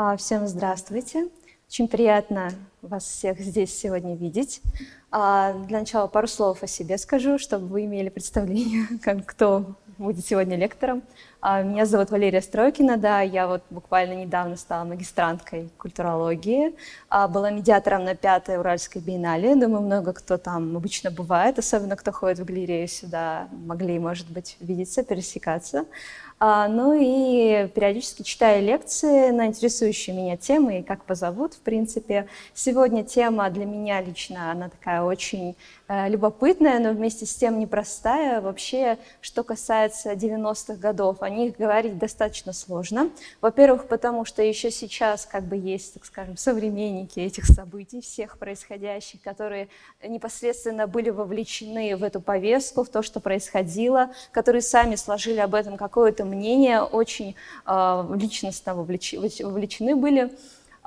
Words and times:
А, 0.00 0.16
всем 0.16 0.46
здравствуйте. 0.46 1.28
Очень 1.68 1.88
приятно 1.88 2.52
вас 2.82 3.02
всех 3.02 3.40
здесь 3.40 3.76
сегодня 3.76 4.14
видеть. 4.14 4.62
А, 5.10 5.54
для 5.66 5.80
начала 5.80 6.06
пару 6.06 6.28
слов 6.28 6.62
о 6.62 6.68
себе 6.68 6.98
скажу, 6.98 7.36
чтобы 7.36 7.66
вы 7.66 7.84
имели 7.84 8.08
представление, 8.08 8.86
кто 9.26 9.74
будет 9.98 10.24
сегодня 10.24 10.56
лектором. 10.56 11.02
А, 11.40 11.62
меня 11.62 11.86
зовут 11.86 12.10
Валерия 12.10 12.40
Стройкина, 12.40 12.96
да, 12.96 13.20
я 13.20 13.46
вот 13.46 13.62
буквально 13.70 14.14
недавно 14.14 14.56
стала 14.56 14.84
магистранткой 14.84 15.68
культурологии, 15.78 16.74
была 17.10 17.50
медиатором 17.50 18.04
на 18.04 18.14
пятой 18.16 18.58
Уральской 18.58 19.00
биеннале, 19.00 19.54
думаю, 19.54 19.82
много 19.82 20.12
кто 20.12 20.36
там 20.36 20.76
обычно 20.76 21.10
бывает, 21.10 21.58
особенно 21.58 21.94
кто 21.96 22.10
ходит 22.10 22.40
в 22.40 22.44
галерею 22.44 22.88
сюда, 22.88 23.48
могли, 23.52 23.98
может 23.98 24.28
быть, 24.30 24.56
видеться, 24.60 25.04
пересекаться. 25.04 25.84
А, 26.40 26.68
ну 26.68 26.94
и 26.94 27.66
периодически 27.74 28.22
читаю 28.22 28.64
лекции 28.64 29.30
на 29.30 29.46
интересующие 29.46 30.14
меня 30.14 30.36
темы 30.36 30.78
и 30.78 30.82
как 30.84 31.02
позовут, 31.04 31.54
в 31.54 31.60
принципе. 31.60 32.28
Сегодня 32.54 33.02
тема 33.02 33.50
для 33.50 33.64
меня 33.64 34.00
лично, 34.00 34.52
она 34.52 34.68
такая 34.68 35.02
очень 35.02 35.56
э, 35.88 36.08
любопытная, 36.08 36.78
но 36.78 36.92
вместе 36.92 37.26
с 37.26 37.34
тем 37.34 37.58
непростая. 37.58 38.40
Вообще, 38.40 38.98
что 39.20 39.42
касается 39.42 39.87
90-х 39.92 40.74
годов, 40.74 41.22
о 41.22 41.30
них 41.30 41.56
говорить 41.56 41.98
достаточно 41.98 42.52
сложно. 42.52 43.10
Во-первых, 43.40 43.88
потому 43.88 44.24
что 44.24 44.42
еще 44.42 44.70
сейчас 44.70 45.26
как 45.26 45.44
бы 45.44 45.56
есть, 45.56 45.94
так 45.94 46.04
скажем, 46.04 46.36
современники 46.36 47.20
этих 47.20 47.46
событий, 47.46 48.00
всех 48.00 48.38
происходящих, 48.38 49.22
которые 49.22 49.68
непосредственно 50.02 50.86
были 50.86 51.10
вовлечены 51.10 51.96
в 51.96 52.04
эту 52.04 52.20
повестку, 52.20 52.84
в 52.84 52.88
то, 52.88 53.02
что 53.02 53.20
происходило, 53.20 54.10
которые 54.32 54.62
сами 54.62 54.96
сложили 54.96 55.38
об 55.38 55.54
этом 55.54 55.76
какое-то 55.76 56.24
мнения, 56.24 56.82
очень 56.82 57.34
э, 57.66 58.16
личностно 58.16 58.74
вовлечены 58.74 59.96
были. 59.96 60.30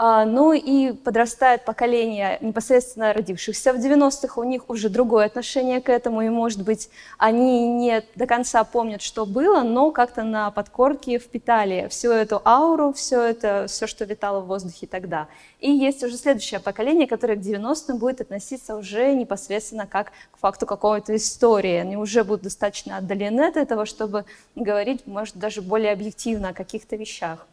А, 0.03 0.25
ну 0.25 0.51
и 0.51 0.93
подрастает 0.93 1.63
поколение 1.63 2.39
непосредственно 2.41 3.13
родившихся 3.13 3.71
в 3.71 3.75
90-х, 3.75 4.41
у 4.41 4.43
них 4.43 4.67
уже 4.67 4.89
другое 4.89 5.27
отношение 5.27 5.79
к 5.79 5.89
этому, 5.89 6.23
и, 6.23 6.29
может 6.29 6.63
быть, 6.63 6.89
они 7.19 7.67
не 7.67 8.03
до 8.15 8.25
конца 8.25 8.63
помнят, 8.63 9.03
что 9.03 9.27
было, 9.27 9.61
но 9.61 9.91
как-то 9.91 10.23
на 10.23 10.49
подкорке 10.49 11.19
впитали 11.19 11.87
всю 11.91 12.09
эту 12.09 12.41
ауру, 12.43 12.93
все 12.93 13.21
это, 13.21 13.67
все, 13.67 13.85
что 13.85 14.05
витало 14.05 14.39
в 14.39 14.47
воздухе 14.47 14.87
тогда. 14.87 15.27
И 15.59 15.69
есть 15.69 16.03
уже 16.03 16.17
следующее 16.17 16.59
поколение, 16.59 17.05
которое 17.05 17.35
к 17.35 17.41
90-м 17.41 17.99
будет 17.99 18.21
относиться 18.21 18.77
уже 18.77 19.13
непосредственно 19.13 19.85
как 19.85 20.13
к 20.31 20.39
факту 20.39 20.65
какой-то 20.65 21.15
истории. 21.15 21.75
Они 21.75 21.95
уже 21.95 22.23
будут 22.23 22.41
достаточно 22.41 22.97
отдалены 22.97 23.41
от 23.41 23.55
этого, 23.55 23.85
чтобы 23.85 24.25
говорить, 24.55 25.05
может, 25.05 25.35
даже 25.35 25.61
более 25.61 25.91
объективно 25.91 26.49
о 26.49 26.53
каких-то 26.53 26.95
вещах. 26.95 27.45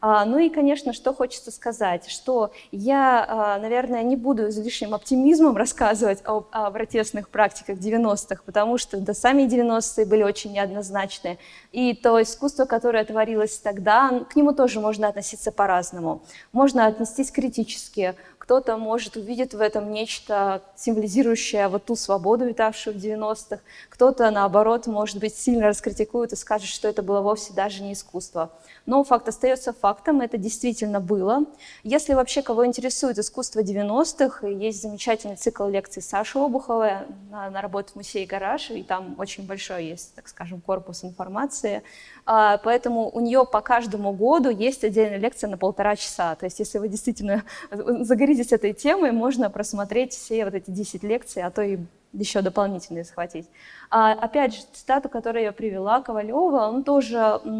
А, 0.00 0.24
ну 0.24 0.38
и, 0.38 0.48
конечно, 0.48 0.92
что 0.92 1.14
хочется 1.14 1.50
сказать, 1.50 2.08
что 2.08 2.52
я, 2.72 3.24
а, 3.28 3.58
наверное, 3.58 4.02
не 4.02 4.16
буду 4.16 4.48
излишним 4.48 4.94
оптимизмом 4.94 5.56
рассказывать 5.56 6.20
о, 6.26 6.44
о 6.50 6.70
протестных 6.70 7.28
практиках 7.28 7.78
90-х, 7.78 8.42
потому 8.44 8.78
что 8.78 8.98
да, 8.98 9.14
сами 9.14 9.42
90-е 9.42 10.06
были 10.06 10.22
очень 10.22 10.52
неоднозначные. 10.52 11.38
И 11.72 11.94
то 11.94 12.20
искусство, 12.22 12.64
которое 12.64 13.04
творилось 13.04 13.58
тогда, 13.58 14.24
к 14.30 14.36
нему 14.36 14.52
тоже 14.52 14.80
можно 14.80 15.08
относиться 15.08 15.52
по-разному. 15.52 16.22
Можно 16.52 16.86
отнестись 16.86 17.30
критически, 17.30 18.14
кто-то 18.44 18.76
может 18.76 19.16
увидеть 19.16 19.54
в 19.54 19.60
этом 19.62 19.90
нечто 19.90 20.60
символизирующее 20.76 21.66
вот 21.68 21.86
ту 21.86 21.96
свободу, 21.96 22.44
витавшую 22.44 22.94
в 22.94 23.02
90-х, 23.02 23.60
кто-то, 23.88 24.30
наоборот, 24.30 24.86
может 24.86 25.16
быть, 25.18 25.34
сильно 25.34 25.68
раскритикует 25.68 26.34
и 26.34 26.36
скажет, 26.36 26.68
что 26.68 26.86
это 26.86 27.02
было 27.02 27.22
вовсе 27.22 27.54
даже 27.54 27.82
не 27.82 27.94
искусство. 27.94 28.52
Но 28.84 29.02
факт 29.02 29.26
остается 29.28 29.72
фактом, 29.72 30.20
это 30.20 30.36
действительно 30.36 31.00
было. 31.00 31.46
Если 31.84 32.12
вообще 32.12 32.42
кого 32.42 32.66
интересует 32.66 33.18
искусство 33.18 33.60
90-х, 33.60 34.46
есть 34.46 34.82
замечательный 34.82 35.36
цикл 35.36 35.66
лекций 35.66 36.02
Саши 36.02 36.38
Обуховой, 36.38 36.98
она 37.32 37.62
работает 37.62 37.94
в 37.94 37.96
музее 37.96 38.26
«Гараж», 38.26 38.70
и 38.70 38.82
там 38.82 39.14
очень 39.16 39.46
большой 39.46 39.86
есть, 39.86 40.14
так 40.16 40.28
скажем, 40.28 40.60
корпус 40.60 41.02
информации. 41.02 41.82
А, 42.26 42.58
поэтому 42.58 43.10
у 43.10 43.20
нее 43.20 43.44
по 43.44 43.60
каждому 43.60 44.12
году 44.12 44.48
есть 44.48 44.84
отдельная 44.84 45.18
лекция 45.18 45.50
на 45.50 45.58
полтора 45.58 45.96
часа. 45.96 46.34
То 46.36 46.46
есть 46.46 46.58
если 46.58 46.78
вы 46.78 46.88
действительно 46.88 47.44
загоритесь 47.70 48.52
этой 48.52 48.72
темой, 48.72 49.12
можно 49.12 49.50
просмотреть 49.50 50.12
все 50.12 50.44
вот 50.44 50.54
эти 50.54 50.70
10 50.70 51.02
лекций, 51.02 51.42
а 51.42 51.50
то 51.50 51.62
и 51.62 51.78
еще 52.12 52.42
дополнительные 52.42 53.04
схватить. 53.04 53.48
А, 53.90 54.12
опять 54.12 54.54
же, 54.54 54.62
цитату, 54.72 55.08
которую 55.08 55.44
я 55.44 55.52
привела, 55.52 56.00
Ковалева, 56.00 56.68
он 56.68 56.84
тоже 56.84 57.18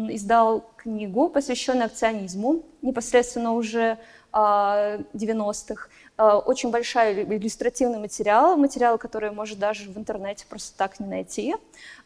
издал 0.09 0.63
книгу, 0.77 1.29
посвященную 1.29 1.87
акционизму, 1.87 2.63
непосредственно 2.81 3.53
уже 3.53 3.97
90-х. 4.33 5.89
А, 6.17 6.37
очень 6.37 6.71
большой 6.71 7.23
иллюстративный 7.23 7.99
материал, 7.99 8.55
материал, 8.55 8.97
который 8.97 9.31
может 9.31 9.59
даже 9.59 9.89
в 9.89 9.97
интернете 9.97 10.45
просто 10.49 10.77
так 10.77 10.99
не 10.99 11.07
найти. 11.07 11.55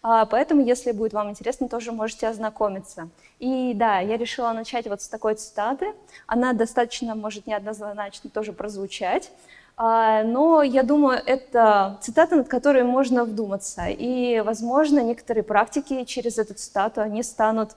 А, 0.01 0.25
поэтому, 0.25 0.61
если 0.61 0.91
будет 0.91 1.13
вам 1.13 1.29
интересно, 1.29 1.69
тоже 1.69 1.91
можете 1.91 2.27
ознакомиться. 2.27 3.09
И 3.37 3.73
да, 3.75 3.99
я 3.99 4.17
решила 4.17 4.51
начать 4.51 4.87
вот 4.87 5.01
с 5.01 5.07
такой 5.07 5.35
цитаты. 5.35 5.93
Она 6.25 6.53
достаточно 6.53 7.13
может 7.13 7.45
неоднозначно 7.45 8.29
тоже 8.31 8.51
прозвучать. 8.51 9.31
А, 9.77 10.23
но 10.23 10.63
я 10.63 10.81
думаю, 10.81 11.21
это 11.23 11.99
цитата, 12.01 12.35
над 12.35 12.47
которой 12.47 12.83
можно 12.83 13.25
вдуматься. 13.25 13.85
И, 13.87 14.39
возможно, 14.39 15.01
некоторые 15.01 15.43
практики 15.43 16.03
через 16.05 16.39
эту 16.39 16.55
цитату, 16.55 17.01
они 17.01 17.21
станут 17.21 17.71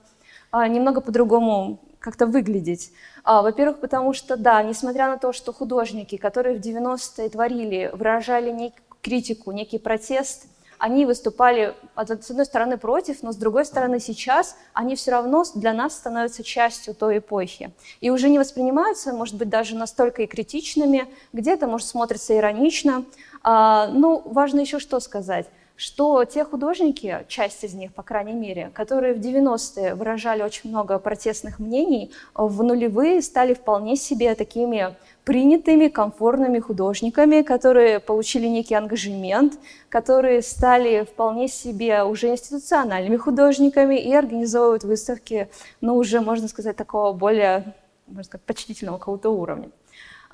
а, 0.50 0.66
немного 0.66 1.03
по-другому 1.03 1.78
как-то 2.02 2.26
выглядеть. 2.26 2.92
А, 3.24 3.42
во-первых, 3.42 3.80
потому 3.80 4.12
что, 4.12 4.36
да, 4.36 4.62
несмотря 4.62 5.08
на 5.08 5.16
то, 5.16 5.32
что 5.32 5.52
художники, 5.52 6.16
которые 6.16 6.58
в 6.58 6.60
90-е 6.60 7.28
творили, 7.30 7.90
выражали 7.94 8.50
некую 8.50 8.82
критику, 9.00 9.52
некий 9.52 9.78
протест, 9.78 10.46
они 10.78 11.06
выступали, 11.06 11.76
с 11.96 12.30
одной 12.30 12.44
стороны, 12.44 12.76
против, 12.76 13.22
но 13.22 13.30
с 13.30 13.36
другой 13.36 13.64
стороны, 13.64 14.00
сейчас 14.00 14.56
они 14.72 14.96
все 14.96 15.12
равно 15.12 15.44
для 15.54 15.72
нас 15.72 15.94
становятся 15.94 16.42
частью 16.42 16.94
той 16.94 17.18
эпохи. 17.18 17.72
И 18.00 18.10
уже 18.10 18.28
не 18.28 18.40
воспринимаются, 18.40 19.12
может 19.12 19.36
быть, 19.36 19.48
даже 19.48 19.76
настолько 19.76 20.22
и 20.22 20.26
критичными, 20.26 21.06
где-то, 21.32 21.69
может, 21.69 21.86
смотрятся 21.86 22.36
иронично. 22.36 23.04
А, 23.44 23.86
ну, 23.88 24.22
важно 24.24 24.58
еще 24.58 24.80
что 24.80 24.98
сказать 24.98 25.46
что 25.82 26.25
те 26.25 26.44
художники, 26.44 27.25
часть 27.26 27.65
из 27.65 27.75
них, 27.75 27.93
по 27.93 28.04
крайней 28.04 28.34
мере, 28.34 28.70
которые 28.72 29.15
в 29.15 29.19
90-е 29.19 29.97
выражали 29.97 30.44
очень 30.44 30.70
много 30.70 31.00
протестных 31.00 31.59
мнений, 31.59 32.12
в 32.34 32.62
нулевые 32.62 33.20
стали 33.20 33.53
вполне 33.53 33.97
себе 33.97 34.37
такими 34.37 34.94
принятыми, 35.25 35.88
комфортными 35.88 36.60
художниками, 36.60 37.43
которые 37.43 37.98
получили 37.98 38.47
некий 38.47 38.76
ангажемент, 38.76 39.54
которые 39.88 40.43
стали 40.43 41.03
вполне 41.03 41.48
себе 41.48 42.04
уже 42.04 42.28
институциональными 42.28 43.16
художниками 43.16 43.97
и 43.97 44.14
организовывают 44.14 44.84
выставки, 44.84 45.49
ну, 45.81 45.97
уже, 45.97 46.20
можно 46.20 46.47
сказать, 46.47 46.76
такого 46.76 47.12
более, 47.12 47.75
можно 48.06 48.22
сказать, 48.22 48.47
почтительного 48.47 48.99
какого-то 48.99 49.31
уровня. 49.31 49.69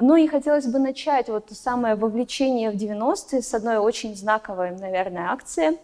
Ну 0.01 0.17
и 0.17 0.29
хотелось 0.29 0.67
бы 0.67 0.79
начать 0.79 1.29
вот 1.29 1.47
то 1.47 1.55
самое 1.55 1.95
вовлечение 1.95 2.71
в 2.71 2.75
90-е 2.75 3.43
с 3.43 3.55
одной 3.55 3.79
очень 3.79 4.15
знаковой, 4.15 4.71
наверное, 4.71 5.31
акции. 5.31 5.79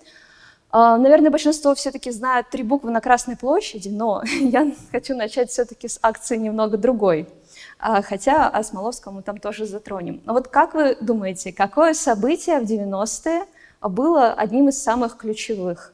А, 0.71 0.97
наверное, 0.97 1.31
большинство 1.31 1.75
все-таки 1.75 2.11
знают 2.11 2.51
три 2.51 2.63
буквы 2.63 2.91
на 2.91 3.01
Красной 3.01 3.37
площади, 3.37 3.89
но 3.89 4.23
я 4.41 4.73
хочу 4.93 5.17
начать 5.17 5.51
все-таки 5.51 5.89
с 5.89 5.99
акции 6.03 6.37
немного 6.37 6.77
другой– 6.77 7.29
а, 7.79 8.03
хотя 8.03 8.49
о 8.49 8.63
Смоловском 8.63 9.15
мы 9.15 9.23
там 9.23 9.39
тоже 9.39 9.67
затронем. 9.67 10.23
Но 10.25 10.33
вот 10.33 10.49
как 10.49 10.75
вы 10.75 10.97
думаете, 11.01 11.53
какое 11.53 11.95
событие 11.95 12.61
в 12.61 12.65
90-е 12.65 13.47
было 13.83 14.33
одним 14.33 14.69
из 14.69 14.83
самых 14.83 15.17
ключевых? 15.17 15.93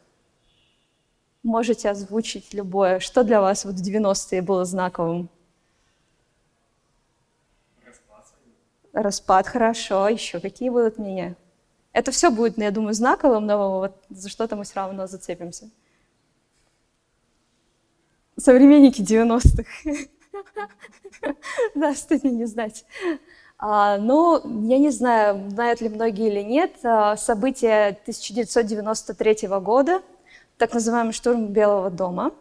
Можете 1.43 1.91
озвучить 1.91 2.53
любое. 2.53 3.01
Что 3.01 3.25
для 3.25 3.41
вас 3.41 3.65
вот 3.65 3.75
в 3.75 3.83
90-е 3.83 4.43
было 4.43 4.65
знаковым? 4.65 5.29
Распад, 8.93 9.47
хорошо. 9.47 10.09
Еще 10.09 10.41
какие 10.41 10.69
будут 10.69 10.99
мнения? 10.99 11.37
Это 11.93 12.11
все 12.11 12.31
будет, 12.31 12.59
я 12.59 12.71
думаю, 12.71 12.95
знаковым, 12.95 13.47
но 13.47 13.81
вот 13.81 14.05
за 14.11 14.29
что-то 14.29 14.57
мы 14.57 14.65
все 14.65 14.75
равно 14.77 15.07
зацепимся. 15.07 15.71
Современники 18.37 19.01
90-х. 19.03 20.09
Да, 21.75 21.95
стыдно 21.95 22.29
не 22.29 22.47
знать. 22.47 22.85
А, 23.59 23.99
но 23.99 24.41
я 24.45 24.79
не 24.79 24.91
знаю, 24.91 25.51
знают 25.51 25.83
ли 25.83 25.91
многие 25.91 26.29
или 26.29 26.41
нет, 26.41 26.73
а, 26.83 27.17
события 27.17 27.89
1993 28.03 29.49
года, 29.61 30.03
так 30.57 30.73
называемый 30.73 31.13
штурм 31.13 31.49
Белого 31.49 31.91
дома. 31.91 32.33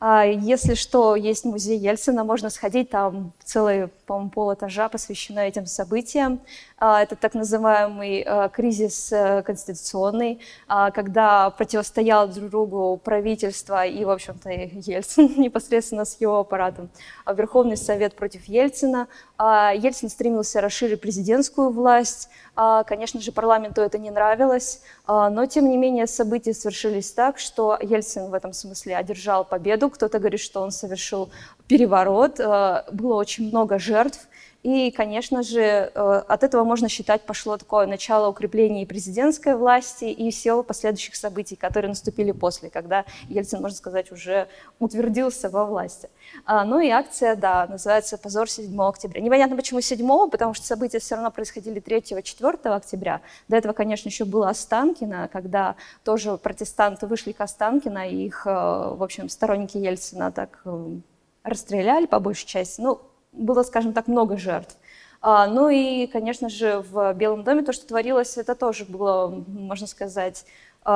А, 0.00 0.24
если 0.24 0.74
что, 0.74 1.16
есть 1.16 1.44
музей 1.44 1.76
Ельцина, 1.76 2.22
можно 2.22 2.50
сходить, 2.50 2.88
там 2.90 3.32
целый, 3.42 3.88
по-моему, 4.06 4.30
полэтажа 4.30 4.88
посвящено 4.88 5.40
этим 5.40 5.66
событиям. 5.66 6.40
А, 6.78 7.02
это 7.02 7.16
так 7.16 7.34
называемый 7.34 8.22
а, 8.22 8.48
кризис 8.48 9.10
э, 9.12 9.42
конституционный, 9.42 10.40
когда 10.68 11.50
противостоял 11.50 12.28
друг 12.28 12.50
другу 12.50 13.00
правительство 13.02 13.84
и, 13.84 14.04
в 14.04 14.10
общем-то, 14.10 14.50
Ельцин 14.50 15.34
непосредственно 15.36 16.04
с 16.04 16.20
его 16.20 16.38
аппаратом. 16.38 16.90
Верховный 17.26 17.76
Совет 17.76 18.14
против 18.14 18.44
Ельцина. 18.44 19.08
Ельцин 19.40 20.08
стремился 20.08 20.60
расширить 20.60 21.00
президентскую 21.00 21.70
власть. 21.70 22.28
Конечно 22.54 23.20
же, 23.20 23.32
парламенту 23.32 23.80
это 23.80 23.98
не 23.98 24.10
нравилось, 24.10 24.82
но, 25.06 25.46
тем 25.46 25.68
не 25.68 25.76
менее, 25.76 26.06
события 26.06 26.54
свершились 26.54 27.12
так, 27.12 27.38
что 27.38 27.78
Ельцин 27.80 28.30
в 28.30 28.34
этом 28.34 28.52
смысле 28.52 28.96
одержал 28.96 29.44
победу. 29.44 29.90
Кто-то 29.90 30.18
говорит, 30.18 30.40
что 30.40 30.60
он 30.60 30.70
совершил 30.70 31.30
переворот. 31.66 32.38
Было 32.38 33.14
очень 33.14 33.48
много 33.48 33.78
жертв. 33.78 34.27
И, 34.64 34.90
конечно 34.90 35.44
же, 35.44 35.60
э, 35.60 36.22
от 36.26 36.42
этого 36.42 36.64
можно 36.64 36.88
считать 36.88 37.22
пошло 37.22 37.56
такое 37.56 37.86
начало 37.86 38.28
укрепления 38.28 38.84
президентской 38.86 39.54
власти 39.54 40.06
и 40.06 40.32
всего 40.32 40.64
последующих 40.64 41.14
событий, 41.14 41.54
которые 41.54 41.90
наступили 41.90 42.32
после, 42.32 42.68
когда 42.68 43.04
Ельцин, 43.28 43.62
можно 43.62 43.76
сказать, 43.76 44.10
уже 44.10 44.48
утвердился 44.80 45.48
во 45.48 45.64
власти. 45.64 46.10
А, 46.44 46.64
ну 46.64 46.80
и 46.80 46.88
акция, 46.88 47.36
да, 47.36 47.66
называется 47.68 48.18
«Позор 48.18 48.50
7 48.50 48.82
октября». 48.82 49.20
Непонятно, 49.20 49.54
почему 49.54 49.80
7, 49.80 50.28
потому 50.28 50.54
что 50.54 50.66
события 50.66 50.98
все 50.98 51.14
равно 51.14 51.30
происходили 51.30 51.80
3-4 51.80 52.68
октября. 52.68 53.20
До 53.46 53.56
этого, 53.56 53.72
конечно, 53.72 54.08
еще 54.08 54.24
было 54.24 54.48
Останкино, 54.48 55.28
когда 55.32 55.76
тоже 56.02 56.36
протестанты 56.36 57.06
вышли 57.06 57.30
к 57.30 57.40
Останкино, 57.40 58.08
и 58.08 58.26
их, 58.26 58.44
э, 58.44 58.50
в 58.50 59.02
общем, 59.04 59.28
сторонники 59.28 59.78
Ельцина 59.78 60.32
так 60.32 60.60
э, 60.64 60.98
расстреляли 61.44 62.06
по 62.06 62.18
большей 62.18 62.46
части. 62.46 62.80
Ну, 62.80 63.00
было, 63.32 63.62
скажем 63.62 63.92
так, 63.92 64.08
много 64.08 64.36
жертв. 64.36 64.76
А, 65.20 65.46
ну 65.46 65.68
и, 65.68 66.06
конечно 66.06 66.48
же, 66.48 66.84
в 66.90 67.12
Белом 67.14 67.42
доме 67.42 67.62
то, 67.62 67.72
что 67.72 67.86
творилось, 67.86 68.36
это 68.38 68.54
тоже 68.54 68.84
было, 68.84 69.28
можно 69.46 69.86
сказать, 69.86 70.44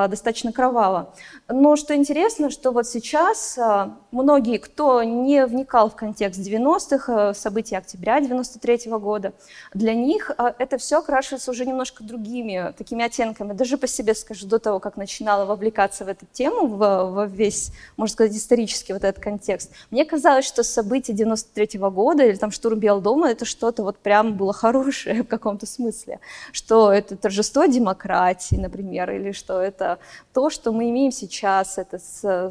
достаточно 0.08 0.52
кроваво. 0.52 1.14
Но 1.48 1.76
что 1.76 1.94
интересно, 1.94 2.50
что 2.50 2.70
вот 2.70 2.86
сейчас 2.86 3.58
а, 3.58 3.98
многие, 4.10 4.56
кто 4.56 5.02
не 5.02 5.44
вникал 5.44 5.90
в 5.90 5.96
контекст 5.96 6.40
90-х, 6.40 7.30
а, 7.30 7.34
событий 7.34 7.76
октября 7.76 8.20
93 8.20 8.88
-го 8.88 8.98
года, 8.98 9.34
для 9.74 9.94
них 9.94 10.30
это 10.58 10.78
все 10.78 11.00
окрашивается 11.00 11.50
уже 11.50 11.66
немножко 11.66 12.04
другими 12.04 12.72
такими 12.78 13.04
оттенками. 13.04 13.52
Даже 13.52 13.76
по 13.76 13.86
себе 13.86 14.14
скажу, 14.14 14.46
до 14.46 14.58
того, 14.58 14.80
как 14.80 14.96
начинала 14.96 15.44
вовлекаться 15.44 16.04
в 16.04 16.08
эту 16.08 16.24
тему, 16.32 16.68
в, 16.68 16.78
в 16.78 17.26
весь, 17.26 17.70
можно 17.96 18.12
сказать, 18.14 18.34
исторический 18.34 18.94
вот 18.94 19.04
этот 19.04 19.22
контекст, 19.22 19.72
мне 19.90 20.04
казалось, 20.04 20.46
что 20.46 20.62
события 20.62 21.12
93 21.12 21.78
-го 21.78 21.90
года 21.90 22.24
или 22.24 22.36
там 22.36 22.50
штурм 22.50 22.78
Белого 22.78 23.02
дома, 23.02 23.30
это 23.30 23.44
что-то 23.44 23.82
вот 23.82 23.98
прям 23.98 24.36
было 24.36 24.52
хорошее 24.52 25.22
в 25.24 25.26
каком-то 25.26 25.66
смысле, 25.66 26.18
что 26.52 26.90
это 26.90 27.16
торжество 27.16 27.66
демократии, 27.66 28.56
например, 28.56 29.10
или 29.10 29.32
что 29.32 29.60
это 29.60 29.81
это 29.82 29.98
то, 30.32 30.50
что 30.50 30.72
мы 30.72 30.90
имеем 30.90 31.12
сейчас, 31.12 31.78
это 31.78 31.98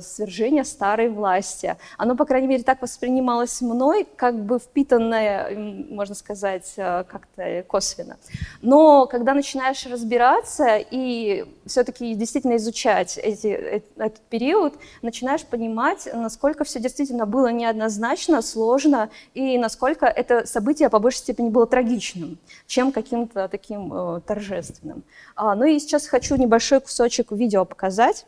свержение 0.02 0.64
старой 0.64 1.10
власти. 1.10 1.78
Оно, 1.98 2.16
по 2.16 2.26
крайней 2.26 2.48
мере, 2.48 2.64
так 2.64 2.82
воспринималось 2.82 3.62
мной, 3.62 4.08
как 4.16 4.36
бы 4.36 4.60
впитанное, 4.60 5.56
можно 5.90 6.16
сказать, 6.16 6.74
э, 6.78 7.04
как-то 7.10 7.64
косвенно. 7.68 8.18
Но 8.62 9.08
когда 9.08 9.34
начинаешь 9.34 9.86
разбираться 9.86 10.78
и 10.78 11.46
все-таки 11.66 12.14
действительно 12.14 12.58
изучать 12.58 13.18
эти, 13.18 13.48
э, 13.48 13.82
этот 13.98 14.22
период, 14.30 14.74
начинаешь 15.02 15.44
понимать, 15.44 16.08
насколько 16.14 16.64
все 16.64 16.80
действительно 16.80 17.26
было 17.26 17.52
неоднозначно, 17.52 18.42
сложно, 18.42 19.10
и 19.34 19.58
насколько 19.58 20.06
это 20.06 20.46
событие 20.46 20.90
по 20.90 21.00
большей 21.00 21.20
степени 21.20 21.50
было 21.50 21.66
трагичным, 21.66 22.38
чем 22.68 22.92
каким-то 22.92 23.48
таким 23.48 23.92
э, 23.94 24.22
торжественным. 24.22 25.04
А, 25.36 25.56
ну 25.56 25.66
и 25.66 25.80
сейчас 25.80 26.08
хочу 26.08 26.36
небольшой 26.36 26.82
кусочек 26.82 27.11
видео 27.36 27.66
показать. 27.66 28.26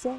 Все. 0.00 0.18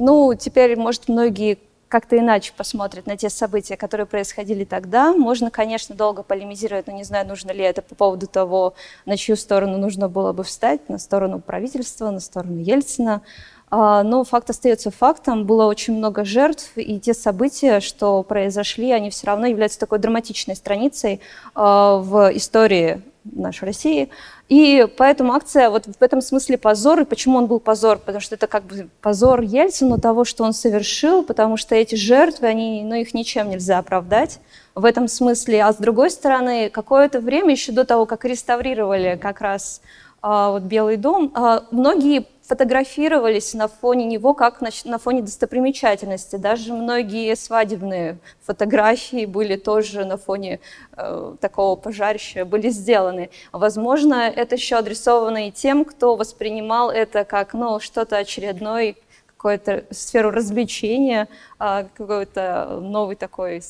Ну, 0.00 0.34
теперь, 0.34 0.76
может, 0.76 1.08
многие 1.08 1.58
как-то 1.90 2.16
иначе 2.16 2.52
посмотрят 2.56 3.06
на 3.06 3.16
те 3.16 3.28
события, 3.28 3.76
которые 3.76 4.06
происходили 4.06 4.64
тогда. 4.64 5.12
Можно, 5.12 5.50
конечно, 5.50 5.94
долго 5.94 6.22
полемизировать, 6.22 6.86
но 6.86 6.92
не 6.92 7.02
знаю, 7.02 7.26
нужно 7.26 7.50
ли 7.50 7.64
это 7.64 7.82
по 7.82 7.94
поводу 7.94 8.28
того, 8.28 8.74
на 9.06 9.16
чью 9.16 9.36
сторону 9.36 9.76
нужно 9.76 10.08
было 10.08 10.32
бы 10.32 10.44
встать, 10.44 10.88
на 10.88 10.98
сторону 10.98 11.40
правительства, 11.40 12.10
на 12.10 12.20
сторону 12.20 12.60
Ельцина. 12.60 13.22
А, 13.70 14.02
но 14.04 14.24
факт 14.24 14.50
остается 14.50 14.90
фактом. 14.90 15.44
Было 15.46 15.66
очень 15.66 15.96
много 15.96 16.24
жертв, 16.24 16.70
и 16.76 16.98
те 17.00 17.12
события, 17.12 17.80
что 17.80 18.22
произошли, 18.22 18.92
они 18.92 19.10
все 19.10 19.26
равно 19.26 19.46
являются 19.46 19.80
такой 19.80 19.98
драматичной 19.98 20.56
страницей 20.56 21.20
а, 21.54 21.96
в 21.96 22.30
истории 22.36 23.02
нашей 23.32 23.64
России. 23.64 24.10
И 24.48 24.86
поэтому 24.96 25.32
акция 25.32 25.70
вот 25.70 25.86
в 25.86 26.02
этом 26.02 26.20
смысле 26.20 26.58
позор. 26.58 27.00
И 27.00 27.04
почему 27.04 27.38
он 27.38 27.46
был 27.46 27.60
позор? 27.60 27.98
Потому 27.98 28.20
что 28.20 28.34
это 28.34 28.46
как 28.46 28.64
бы 28.64 28.88
позор 29.00 29.40
Ельцину 29.40 29.98
того, 29.98 30.24
что 30.24 30.44
он 30.44 30.52
совершил, 30.52 31.22
потому 31.22 31.56
что 31.56 31.74
эти 31.74 31.94
жертвы, 31.94 32.46
они, 32.46 32.82
ну, 32.84 32.94
их 32.94 33.14
ничем 33.14 33.50
нельзя 33.50 33.78
оправдать 33.78 34.40
в 34.74 34.84
этом 34.84 35.08
смысле. 35.08 35.64
А 35.64 35.72
с 35.72 35.76
другой 35.76 36.10
стороны, 36.10 36.70
какое-то 36.70 37.20
время 37.20 37.52
еще 37.52 37.72
до 37.72 37.84
того, 37.84 38.06
как 38.06 38.24
реставрировали 38.24 39.18
как 39.20 39.40
раз 39.40 39.80
а, 40.22 40.50
вот 40.50 40.62
Белый 40.62 40.96
дом, 40.96 41.32
а, 41.34 41.64
многие 41.70 42.26
фотографировались 42.50 43.54
на 43.54 43.68
фоне 43.68 44.06
него 44.06 44.34
как 44.34 44.60
на, 44.60 44.98
фоне 44.98 45.22
достопримечательности. 45.22 46.34
Даже 46.34 46.72
многие 46.72 47.36
свадебные 47.36 48.18
фотографии 48.42 49.24
были 49.24 49.54
тоже 49.54 50.04
на 50.04 50.16
фоне 50.16 50.58
э, 50.96 51.36
такого 51.40 51.76
пожарища 51.76 52.44
были 52.44 52.70
сделаны. 52.70 53.30
Возможно, 53.52 54.14
это 54.14 54.56
еще 54.56 54.74
адресовано 54.74 55.46
и 55.46 55.52
тем, 55.52 55.84
кто 55.84 56.16
воспринимал 56.16 56.90
это 56.90 57.24
как 57.24 57.54
ну, 57.54 57.78
что-то 57.78 58.16
очередной, 58.16 58.96
какую-то 59.36 59.84
сферу 59.92 60.32
развлечения, 60.32 61.28
э, 61.60 61.84
какой-то 61.96 62.80
новый 62.82 63.14
такой 63.14 63.62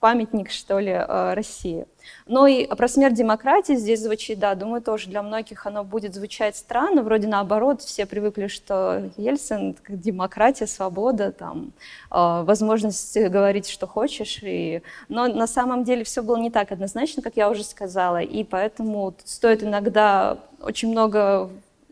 памятник, 0.00 0.50
что 0.50 0.78
ли, 0.78 0.92
э, 0.92 1.34
России. 1.34 1.86
Но 2.26 2.46
и 2.46 2.66
про 2.66 2.86
смерть 2.86 3.14
демократии 3.14 3.74
здесь 3.74 4.00
звучит, 4.02 4.38
да, 4.38 4.54
думаю, 4.54 4.82
тоже 4.82 5.08
для 5.08 5.22
многих 5.22 5.66
оно 5.66 5.84
будет 5.84 6.14
звучать 6.14 6.56
странно, 6.56 7.02
вроде 7.02 7.26
наоборот, 7.26 7.82
все 7.82 8.06
привыкли, 8.06 8.46
что 8.46 9.10
Ельцин, 9.16 9.76
демократия, 9.88 10.66
свобода, 10.66 11.32
там, 11.32 11.72
э, 12.10 12.42
возможность 12.44 13.18
говорить, 13.18 13.68
что 13.68 13.86
хочешь, 13.86 14.40
и... 14.42 14.82
но 15.08 15.26
на 15.28 15.46
самом 15.46 15.84
деле 15.84 16.04
все 16.04 16.22
было 16.22 16.36
не 16.36 16.50
так 16.50 16.72
однозначно, 16.72 17.22
как 17.22 17.36
я 17.36 17.50
уже 17.50 17.64
сказала, 17.64 18.20
и 18.20 18.44
поэтому 18.44 19.14
стоит 19.24 19.62
иногда 19.62 20.38
очень 20.60 20.90
много 20.90 21.50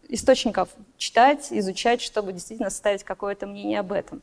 источников 0.09 0.69
читать, 0.97 1.49
изучать, 1.51 2.01
чтобы 2.01 2.33
действительно 2.33 2.71
составить 2.71 3.05
какое-то 3.05 3.47
мнение 3.47 3.81
об 3.81 3.93
этом. 3.93 4.23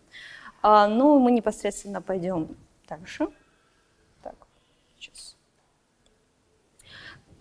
А, 0.61 0.87
ну, 0.87 1.19
мы 1.19 1.31
непосредственно 1.31 2.01
пойдем 2.01 2.55
дальше. 2.87 3.27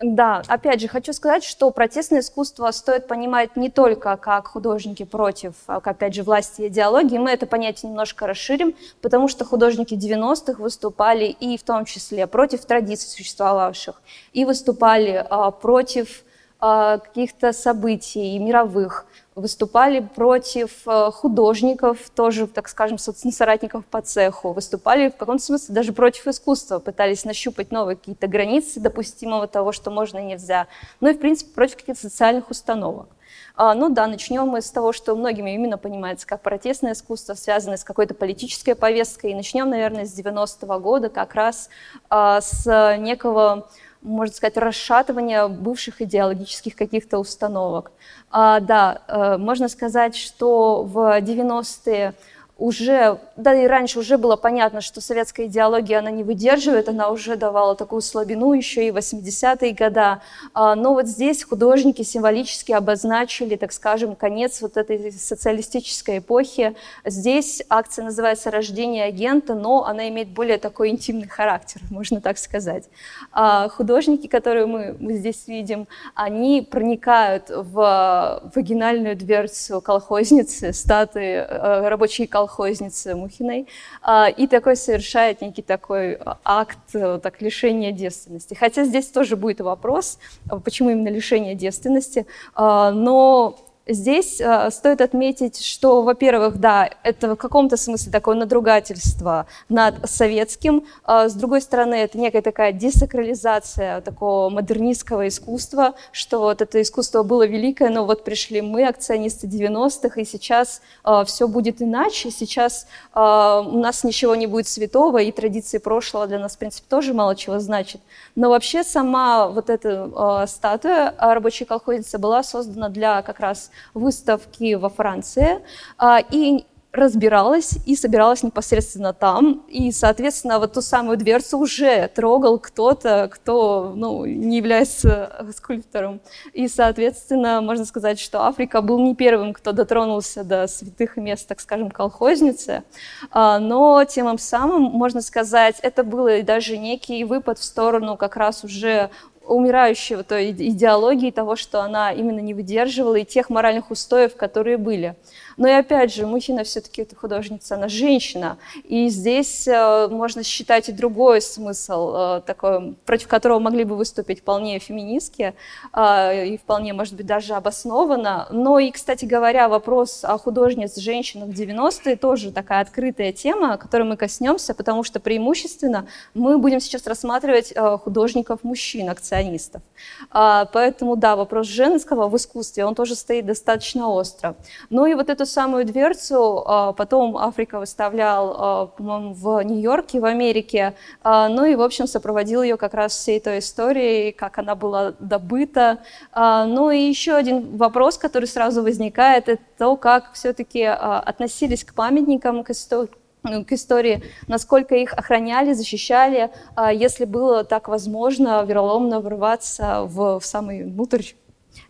Да, 0.01 0.41
опять 0.47 0.81
же, 0.81 0.87
хочу 0.87 1.13
сказать, 1.13 1.43
что 1.43 1.69
протестное 1.69 2.21
искусство 2.21 2.71
стоит 2.71 3.07
понимать 3.07 3.55
не 3.55 3.69
только 3.69 4.17
как 4.17 4.47
художники 4.47 5.03
против, 5.03 5.53
а 5.67 5.77
опять 5.77 6.15
же, 6.15 6.23
власти 6.23 6.63
и 6.63 6.67
идеологии. 6.69 7.19
Мы 7.19 7.29
это 7.29 7.45
понятие 7.45 7.91
немножко 7.91 8.25
расширим, 8.25 8.75
потому 9.01 9.27
что 9.27 9.45
художники 9.45 9.93
90-х 9.93 10.61
выступали 10.61 11.25
и 11.25 11.55
в 11.55 11.63
том 11.63 11.85
числе 11.85 12.25
против 12.25 12.65
традиций 12.65 13.09
существовавших, 13.09 14.01
и 14.33 14.43
выступали 14.43 15.23
а, 15.29 15.51
против 15.51 16.23
каких-то 16.61 17.53
событий 17.53 18.37
мировых, 18.37 19.05
выступали 19.35 20.01
против 20.01 20.71
э, 20.85 21.11
художников, 21.11 21.97
тоже, 22.13 22.47
так 22.47 22.67
скажем, 22.67 22.97
соратников 22.97 23.85
по 23.85 24.01
цеху, 24.01 24.51
выступали 24.51 25.09
в 25.09 25.15
каком-то 25.15 25.43
смысле 25.43 25.73
даже 25.73 25.93
против 25.93 26.27
искусства, 26.27 26.79
пытались 26.79 27.25
нащупать 27.25 27.71
новые 27.71 27.95
какие-то 27.95 28.27
границы 28.27 28.79
допустимого 28.79 29.47
того, 29.47 29.71
что 29.71 29.89
можно 29.89 30.19
и 30.19 30.23
нельзя, 30.23 30.67
ну 30.99 31.09
и, 31.09 31.13
в 31.13 31.19
принципе, 31.19 31.51
против 31.53 31.77
каких-то 31.77 32.01
социальных 32.01 32.49
установок. 32.49 33.07
А, 33.55 33.73
ну 33.73 33.89
да, 33.89 34.07
начнем 34.07 34.47
мы 34.47 34.61
с 34.61 34.71
того, 34.71 34.91
что 34.91 35.15
многими 35.15 35.51
именно 35.51 35.77
понимается 35.77 36.27
как 36.27 36.41
протестное 36.41 36.93
искусство, 36.93 37.33
связанное 37.33 37.77
с 37.77 37.83
какой-то 37.83 38.13
политической 38.13 38.75
повесткой. 38.75 39.31
И 39.31 39.35
начнем, 39.35 39.69
наверное, 39.69 40.05
с 40.05 40.17
90-го 40.17 40.79
года, 40.79 41.09
как 41.09 41.35
раз 41.35 41.69
а, 42.09 42.41
с 42.41 42.97
некого 42.97 43.67
можно 44.01 44.35
сказать, 44.35 44.57
расшатывания 44.57 45.47
бывших 45.47 46.01
идеологических 46.01 46.75
каких-то 46.75 47.19
установок. 47.19 47.91
А, 48.31 48.59
да, 48.59 49.01
э, 49.07 49.37
можно 49.37 49.67
сказать, 49.69 50.15
что 50.15 50.83
в 50.83 51.19
90-е 51.21 52.13
уже, 52.61 53.17
да 53.37 53.55
и 53.55 53.65
раньше 53.65 53.97
уже 53.97 54.19
было 54.19 54.35
понятно, 54.35 54.81
что 54.81 55.01
советская 55.01 55.47
идеология, 55.47 55.97
она 55.97 56.11
не 56.11 56.23
выдерживает, 56.23 56.87
она 56.89 57.09
уже 57.09 57.35
давала 57.35 57.75
такую 57.75 58.01
слабину 58.01 58.53
еще 58.53 58.87
и 58.87 58.91
в 58.91 58.97
80-е 58.97 59.73
годы. 59.73 60.21
А, 60.53 60.75
но 60.75 60.93
вот 60.93 61.07
здесь 61.07 61.43
художники 61.43 62.03
символически 62.03 62.71
обозначили, 62.71 63.55
так 63.55 63.71
скажем, 63.71 64.15
конец 64.15 64.61
вот 64.61 64.77
этой 64.77 65.11
социалистической 65.11 66.19
эпохи. 66.19 66.75
Здесь 67.03 67.63
акция 67.67 68.05
называется 68.05 68.51
«Рождение 68.51 69.05
агента», 69.05 69.55
но 69.55 69.85
она 69.85 70.07
имеет 70.09 70.29
более 70.29 70.59
такой 70.59 70.89
интимный 70.89 71.27
характер, 71.27 71.81
можно 71.89 72.21
так 72.21 72.37
сказать. 72.37 72.89
А, 73.31 73.69
художники, 73.69 74.27
которые 74.27 74.67
мы, 74.67 74.95
мы 74.99 75.13
здесь 75.13 75.47
видим, 75.47 75.87
они 76.13 76.61
проникают 76.61 77.49
в 77.49 78.51
вагинальную 78.53 79.15
дверцу 79.15 79.81
колхозницы, 79.81 80.73
статуи 80.73 81.37
э, 81.37 81.87
рабочей 81.87 82.27
колхозницы, 82.27 82.50
колхозницы 82.51 83.15
Мухиной, 83.15 83.67
а, 84.01 84.27
и 84.27 84.47
такой 84.47 84.75
совершает 84.75 85.41
некий 85.41 85.61
такой 85.61 86.15
а, 86.15 86.37
акт 86.43 86.77
э, 86.93 87.19
так, 87.21 87.41
лишения 87.41 87.91
девственности. 87.91 88.53
Хотя 88.53 88.83
здесь 88.83 89.07
тоже 89.07 89.35
будет 89.35 89.61
вопрос, 89.61 90.19
а, 90.49 90.59
почему 90.59 90.89
именно 90.91 91.09
лишение 91.09 91.55
девственности, 91.55 92.25
но 92.57 93.57
Здесь 93.93 94.39
э, 94.39 94.71
стоит 94.71 95.01
отметить, 95.01 95.61
что, 95.61 96.01
во-первых, 96.01 96.59
да, 96.59 96.89
это 97.03 97.33
в 97.33 97.35
каком-то 97.35 97.75
смысле 97.75 98.11
такое 98.11 98.35
надругательство 98.35 99.47
над 99.67 100.09
советским, 100.09 100.85
э, 101.05 101.27
с 101.27 101.33
другой 101.33 101.61
стороны, 101.61 101.95
это 101.95 102.17
некая 102.17 102.41
такая 102.41 102.71
десакрализация 102.71 103.99
такого 104.01 104.49
модернистского 104.49 105.27
искусства, 105.27 105.95
что 106.13 106.39
вот 106.39 106.61
это 106.61 106.81
искусство 106.81 107.23
было 107.23 107.45
великое, 107.45 107.89
но 107.89 108.05
вот 108.05 108.23
пришли 108.23 108.61
мы, 108.61 108.87
акционисты 108.87 109.47
90-х, 109.47 110.21
и 110.21 110.25
сейчас 110.25 110.81
э, 111.03 111.23
все 111.25 111.47
будет 111.49 111.81
иначе, 111.81 112.31
сейчас 112.31 112.87
э, 113.13 113.19
у 113.19 113.77
нас 113.77 114.05
ничего 114.05 114.35
не 114.35 114.47
будет 114.47 114.67
святого, 114.67 115.17
и 115.17 115.31
традиции 115.33 115.79
прошлого 115.79 116.27
для 116.27 116.39
нас, 116.39 116.55
в 116.55 116.59
принципе, 116.59 116.85
тоже 116.89 117.13
мало 117.13 117.35
чего 117.35 117.59
значит. 117.59 118.01
Но 118.35 118.49
вообще 118.49 118.85
сама 118.85 119.49
вот 119.49 119.69
эта 119.69 120.43
э, 120.43 120.47
статуя 120.47 121.13
рабочей 121.17 121.65
колхозницы 121.65 122.17
была 122.17 122.41
создана 122.43 122.87
для 122.87 123.21
как 123.21 123.41
раз 123.41 123.69
выставки 123.93 124.75
во 124.75 124.89
Франции, 124.89 125.59
а, 125.97 126.19
и 126.19 126.65
разбиралась 126.91 127.77
и 127.85 127.95
собиралась 127.95 128.43
непосредственно 128.43 129.13
там. 129.13 129.63
И, 129.69 129.91
соответственно, 129.91 130.59
вот 130.59 130.73
ту 130.73 130.81
самую 130.81 131.17
дверцу 131.17 131.57
уже 131.57 132.09
трогал 132.09 132.59
кто-то, 132.59 133.29
кто 133.31 133.93
ну, 133.95 134.25
не 134.25 134.57
является 134.57 135.47
скульптором. 135.55 136.19
И, 136.53 136.67
соответственно, 136.67 137.61
можно 137.61 137.85
сказать, 137.85 138.19
что 138.19 138.45
Африка 138.45 138.81
был 138.81 138.99
не 138.99 139.15
первым, 139.15 139.53
кто 139.53 139.71
дотронулся 139.71 140.43
до 140.43 140.67
святых 140.67 141.17
мест, 141.17 141.47
так 141.47 141.61
скажем, 141.61 141.91
колхозницы. 141.91 142.83
А, 143.31 143.59
но 143.59 144.03
тем 144.03 144.37
самым, 144.37 144.83
можно 144.83 145.21
сказать, 145.21 145.79
это 145.81 146.03
был 146.03 146.27
даже 146.43 146.77
некий 146.77 147.23
выпад 147.23 147.59
в 147.59 147.63
сторону 147.63 148.17
как 148.17 148.35
раз 148.35 148.63
уже 148.63 149.09
умирающего 149.45 150.23
той 150.23 150.51
идеологии, 150.51 151.31
того, 151.31 151.55
что 151.55 151.81
она 151.81 152.11
именно 152.11 152.39
не 152.39 152.53
выдерживала, 152.53 153.15
и 153.15 153.25
тех 153.25 153.49
моральных 153.49 153.91
устоев, 153.91 154.35
которые 154.35 154.77
были. 154.77 155.15
Но 155.61 155.67
и 155.67 155.73
опять 155.73 156.11
же, 156.11 156.25
Мухина 156.25 156.63
все-таки 156.63 157.03
это 157.03 157.15
художница, 157.15 157.75
она 157.75 157.87
женщина. 157.87 158.57
И 158.83 159.09
здесь 159.09 159.67
э, 159.67 160.07
можно 160.07 160.41
считать 160.41 160.89
и 160.89 160.91
другой 160.91 161.39
смысл, 161.39 162.13
э, 162.15 162.41
такой, 162.47 162.95
против 163.05 163.27
которого 163.27 163.59
могли 163.59 163.83
бы 163.83 163.95
выступить 163.95 164.39
вполне 164.39 164.79
феминистки, 164.79 165.53
э, 165.93 166.47
и 166.47 166.57
вполне, 166.57 166.93
может 166.93 167.13
быть, 167.13 167.27
даже 167.27 167.53
обоснованно. 167.53 168.47
Но 168.49 168.79
и, 168.79 168.89
кстати 168.89 169.25
говоря, 169.25 169.69
вопрос 169.69 170.23
о 170.23 170.39
художниц 170.39 170.95
женщинах 170.95 171.49
в 171.49 171.51
90-е 171.51 172.15
тоже 172.15 172.51
такая 172.51 172.81
открытая 172.81 173.31
тема, 173.31 173.77
которой 173.77 174.01
мы 174.01 174.17
коснемся, 174.17 174.73
потому 174.73 175.03
что 175.03 175.19
преимущественно 175.19 176.07
мы 176.33 176.57
будем 176.57 176.79
сейчас 176.79 177.05
рассматривать 177.05 177.71
художников-мужчин, 178.03 179.11
акционистов. 179.11 179.83
Поэтому, 180.31 181.15
да, 181.17 181.35
вопрос 181.35 181.67
женского 181.67 182.29
в 182.29 182.35
искусстве, 182.35 182.83
он 182.83 182.95
тоже 182.95 183.13
стоит 183.13 183.45
достаточно 183.45 184.09
остро. 184.09 184.55
Ну 184.89 185.05
и 185.05 185.13
вот 185.13 185.29
эту 185.29 185.45
самую 185.51 185.85
дверцу 185.85 186.63
а, 186.65 186.93
потом 186.93 187.37
Африка 187.37 187.79
выставлял, 187.79 188.55
а, 188.57 188.85
по-моему, 188.87 189.33
в 189.33 189.61
Нью-Йорке, 189.63 190.19
в 190.19 190.25
Америке, 190.25 190.95
ну 191.23 191.65
и, 191.65 191.75
в 191.75 191.81
общем, 191.81 192.07
сопроводил 192.07 192.63
ее 192.63 192.77
как 192.77 192.93
раз 192.93 193.13
всей 193.13 193.39
той 193.39 193.59
историей, 193.59 194.31
как 194.31 194.57
она 194.57 194.75
была 194.75 195.13
добыта. 195.19 195.99
Ну 196.35 196.89
и 196.89 196.99
еще 196.99 197.33
один 197.33 197.77
вопрос, 197.77 198.17
который 198.17 198.45
сразу 198.45 198.81
возникает, 198.83 199.49
это 199.49 199.61
то, 199.77 199.95
как 199.95 200.33
все-таки 200.33 200.83
относились 200.83 201.83
к 201.83 201.93
памятникам, 201.93 202.63
к 202.63 202.71
истории 202.71 203.09
ну, 203.43 203.65
к 203.65 203.71
истории, 203.71 204.23
насколько 204.47 204.95
их 204.95 205.13
охраняли, 205.13 205.73
защищали, 205.73 206.51
если 206.93 207.25
было 207.25 207.63
так 207.63 207.87
возможно 207.87 208.63
вероломно 208.63 209.19
врываться 209.19 210.03
в, 210.03 210.39
в 210.39 210.45
самый 210.45 210.83
внутрь 210.83 211.33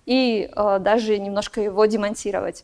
и 0.05 0.49
даже 0.55 1.17
немножко 1.17 1.59
его 1.61 1.85
демонтировать. 1.85 2.63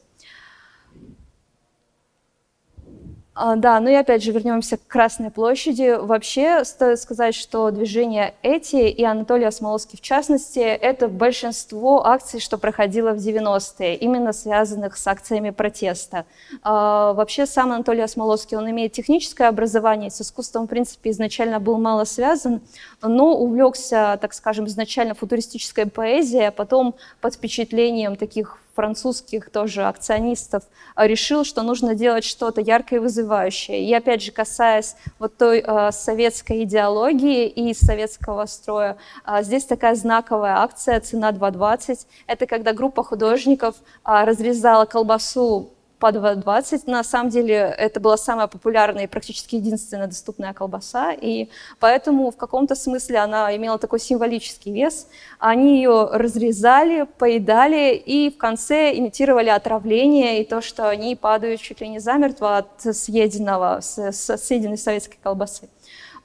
А, 3.26 3.26
да, 3.55 3.79
ну 3.79 3.89
и 3.89 3.93
опять 3.93 4.23
же 4.23 4.31
вернемся 4.31 4.77
к 4.77 4.87
Красной 4.87 5.29
площади. 5.29 5.97
Вообще 5.99 6.65
стоит 6.65 6.99
сказать, 6.99 7.35
что 7.35 7.69
движение 7.69 8.33
эти 8.41 8.89
и 8.89 9.03
Анатолий 9.03 9.45
Осмоловский 9.45 9.97
в 9.97 10.01
частности, 10.01 10.59
это 10.59 11.07
большинство 11.07 12.05
акций, 12.05 12.39
что 12.39 12.57
проходило 12.57 13.13
в 13.13 13.17
90-е, 13.17 13.95
именно 13.95 14.33
связанных 14.33 14.97
с 14.97 15.05
акциями 15.05 15.51
протеста. 15.51 16.25
А, 16.63 17.13
вообще 17.13 17.45
сам 17.45 17.71
Анатолий 17.71 18.01
Осмоловский, 18.01 18.57
он 18.57 18.69
имеет 18.71 18.93
техническое 18.93 19.49
образование, 19.49 20.09
с 20.09 20.19
искусством, 20.21 20.65
в 20.65 20.69
принципе, 20.69 21.11
изначально 21.11 21.59
был 21.59 21.77
мало 21.77 22.05
связан, 22.05 22.61
но 23.01 23.35
увлекся, 23.37 24.17
так 24.19 24.33
скажем, 24.33 24.65
изначально 24.65 25.13
футуристической 25.13 25.85
поэзией, 25.85 26.47
а 26.47 26.51
потом 26.51 26.95
под 27.21 27.35
впечатлением 27.35 28.15
таких 28.15 28.57
французских 28.77 29.49
тоже 29.49 29.85
акционистов 29.85 30.63
а, 30.93 31.07
решил, 31.07 31.43
что 31.43 31.63
нужно 31.63 31.95
делать 31.95 32.23
что-то 32.23 32.61
яркое 32.61 32.99
и 32.99 33.01
вызывающее. 33.01 33.83
И 33.83 33.91
опять 33.91 34.21
же, 34.21 34.31
касаясь 34.31 34.95
вот 35.17 35.35
той 35.35 35.63
э, 35.65 35.91
советской 35.91 36.63
идеологии 36.63 37.47
и 37.47 37.73
советского 37.73 38.45
строя, 38.45 38.97
э, 39.25 39.41
здесь 39.41 39.65
такая 39.65 39.95
знаковая 39.95 40.57
акция 40.57 40.99
«Цена 40.99 41.31
2.20». 41.31 42.05
Это 42.27 42.45
когда 42.45 42.71
группа 42.71 43.03
художников 43.03 43.75
э, 44.05 44.23
разрезала 44.25 44.85
колбасу 44.85 45.71
по 45.99 46.11
2,20. 46.11 46.83
На 46.89 47.03
самом 47.03 47.29
деле 47.29 47.55
это 47.55 47.99
была 47.99 48.17
самая 48.17 48.47
популярная 48.47 49.05
и 49.05 49.07
практически 49.07 49.55
единственная 49.55 50.07
доступная 50.07 50.53
колбаса, 50.53 51.11
и 51.11 51.49
поэтому 51.79 52.31
в 52.31 52.37
каком-то 52.37 52.75
смысле 52.75 53.19
она 53.19 53.55
имела 53.55 53.77
такой 53.77 53.99
символический 53.99 54.73
вес. 54.73 55.07
Они 55.39 55.77
ее 55.77 56.09
разрезали, 56.11 57.07
поедали 57.17 57.95
и 57.95 58.29
в 58.29 58.37
конце 58.37 58.97
имитировали 58.97 59.49
отравление 59.49 60.41
и 60.41 60.45
то, 60.45 60.61
что 60.61 60.89
они 60.89 61.15
падают 61.15 61.61
чуть 61.61 61.81
ли 61.81 61.87
не 61.87 61.99
замертво 61.99 62.57
от 62.57 62.95
съеденного, 62.95 63.79
съеденной 63.81 64.77
советской 64.77 65.17
колбасы. 65.21 65.69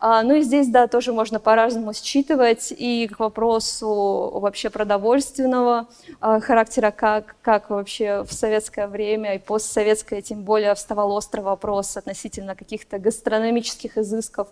А, 0.05 0.25
ну 0.25 0.35
и 0.35 0.43
здесь, 0.43 0.67
да, 0.67 0.89
тоже 0.89 1.13
можно 1.13 1.39
по-разному 1.39 1.93
считывать 1.95 2.73
и 2.77 3.07
к 3.07 3.21
вопросу 3.21 4.33
вообще 4.35 4.69
продовольственного 4.69 5.87
а, 6.21 6.41
характера, 6.41 6.91
как, 6.91 7.37
как 7.41 7.71
вообще 7.71 8.25
в 8.25 8.33
советское 8.33 8.89
время 8.89 9.37
и 9.37 9.39
постсоветское, 9.39 10.21
тем 10.21 10.43
более 10.43 10.75
вставал 10.75 11.13
острый 11.13 11.43
вопрос 11.43 11.97
относительно 11.97 12.57
каких-то 12.57 12.99
гастрономических 12.99 13.97
изысков. 13.97 14.49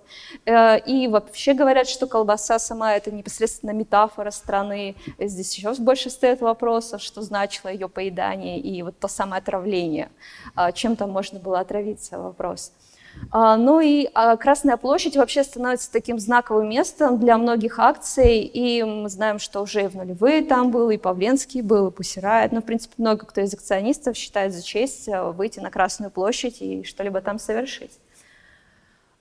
Э, 0.47 0.79
и 0.79 1.09
вообще 1.09 1.55
говорят, 1.55 1.89
что 1.89 2.07
колбаса 2.07 2.61
сама 2.61 2.95
это 2.95 3.11
непосредственно 3.11 3.73
метафора 3.73 4.31
страны. 4.31 4.95
Здесь 5.19 5.57
еще 5.57 5.75
больше 5.81 6.11
стоит 6.11 6.41
вопросов, 6.43 7.03
что 7.03 7.23
значило 7.23 7.71
ее 7.71 7.89
поедание 7.89 8.61
и 8.61 8.85
вот 8.85 9.01
то 9.01 9.09
самое 9.09 9.41
отравление. 9.41 10.13
А, 10.55 10.71
чем 10.71 10.95
там 10.95 11.11
можно 11.11 11.41
было 11.41 11.59
отравиться, 11.59 12.21
вопрос. 12.21 12.71
А, 12.71 12.90
ну 13.33 13.81
и 13.81 14.09
а, 14.13 14.37
Красная 14.37 14.77
площадь 14.77 15.17
вообще 15.17 15.45
становится 15.45 15.93
таким 15.93 16.19
знаковым 16.19 16.69
местом 16.69 17.19
для 17.19 17.39
многих 17.39 17.79
акций, 17.79 18.41
и 18.41 18.83
мы 18.83 19.09
знаем, 19.09 19.39
что 19.39 19.61
уже 19.63 19.85
и 19.85 19.87
в 19.87 19.95
нулевые 19.95 20.43
там 20.43 20.71
был, 20.71 20.91
и 20.91 20.97
Павленский 20.97 21.61
был, 21.61 21.89
и 21.89 21.91
Пусирает, 21.93 22.51
но, 22.51 22.61
в 22.61 22.65
принципе, 22.65 22.95
много 22.99 23.27
кто 23.27 23.41
из 23.41 23.55
акционистов 23.55 24.17
считает 24.17 24.53
за 24.53 24.63
честь 24.63 25.07
э, 25.07 25.31
выйти 25.31 25.61
на 25.61 25.71
Красную 25.71 26.11
площадь 26.11 26.61
и 26.61 26.83
что-либо 26.83 27.21
там 27.21 27.39
совершить. 27.39 27.93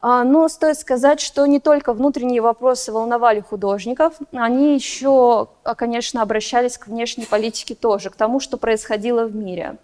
А, 0.01 0.23
но 0.23 0.47
стоит 0.47 0.79
сказать, 0.79 1.19
что 1.19 1.45
не 1.45 1.59
только 1.59 1.93
внутренние 1.93 2.41
вопросы 2.41 2.91
волновали 2.91 3.41
художников, 3.41 4.15
они 4.31 4.73
еще, 4.73 5.49
конечно, 5.77 6.21
обращались 6.21 6.77
к 6.77 6.87
внешней 6.87 7.25
политике 7.25 7.75
тоже, 7.75 8.09
к 8.09 8.15
тому, 8.15 8.39
что 8.39 8.57
происходило 8.57 9.25
в 9.25 9.35
мире. 9.35 9.77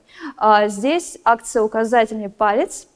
Здесь 0.67 1.19
акция 1.25 1.63
«Указательный 1.63 2.29
палец» 2.29 2.87
А, 2.87 2.94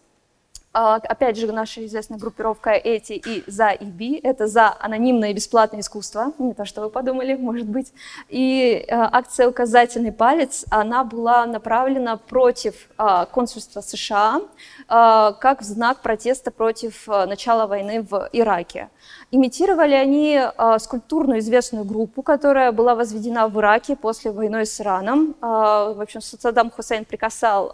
опять 0.80 1.38
же, 1.38 1.52
наша 1.52 1.86
известная 1.86 2.18
группировка 2.18 2.72
«Эти» 2.72 3.14
и 3.14 3.44
«За» 3.48 3.70
и 3.70 3.86
«Би»— 3.86 4.20
это 4.24 4.48
за 4.48 4.76
анонимное 4.80 5.32
и 5.32 5.34
бесплатное 5.34 5.82
искусство, 5.82 6.32
не 6.38 6.54
то, 6.54 6.66
что 6.66 6.82
вы 6.82 6.90
подумали, 6.90 7.36
может 7.36 7.68
быть. 7.68 7.92
И 8.30 8.86
а, 8.90 9.10
акция 9.12 9.50
«Указательный 9.50 10.12
палец», 10.12 10.66
она 10.70 11.04
была 11.04 11.46
направлена 11.46 12.18
против 12.18 12.90
а, 12.98 13.26
консульства 13.26 13.82
США, 13.82 14.42
как 14.88 15.62
в 15.62 15.64
знак 15.64 16.02
протеста 16.02 16.52
против 16.52 17.08
начала 17.08 17.68
войны 17.68 18.02
в 18.02 18.30
Ираке. 18.32 18.90
Имитировали 19.32 19.94
они 19.94 20.42
скульптурную 20.80 21.40
известную 21.40 21.86
группу, 21.86 22.24
которая 22.24 22.72
была 22.72 22.96
возведена 22.96 23.48
в 23.48 23.60
Ираке 23.60 23.96
после 23.96 24.32
войны 24.32 24.66
с 24.66 24.82
Ираном. 24.82 25.36
В 25.40 26.02
общем, 26.02 26.22
Саддам 26.22 26.72
Хусейн 26.72 27.06
приказал 27.06 27.70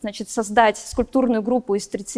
значит, 0.00 0.28
создать 0.28 0.76
скульптурную 0.76 1.42
группу 1.42 1.76
из 1.76 1.86
30 1.86 2.13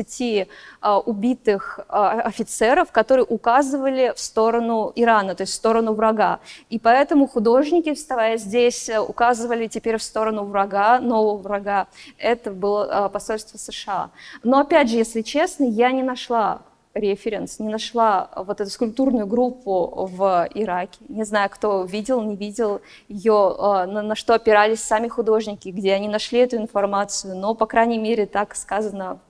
убитых 0.82 1.80
офицеров, 1.88 2.92
которые 2.92 3.24
указывали 3.24 4.12
в 4.14 4.20
сторону 4.20 4.92
Ирана, 4.94 5.34
то 5.34 5.42
есть 5.42 5.52
в 5.52 5.56
сторону 5.56 5.94
врага. 5.94 6.40
И 6.70 6.78
поэтому 6.78 7.26
художники, 7.26 7.94
вставая 7.94 8.36
здесь, 8.36 8.90
указывали 8.90 9.66
теперь 9.66 9.96
в 9.96 10.02
сторону 10.02 10.44
врага, 10.44 11.00
нового 11.00 11.38
врага. 11.38 11.86
Это 12.18 12.50
было 12.50 13.10
посольство 13.12 13.58
США. 13.58 14.10
Но 14.42 14.60
опять 14.60 14.90
же, 14.90 14.96
если 14.96 15.22
честно, 15.22 15.64
я 15.64 15.92
не 15.92 16.02
нашла 16.02 16.62
референс, 16.96 17.58
не 17.58 17.68
нашла 17.68 18.30
вот 18.34 18.60
эту 18.60 18.70
скульптурную 18.70 19.26
группу 19.26 20.08
в 20.10 20.48
Ираке. 20.54 20.98
Не 21.08 21.24
знаю, 21.24 21.50
кто 21.50 21.84
видел, 21.84 22.22
не 22.22 22.36
видел 22.36 22.80
ее, 23.08 23.54
а, 23.58 23.86
на, 23.86 24.02
на 24.02 24.14
что 24.14 24.34
опирались 24.34 24.80
сами 24.80 25.08
художники, 25.08 25.68
где 25.68 25.92
они 25.92 26.08
нашли 26.08 26.40
эту 26.40 26.56
информацию, 26.56 27.36
но, 27.36 27.54
по 27.54 27.66
крайней 27.66 27.98
мере, 27.98 28.26
так 28.26 28.56
сказано 28.56 29.20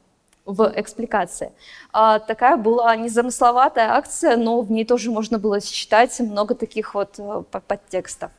в 0.46 0.72
экспликации. 0.74 1.52
А, 1.92 2.18
такая 2.20 2.56
была 2.56 2.94
незамысловатая 2.96 3.90
акция, 3.90 4.36
но 4.36 4.60
в 4.62 4.70
ней 4.70 4.84
тоже 4.84 5.10
можно 5.10 5.38
было 5.38 5.60
считать 5.60 6.18
много 6.20 6.54
таких 6.54 6.94
вот 6.94 7.16
э, 7.18 7.42
подтекстов. 7.50 8.30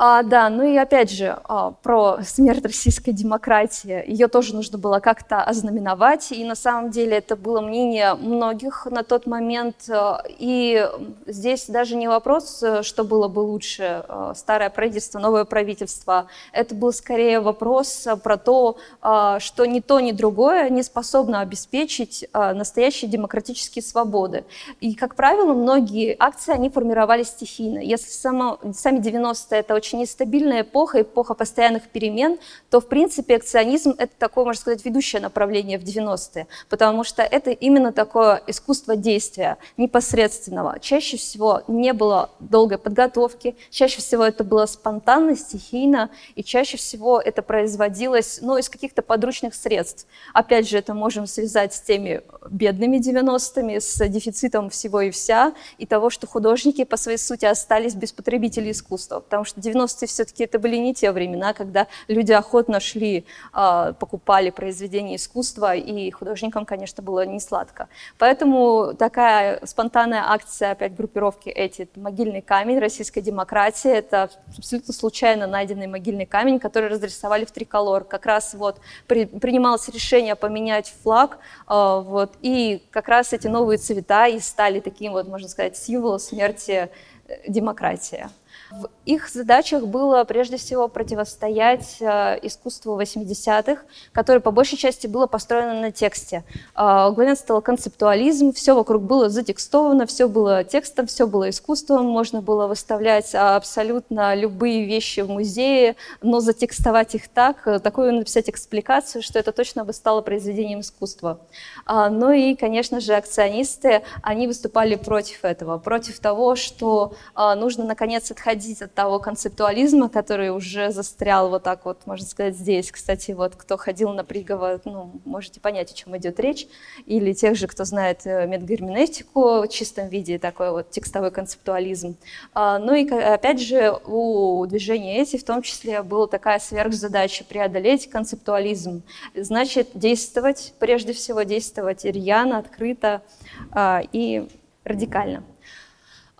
А, 0.00 0.22
да, 0.22 0.48
ну 0.48 0.62
и 0.62 0.76
опять 0.76 1.10
же, 1.10 1.36
а, 1.48 1.72
про 1.72 2.18
смерть 2.22 2.64
российской 2.64 3.10
демократии. 3.10 4.04
Ее 4.06 4.28
тоже 4.28 4.54
нужно 4.54 4.78
было 4.78 5.00
как-то 5.00 5.42
ознаменовать, 5.42 6.30
и 6.30 6.44
на 6.44 6.54
самом 6.54 6.90
деле 6.90 7.16
это 7.16 7.34
было 7.34 7.60
мнение 7.60 8.14
многих 8.14 8.86
на 8.86 9.02
тот 9.02 9.26
момент. 9.26 9.90
А, 9.90 10.22
и 10.28 10.88
здесь 11.26 11.66
даже 11.66 11.96
не 11.96 12.06
вопрос, 12.06 12.62
что 12.82 13.02
было 13.02 13.26
бы 13.26 13.40
лучше, 13.40 14.04
а, 14.08 14.34
старое 14.36 14.70
правительство, 14.70 15.18
новое 15.18 15.44
правительство. 15.44 16.28
Это 16.52 16.76
был 16.76 16.92
скорее 16.92 17.40
вопрос 17.40 18.06
про 18.22 18.36
то, 18.36 18.76
а, 19.02 19.40
что 19.40 19.66
ни 19.66 19.80
то, 19.80 19.98
ни 19.98 20.12
другое 20.12 20.70
не 20.70 20.84
способно 20.84 21.40
обеспечить 21.40 22.24
а, 22.32 22.54
настоящие 22.54 23.10
демократические 23.10 23.82
свободы. 23.82 24.44
И, 24.80 24.94
как 24.94 25.16
правило, 25.16 25.54
многие 25.54 26.14
акции, 26.20 26.52
они 26.52 26.70
формировались 26.70 27.30
стихийно. 27.30 27.80
Если 27.80 28.12
само, 28.12 28.60
сами 28.72 29.00
90-е 29.00 29.58
это 29.58 29.74
очень 29.74 29.87
очень 29.88 30.00
нестабильная 30.00 30.62
эпоха, 30.62 31.00
эпоха 31.00 31.34
постоянных 31.34 31.88
перемен, 31.88 32.38
то, 32.70 32.80
в 32.80 32.88
принципе, 32.88 33.36
акционизм— 33.36 33.94
это 33.98 34.12
такое, 34.18 34.44
можно 34.44 34.60
сказать, 34.60 34.84
ведущее 34.84 35.22
направление 35.22 35.78
в 35.78 35.82
90-е, 35.82 36.46
потому 36.68 37.04
что 37.04 37.22
это 37.22 37.50
именно 37.50 37.92
такое 37.92 38.42
искусство 38.46 38.96
действия, 38.96 39.56
непосредственного. 39.78 40.78
Чаще 40.80 41.16
всего 41.16 41.62
не 41.68 41.92
было 41.92 42.30
долгой 42.38 42.78
подготовки, 42.78 43.56
чаще 43.70 43.98
всего 44.00 44.24
это 44.24 44.44
было 44.44 44.66
спонтанно, 44.66 45.36
стихийно, 45.36 46.10
и 46.34 46.44
чаще 46.44 46.76
всего 46.76 47.20
это 47.20 47.40
производилось 47.40 48.40
ну, 48.42 48.58
из 48.58 48.68
каких-то 48.68 49.00
подручных 49.02 49.54
средств. 49.54 50.06
Опять 50.34 50.68
же, 50.68 50.76
это 50.76 50.92
можем 50.92 51.26
связать 51.26 51.72
с 51.72 51.80
теми 51.80 52.20
бедными 52.50 52.98
90-ми, 52.98 53.80
с 53.80 54.06
дефицитом 54.08 54.68
всего 54.68 55.00
и 55.00 55.10
вся, 55.10 55.54
и 55.78 55.86
того, 55.86 56.10
что 56.10 56.26
художники 56.26 56.84
по 56.84 56.96
своей 56.96 57.18
сути 57.18 57.46
остались 57.46 57.94
без 57.94 58.12
потребителей 58.12 58.72
искусства, 58.72 59.20
потому 59.20 59.44
что 59.44 59.60
90 59.60 59.77
90-е 59.78 60.08
все-таки 60.08 60.44
это 60.44 60.58
были 60.58 60.76
не 60.76 60.94
те 60.94 61.12
времена, 61.12 61.52
когда 61.52 61.86
люди 62.08 62.32
охотно 62.32 62.80
шли, 62.80 63.24
а, 63.52 63.92
покупали 63.92 64.50
произведения 64.50 65.16
искусства, 65.16 65.74
и 65.74 66.10
художникам, 66.10 66.64
конечно, 66.64 67.02
было 67.02 67.24
не 67.26 67.40
сладко. 67.40 67.88
Поэтому 68.18 68.94
такая 68.98 69.64
спонтанная 69.64 70.24
акция 70.26 70.72
опять 70.72 70.94
группировки 70.94 71.48
эти 71.48 71.88
«Могильный 71.96 72.42
камень», 72.42 72.78
«Российская 72.78 73.20
демократия»— 73.20 73.94
это 73.94 74.30
абсолютно 74.56 74.92
случайно 74.92 75.46
найденный 75.46 75.86
могильный 75.86 76.26
камень, 76.26 76.58
который 76.58 76.88
разрисовали 76.88 77.44
в 77.44 77.50
триколор. 77.50 78.04
Как 78.04 78.26
раз 78.26 78.54
вот 78.54 78.80
при, 79.06 79.26
принималось 79.26 79.88
решение 79.88 80.34
поменять 80.34 80.92
флаг, 81.02 81.38
а, 81.66 82.00
вот, 82.00 82.34
и 82.40 82.82
как 82.90 83.08
раз 83.08 83.32
эти 83.32 83.46
новые 83.46 83.78
цвета 83.78 84.26
и 84.26 84.40
стали 84.40 84.80
таким 84.80 85.12
вот, 85.12 85.28
можно 85.28 85.48
сказать, 85.48 85.76
символом 85.76 86.18
смерти 86.18 86.90
э, 87.26 87.48
демократии. 87.48 88.26
В 88.70 88.90
их 89.06 89.30
задачах 89.30 89.86
было 89.86 90.24
прежде 90.24 90.58
всего 90.58 90.88
противостоять 90.88 91.96
э, 92.00 92.38
искусству 92.42 93.00
80-х, 93.00 93.80
которое 94.12 94.40
по 94.40 94.50
большей 94.50 94.76
части 94.76 95.06
было 95.06 95.26
построено 95.26 95.80
на 95.80 95.90
тексте. 95.90 96.44
Э, 96.76 97.10
главенствовал 97.10 97.62
концептуализм, 97.62 98.52
все 98.52 98.74
вокруг 98.74 99.02
было 99.02 99.30
затекстовано, 99.30 100.04
все 100.04 100.28
было 100.28 100.64
текстом, 100.64 101.06
все 101.06 101.26
было 101.26 101.48
искусством, 101.48 102.04
можно 102.06 102.42
было 102.42 102.66
выставлять 102.66 103.34
абсолютно 103.34 104.34
любые 104.34 104.84
вещи 104.84 105.20
в 105.20 105.30
музее, 105.30 105.96
но 106.20 106.40
затекстовать 106.40 107.14
их 107.14 107.28
так, 107.28 107.66
э, 107.66 107.78
такую 107.78 108.12
написать 108.12 108.50
экспликацию, 108.50 109.22
что 109.22 109.38
это 109.38 109.52
точно 109.52 109.86
бы 109.86 109.94
стало 109.94 110.20
произведением 110.20 110.80
искусства. 110.80 111.40
Э, 111.86 112.08
ну 112.10 112.32
и, 112.32 112.54
конечно 112.54 113.00
же, 113.00 113.14
акционисты, 113.14 114.02
они 114.22 114.46
выступали 114.46 114.96
против 114.96 115.46
этого, 115.46 115.78
против 115.78 116.18
того, 116.18 116.54
что 116.54 117.14
э, 117.34 117.54
нужно 117.54 117.84
наконец 117.84 118.30
отходить 118.30 118.57
отходить 118.58 118.82
от 118.82 118.92
того 118.92 119.18
концептуализма, 119.20 120.08
который 120.08 120.50
уже 120.50 120.90
застрял 120.90 121.48
вот 121.48 121.62
так 121.62 121.84
вот, 121.84 122.06
можно 122.06 122.26
сказать, 122.26 122.56
здесь. 122.56 122.90
Кстати, 122.90 123.30
вот 123.32 123.54
кто 123.54 123.76
ходил 123.76 124.10
на 124.12 124.24
Пригово, 124.24 124.80
ну, 124.84 125.12
можете 125.24 125.60
понять, 125.60 125.92
о 125.92 125.94
чем 125.94 126.16
идет 126.16 126.40
речь. 126.40 126.66
Или 127.06 127.32
тех 127.32 127.56
же, 127.56 127.68
кто 127.68 127.84
знает 127.84 128.22
э, 128.26 128.46
метагерменевтику 128.46 129.62
в 129.62 129.68
чистом 129.68 130.08
виде, 130.08 130.38
такой 130.38 130.72
вот 130.72 130.90
текстовой 130.90 131.30
концептуализм. 131.30 132.16
А, 132.52 132.78
ну 132.78 132.94
и, 132.94 133.08
опять 133.08 133.60
же, 133.60 133.92
у 134.06 134.66
движения 134.66 135.20
эти 135.22 135.36
в 135.36 135.44
том 135.44 135.62
числе 135.62 136.02
была 136.02 136.26
такая 136.26 136.58
сверхзадача 136.58 137.44
преодолеть 137.44 138.10
концептуализм. 138.10 139.02
Значит, 139.36 139.90
действовать, 139.94 140.74
прежде 140.80 141.12
всего 141.12 141.42
действовать 141.42 142.04
рьяно, 142.04 142.58
открыто 142.58 143.22
а, 143.70 144.02
и 144.12 144.48
радикально. 144.84 145.44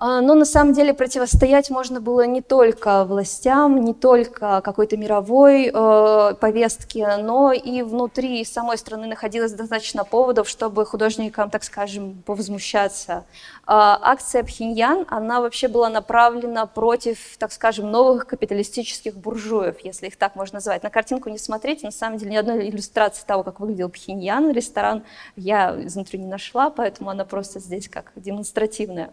А, 0.00 0.20
но 0.20 0.34
на 0.34 0.44
самом 0.44 0.74
деле 0.74 0.94
противостоять 0.94 1.70
можно 1.70 2.00
было 2.00 2.24
не 2.24 2.40
только 2.40 3.04
властям, 3.04 3.80
не 3.80 3.94
только 3.94 4.60
какой-то 4.60 4.96
мировой 4.96 5.72
э, 5.74 6.34
повестке, 6.40 7.16
но 7.16 7.50
и 7.50 7.82
внутри 7.82 8.44
самой 8.44 8.78
страны 8.78 9.08
находилось 9.08 9.52
достаточно 9.52 10.04
поводов, 10.04 10.48
чтобы 10.48 10.86
художникам, 10.86 11.50
так 11.50 11.64
скажем, 11.64 12.22
повозмущаться. 12.24 13.24
Э, 13.66 13.66
акция 13.66 14.44
Пхеньян, 14.44 15.04
она 15.08 15.40
вообще 15.40 15.66
была 15.66 15.88
направлена 15.88 16.66
против, 16.66 17.36
так 17.36 17.50
скажем, 17.50 17.90
новых 17.90 18.28
капиталистических 18.28 19.16
буржуев, 19.16 19.80
если 19.80 20.06
их 20.06 20.16
так 20.16 20.36
можно 20.36 20.58
назвать. 20.58 20.84
На 20.84 20.90
картинку 20.90 21.28
не 21.28 21.38
смотрите, 21.38 21.86
на 21.86 21.92
самом 21.92 22.18
деле 22.18 22.30
ни 22.30 22.36
одной 22.36 22.68
иллюстрации 22.68 23.26
того, 23.26 23.42
как 23.42 23.58
выглядел 23.58 23.88
Пхеньян, 23.88 24.52
ресторан, 24.52 25.02
я 25.34 25.74
изнутри 25.82 26.20
не 26.20 26.28
нашла, 26.28 26.70
поэтому 26.70 27.10
она 27.10 27.24
просто 27.24 27.58
здесь 27.58 27.88
как 27.88 28.12
демонстративная. 28.14 29.10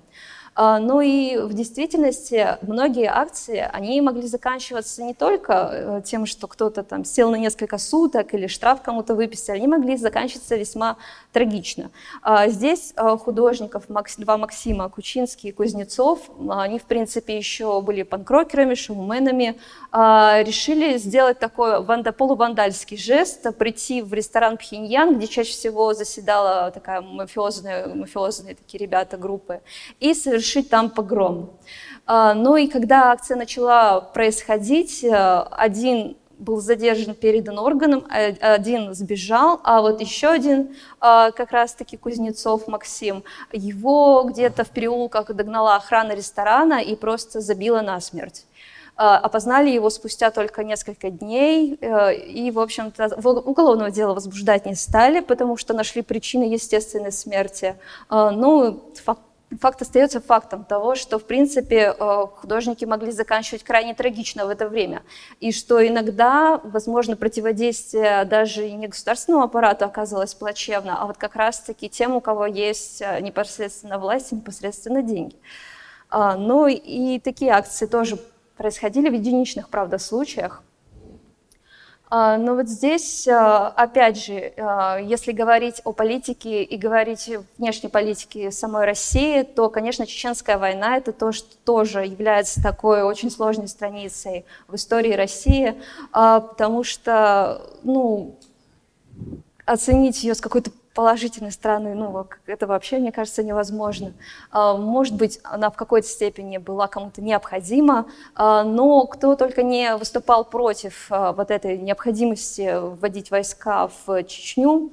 А, 0.57 0.79
ну 0.79 1.01
и 1.01 1.37
в 1.37 1.53
действительности 1.53 2.57
многие 2.61 3.09
акции, 3.09 3.69
они 3.73 3.99
могли 3.99 4.25
заканчиваться 4.25 5.03
не 5.03 5.13
только 5.13 5.69
э, 5.71 6.01
тем, 6.05 6.25
что 6.25 6.47
кто-то 6.47 6.81
там 6.83 7.03
сел 7.03 7.29
на 7.29 7.35
несколько 7.35 7.77
суток 7.77 8.33
или 8.33 8.47
штраф 8.47 8.81
кому-то 8.81 9.15
выписали, 9.15 9.57
они 9.57 9.67
могли 9.67 9.97
заканчиваться 9.97 10.55
весьма 10.55 10.95
трагично. 11.33 11.91
А, 12.21 12.47
здесь 12.47 12.93
э, 12.95 13.17
художников, 13.17 13.83
два 14.17 14.37
Максима, 14.37 14.87
Кучинский 14.87 15.49
и 15.49 15.51
Кузнецов, 15.51 16.19
они, 16.49 16.79
в 16.79 16.83
принципе, 16.83 17.35
еще 17.35 17.81
были 17.81 18.03
панкрокерами, 18.03 18.75
шоуменами, 18.75 19.59
а, 19.91 20.41
решили 20.41 20.97
сделать 20.97 21.37
такой 21.37 21.83
полувандальский 22.13 22.95
жест, 22.95 23.45
прийти 23.57 24.01
в 24.01 24.13
ресторан 24.13 24.55
Пхеньян, 24.55 25.17
где 25.17 25.27
чаще 25.27 25.51
всего 25.51 25.93
заседала 25.93 26.71
такая 26.71 27.01
мафиозная, 27.01 27.93
мафиозные 27.93 28.55
такие 28.55 28.79
ребята 28.79 29.17
группы, 29.17 29.59
и 29.99 30.13
совершить 30.13 30.44
там 30.69 30.89
погром. 30.89 31.51
А, 32.05 32.33
ну 32.33 32.55
и 32.55 32.67
когда 32.67 33.11
акция 33.11 33.37
начала 33.37 33.99
происходить, 33.99 35.03
э, 35.03 35.47
один 35.51 36.15
был 36.37 36.59
задержан, 36.61 37.15
передан 37.15 37.59
органам, 37.59 38.05
а, 38.09 38.53
один 38.53 38.93
сбежал, 38.93 39.59
а 39.63 39.81
вот 39.81 40.01
еще 40.01 40.29
один, 40.29 40.75
а, 40.99 41.31
как 41.31 41.51
раз-таки 41.51 41.97
Кузнецов 41.97 42.67
Максим, 42.67 43.23
его 43.51 44.23
где-то 44.23 44.63
в 44.63 44.69
переулках 44.69 45.33
догнала 45.33 45.75
охрана 45.75 46.13
ресторана 46.13 46.81
и 46.81 46.95
просто 46.95 47.41
забила 47.41 47.81
насмерть. 47.81 48.45
А, 48.97 49.17
опознали 49.17 49.69
его 49.69 49.89
спустя 49.89 50.31
только 50.31 50.63
несколько 50.63 51.09
дней, 51.09 51.77
э, 51.81 52.15
и, 52.15 52.49
в 52.51 52.59
общем-то, 52.59 53.17
уголовного 53.41 53.91
дела 53.91 54.13
возбуждать 54.13 54.65
не 54.65 54.75
стали, 54.75 55.19
потому 55.19 55.57
что 55.57 55.73
нашли 55.73 56.01
причины 56.01 56.43
естественной 56.43 57.11
смерти. 57.11 57.75
Ну, 58.09 58.81
факт 59.03 59.21
факт 59.59 59.81
остается 59.81 60.21
фактом 60.21 60.63
того, 60.65 60.95
что, 60.95 61.19
в 61.19 61.25
принципе, 61.25 61.95
э, 61.97 62.25
художники 62.35 62.85
могли 62.85 63.11
заканчивать 63.11 63.63
крайне 63.63 63.93
трагично 63.93 64.45
в 64.45 64.49
это 64.49 64.67
время. 64.67 65.03
И 65.39 65.51
что 65.51 65.85
иногда, 65.85 66.59
возможно, 66.63 67.15
противодействие 67.15 68.25
даже 68.25 68.69
не 68.71 68.87
государственному 68.87 69.45
аппарату 69.45 69.85
оказывалось 69.85 70.33
плачевно, 70.33 71.01
а 71.01 71.05
вот 71.05 71.17
как 71.17 71.35
раз-таки 71.35 71.89
тем, 71.89 72.15
у 72.15 72.21
кого 72.21 72.45
есть 72.45 73.01
э, 73.01 73.21
непосредственно 73.21 73.99
власть 73.99 74.31
и 74.31 74.35
непосредственно 74.35 75.01
деньги. 75.01 75.35
А, 76.09 76.35
ну 76.35 76.67
и 76.67 77.19
такие 77.19 77.51
акции 77.51 77.85
тоже 77.85 78.17
происходили 78.57 79.09
в 79.09 79.13
единичных, 79.13 79.69
правда, 79.69 79.97
случаях. 79.97 80.63
А, 82.09 82.37
но 82.37 82.55
вот 82.55 82.67
здесь, 82.67 83.27
а, 83.27 83.67
опять 83.69 84.23
же, 84.23 84.53
а, 84.57 84.97
если 84.97 85.31
говорить 85.31 85.81
о 85.83 85.91
политике 85.91 86.63
и 86.63 86.77
говорить 86.77 87.29
о 87.29 87.43
внешней 87.57 87.89
политике 87.89 88.51
самой 88.51 88.85
России, 88.85 89.41
то, 89.41 89.69
конечно, 89.69 90.05
Чеченская 90.05 90.57
война– 90.57 90.97
это 90.97 91.11
то, 91.11 91.31
что 91.31 91.49
тоже 91.63 92.05
является 92.05 92.61
такой 92.61 93.01
очень 93.01 93.31
сложной 93.31 93.67
страницей 93.67 94.45
в 94.67 94.75
истории 94.75 95.13
России, 95.13 95.75
потому 96.11 96.83
что, 96.83 97.61
ну, 97.83 98.35
оценить 99.65 100.23
ее 100.23 100.35
с 100.35 100.41
какой-то 100.41 100.71
положительной 100.95 101.51
стороны, 101.51 101.93
ну, 101.93 102.25
это 102.47 102.65
вообще, 102.65 102.97
мне 102.97 103.11
кажется, 103.11 103.43
невозможно. 103.43 104.13
А, 104.49 104.75
может 104.75 105.13
быть, 105.13 105.39
она 105.43 105.69
в 105.69 105.75
какой-то 105.75 106.07
степени 106.07 106.57
была 106.57 106.87
кому-то 106.87 107.21
необходима, 107.21 108.07
а, 108.33 108.63
но 108.63 109.05
кто 109.05 109.35
только 109.35 109.61
не 109.61 109.97
выступал 109.97 110.45
против 110.45 111.07
а, 111.09 111.33
вот 111.33 111.51
этой 111.51 111.77
необходимости 111.77 112.79
вводить 112.79 113.29
войска 113.29 113.89
в 114.05 114.23
Чечню, 114.23 114.91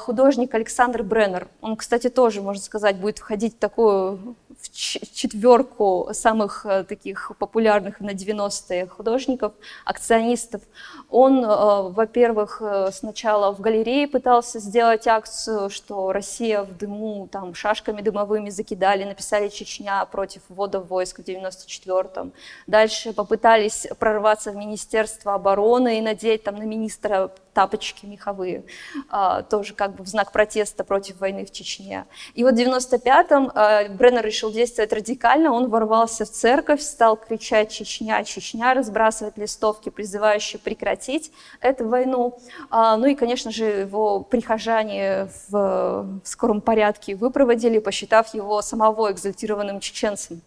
художник 0.00 0.54
Александр 0.54 1.02
Бреннер, 1.02 1.48
он, 1.62 1.76
кстати, 1.76 2.10
тоже, 2.10 2.42
можно 2.42 2.62
сказать, 2.62 2.96
будет 2.96 3.18
входить 3.18 3.56
в 3.56 3.58
такую 3.58 4.36
в 4.60 4.72
четверку 4.72 6.08
самых 6.12 6.66
э, 6.66 6.84
таких 6.84 7.32
популярных 7.38 8.00
на 8.00 8.10
90-е 8.10 8.86
художников, 8.86 9.52
акционистов. 9.84 10.62
Он, 11.08 11.44
э, 11.44 11.46
во-первых, 11.90 12.60
э, 12.60 12.90
сначала 12.92 13.52
в 13.52 13.60
галерее 13.60 14.06
пытался 14.06 14.58
сделать 14.58 15.06
акцию, 15.06 15.70
что 15.70 16.12
Россия 16.12 16.62
в 16.62 16.76
дыму, 16.76 17.28
там, 17.30 17.54
шашками 17.54 18.02
дымовыми 18.02 18.50
закидали, 18.50 19.04
написали 19.04 19.48
«Чечня 19.48 20.04
против 20.06 20.42
ввода 20.48 20.80
войск» 20.80 21.20
в 21.20 21.22
94-м. 21.22 22.32
Дальше 22.66 23.12
попытались 23.12 23.86
прорваться 23.98 24.50
в 24.52 24.56
Министерство 24.56 25.34
обороны 25.34 25.98
и 25.98 26.02
надеть 26.02 26.44
там 26.44 26.56
на 26.56 26.64
министра 26.64 27.30
тапочки 27.60 28.06
меховые, 28.06 28.64
а, 29.10 29.42
тоже 29.42 29.74
как 29.74 29.94
бы 29.94 30.02
в 30.02 30.06
знак 30.06 30.32
протеста 30.32 30.82
против 30.82 31.20
войны 31.20 31.44
в 31.44 31.50
Чечне. 31.50 32.06
И 32.32 32.42
вот 32.42 32.54
в 32.54 32.56
95-м 32.56 33.52
а, 33.54 33.86
Бреннер 33.90 34.24
решил 34.24 34.50
действовать 34.50 34.94
радикально, 34.94 35.52
он 35.52 35.68
ворвался 35.68 36.24
в 36.24 36.30
церковь, 36.30 36.80
стал 36.80 37.18
кричать 37.18 37.70
«Чечня, 37.70 38.24
Чечня», 38.24 38.72
разбрасывать 38.72 39.36
листовки, 39.36 39.90
призывающие 39.90 40.58
прекратить 40.58 41.32
эту 41.60 41.86
войну. 41.86 42.38
А, 42.70 42.96
ну 42.96 43.04
и, 43.04 43.14
конечно 43.14 43.50
же, 43.50 43.64
его 43.64 44.20
прихожане 44.20 45.28
в 45.50 46.20
скором 46.24 46.62
порядке 46.62 47.14
выпроводили, 47.14 47.78
посчитав 47.78 48.32
его 48.32 48.62
самого 48.62 49.12
экзальтированным 49.12 49.80
чеченцем. 49.80 50.40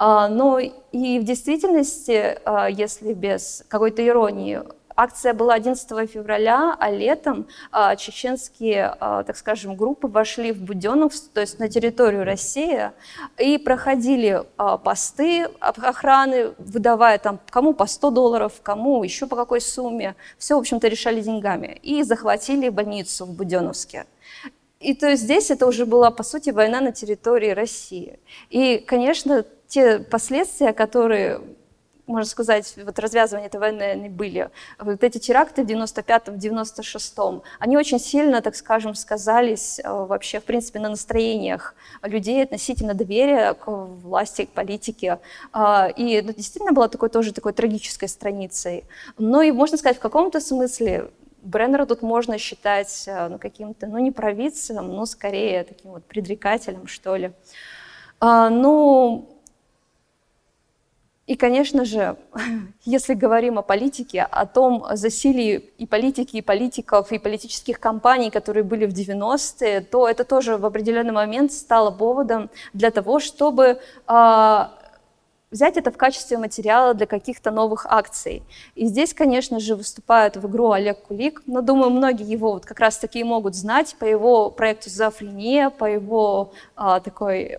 Но 0.00 0.60
и 0.60 1.18
в 1.18 1.24
действительности, 1.24 2.38
если 2.70 3.14
без 3.14 3.64
какой-то 3.68 4.06
иронии, 4.06 4.62
акция 4.98 5.32
была 5.32 5.54
11 5.54 6.10
февраля, 6.10 6.76
а 6.78 6.90
летом 6.90 7.46
а, 7.70 7.94
чеченские, 7.94 8.96
а, 8.98 9.22
так 9.22 9.36
скажем, 9.36 9.76
группы 9.76 10.08
вошли 10.08 10.50
в 10.52 10.60
Буденновск, 10.60 11.32
то 11.32 11.40
есть 11.40 11.60
на 11.60 11.68
территорию 11.68 12.24
России, 12.24 12.90
и 13.38 13.58
проходили 13.58 14.42
а, 14.56 14.76
посты 14.76 15.44
охраны, 15.60 16.52
выдавая 16.58 17.18
там 17.18 17.38
кому 17.48 17.74
по 17.74 17.86
100 17.86 18.10
долларов, 18.10 18.52
кому 18.62 19.04
еще 19.04 19.26
по 19.28 19.36
какой 19.36 19.60
сумме. 19.60 20.16
Все, 20.36 20.56
в 20.56 20.58
общем-то, 20.58 20.88
решали 20.88 21.20
деньгами. 21.20 21.78
И 21.82 22.02
захватили 22.02 22.68
больницу 22.68 23.24
в 23.24 23.32
Буденновске. 23.34 24.06
И 24.80 24.94
то 24.94 25.08
есть 25.08 25.22
здесь 25.22 25.50
это 25.50 25.66
уже 25.66 25.86
была, 25.86 26.10
по 26.10 26.24
сути, 26.24 26.50
война 26.50 26.80
на 26.80 26.92
территории 26.92 27.50
России. 27.50 28.18
И, 28.50 28.78
конечно, 28.78 29.44
те 29.68 29.98
последствия, 29.98 30.72
которые 30.72 31.40
можно 32.08 32.28
сказать, 32.28 32.74
вот 32.76 32.98
развязывание 32.98 33.48
этой 33.48 33.60
войны 33.60 34.08
были. 34.08 34.50
Вот 34.78 35.04
эти 35.04 35.18
теракты 35.18 35.62
в 35.62 35.66
95-м, 35.66 36.34
в 36.34 36.42
96-м, 36.42 37.42
они 37.58 37.76
очень 37.76 38.00
сильно, 38.00 38.40
так 38.40 38.56
скажем, 38.56 38.94
сказались 38.94 39.78
э, 39.78 39.88
вообще, 39.88 40.40
в 40.40 40.44
принципе, 40.44 40.80
на 40.80 40.88
настроениях 40.88 41.74
людей 42.02 42.42
относительно 42.42 42.94
доверия 42.94 43.54
к 43.54 43.70
власти, 43.70 44.46
к 44.46 44.50
политике. 44.50 45.18
А, 45.52 45.88
и 45.88 46.12
это 46.12 46.34
действительно 46.34 46.72
была 46.72 46.88
такой 46.88 47.10
тоже 47.10 47.32
такой 47.32 47.52
трагической 47.52 48.08
страницей. 48.08 48.84
Но 49.18 49.42
и, 49.42 49.52
можно 49.52 49.76
сказать, 49.76 49.98
в 49.98 50.00
каком-то 50.00 50.40
смысле 50.40 51.10
Бреннера 51.42 51.86
тут 51.86 52.02
можно 52.02 52.38
считать 52.38 53.04
э, 53.06 53.28
ну, 53.28 53.38
каким-то, 53.38 53.86
ну, 53.86 53.98
не 53.98 54.10
провидцем, 54.10 54.88
но 54.88 55.06
скорее 55.06 55.64
таким 55.64 55.92
вот 55.92 56.04
предрекателем, 56.04 56.86
что 56.86 57.16
ли. 57.16 57.32
А, 58.20 58.50
ну, 58.50 59.37
и, 61.28 61.36
конечно 61.36 61.84
же, 61.84 62.16
если 62.86 63.12
говорим 63.12 63.58
о 63.58 63.62
политике, 63.62 64.22
о 64.22 64.46
том 64.46 64.86
засилии 64.92 65.56
и 65.76 65.86
политики, 65.86 66.38
и 66.38 66.42
политиков, 66.42 67.12
и 67.12 67.18
политических 67.18 67.78
кампаний, 67.78 68.30
которые 68.30 68.64
были 68.64 68.86
в 68.86 68.94
90-е, 68.94 69.82
то 69.82 70.08
это 70.08 70.24
тоже 70.24 70.56
в 70.56 70.64
определенный 70.64 71.12
момент 71.12 71.52
стало 71.52 71.90
поводом 71.90 72.48
для 72.72 72.90
того, 72.90 73.20
чтобы 73.20 73.78
а, 74.06 74.72
взять 75.50 75.76
это 75.76 75.90
в 75.90 75.96
качестве 75.96 76.38
материала 76.38 76.94
для 76.94 77.06
каких-то 77.06 77.50
новых 77.50 77.86
акций. 77.88 78.42
И 78.74 78.86
здесь, 78.86 79.14
конечно 79.14 79.60
же, 79.60 79.76
выступает 79.76 80.36
в 80.36 80.46
игру 80.46 80.72
Олег 80.72 81.02
Кулик, 81.02 81.42
но, 81.46 81.62
думаю, 81.62 81.90
многие 81.90 82.30
его 82.30 82.52
вот 82.52 82.66
как 82.66 82.80
раз-таки 82.80 83.24
могут 83.24 83.54
знать 83.54 83.96
по 83.98 84.04
его 84.04 84.50
проекту 84.50 84.90
«Зоофрения», 84.90 85.70
по 85.70 85.86
его 85.86 86.52
а, 86.76 87.00
такой 87.00 87.58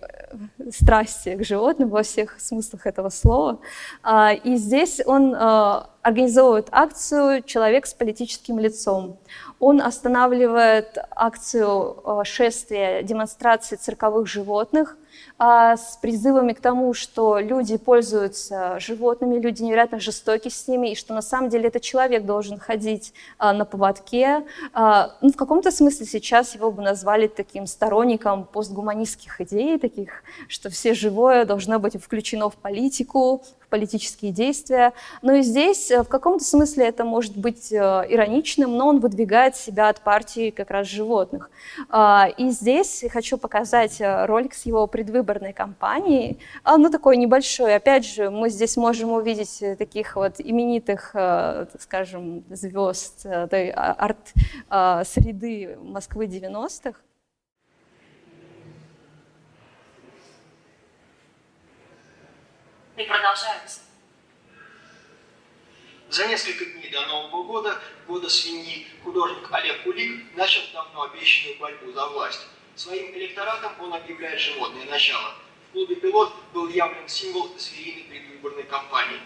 страсти 0.70 1.34
к 1.36 1.44
животным 1.44 1.88
во 1.88 2.02
всех 2.02 2.40
смыслах 2.40 2.86
этого 2.86 3.08
слова. 3.08 3.58
А, 4.02 4.32
и 4.32 4.56
здесь 4.56 5.00
он 5.04 5.34
а, 5.36 5.90
организовывает 6.02 6.68
акцию 6.70 7.42
«Человек 7.42 7.86
с 7.86 7.94
политическим 7.94 8.58
лицом». 8.58 9.18
Он 9.58 9.82
останавливает 9.82 10.96
акцию 11.10 12.00
а, 12.04 12.24
шествия 12.24 13.02
демонстрации 13.02 13.76
цирковых 13.76 14.28
животных– 14.28 14.96
с 15.40 15.98
призывами 16.02 16.52
к 16.52 16.60
тому, 16.60 16.92
что 16.92 17.38
люди 17.38 17.78
пользуются 17.78 18.78
животными, 18.78 19.38
люди 19.38 19.62
невероятно 19.62 19.98
жестоки 19.98 20.50
с 20.50 20.68
ними, 20.68 20.92
и 20.92 20.94
что 20.94 21.14
на 21.14 21.22
самом 21.22 21.48
деле 21.48 21.68
этот 21.68 21.82
человек 21.82 22.26
должен 22.26 22.58
ходить 22.58 23.14
а, 23.38 23.54
на 23.54 23.64
поводке. 23.64 24.44
А, 24.74 25.16
ну, 25.22 25.32
в 25.32 25.36
каком-то 25.36 25.70
смысле 25.70 26.04
сейчас 26.04 26.54
его 26.54 26.70
бы 26.70 26.82
назвали 26.82 27.26
таким 27.26 27.66
сторонником 27.66 28.44
постгуманистских 28.44 29.40
идей, 29.40 29.78
таких, 29.78 30.22
что 30.48 30.68
все 30.68 30.92
живое 30.92 31.46
должно 31.46 31.78
быть 31.78 31.96
включено 32.02 32.50
в 32.50 32.56
политику, 32.56 33.42
политические 33.70 34.32
действия. 34.32 34.92
Но 35.22 35.32
и 35.34 35.42
здесь 35.42 35.90
э, 35.90 36.02
в 36.02 36.08
каком-то 36.08 36.44
смысле 36.44 36.88
это 36.88 37.04
может 37.04 37.36
быть 37.36 37.72
э, 37.72 37.76
ироничным, 37.76 38.76
но 38.76 38.88
он 38.88 39.00
выдвигает 39.00 39.56
себя 39.56 39.88
от 39.88 40.00
партии 40.00 40.50
как 40.50 40.70
раз 40.70 40.88
животных. 40.88 41.50
А, 41.88 42.28
и 42.36 42.50
здесь 42.50 43.04
хочу 43.10 43.38
показать 43.38 44.00
э, 44.00 44.26
ролик 44.26 44.52
с 44.52 44.66
его 44.66 44.86
предвыборной 45.30 45.52
кампании, 45.52 46.38
а, 46.64 46.76
ну 46.76 46.90
такой 46.90 47.16
небольшой. 47.16 47.76
Опять 47.76 48.06
же, 48.06 48.30
мы 48.30 48.50
здесь 48.50 48.76
можем 48.76 49.12
увидеть 49.12 49.62
таких 49.78 50.16
вот 50.16 50.34
именитых, 50.38 51.10
так 51.12 51.80
скажем, 51.80 52.44
звезд 52.50 53.26
а, 53.26 53.46
арт-среды 53.98 55.78
Москвы 55.80 56.26
90-х. 56.26 56.94
и 62.96 63.04
продолжаются. 63.04 63.80
За 66.10 66.26
несколько 66.26 66.66
дней 66.66 66.90
до 66.90 67.06
Нового 67.06 67.44
года, 67.44 67.80
года 68.06 68.28
свиньи, 68.28 68.86
художник 69.02 69.48
Олег 69.50 69.84
Кулик 69.84 70.36
начал 70.36 70.60
давно 70.74 71.04
обещанную 71.04 71.58
борьбу 71.58 71.92
за 71.92 72.06
власть. 72.08 72.46
Своим 72.80 73.14
электоратом 73.14 73.72
он 73.78 73.92
объявляет 73.92 74.40
животное 74.40 74.86
начало. 74.86 75.34
В 75.68 75.72
клубе 75.72 75.96
«Пилот» 75.96 76.32
был 76.54 76.66
явлен 76.68 77.06
символ 77.06 77.54
звериной 77.58 78.04
предвыборной 78.04 78.62
кампании. 78.62 79.20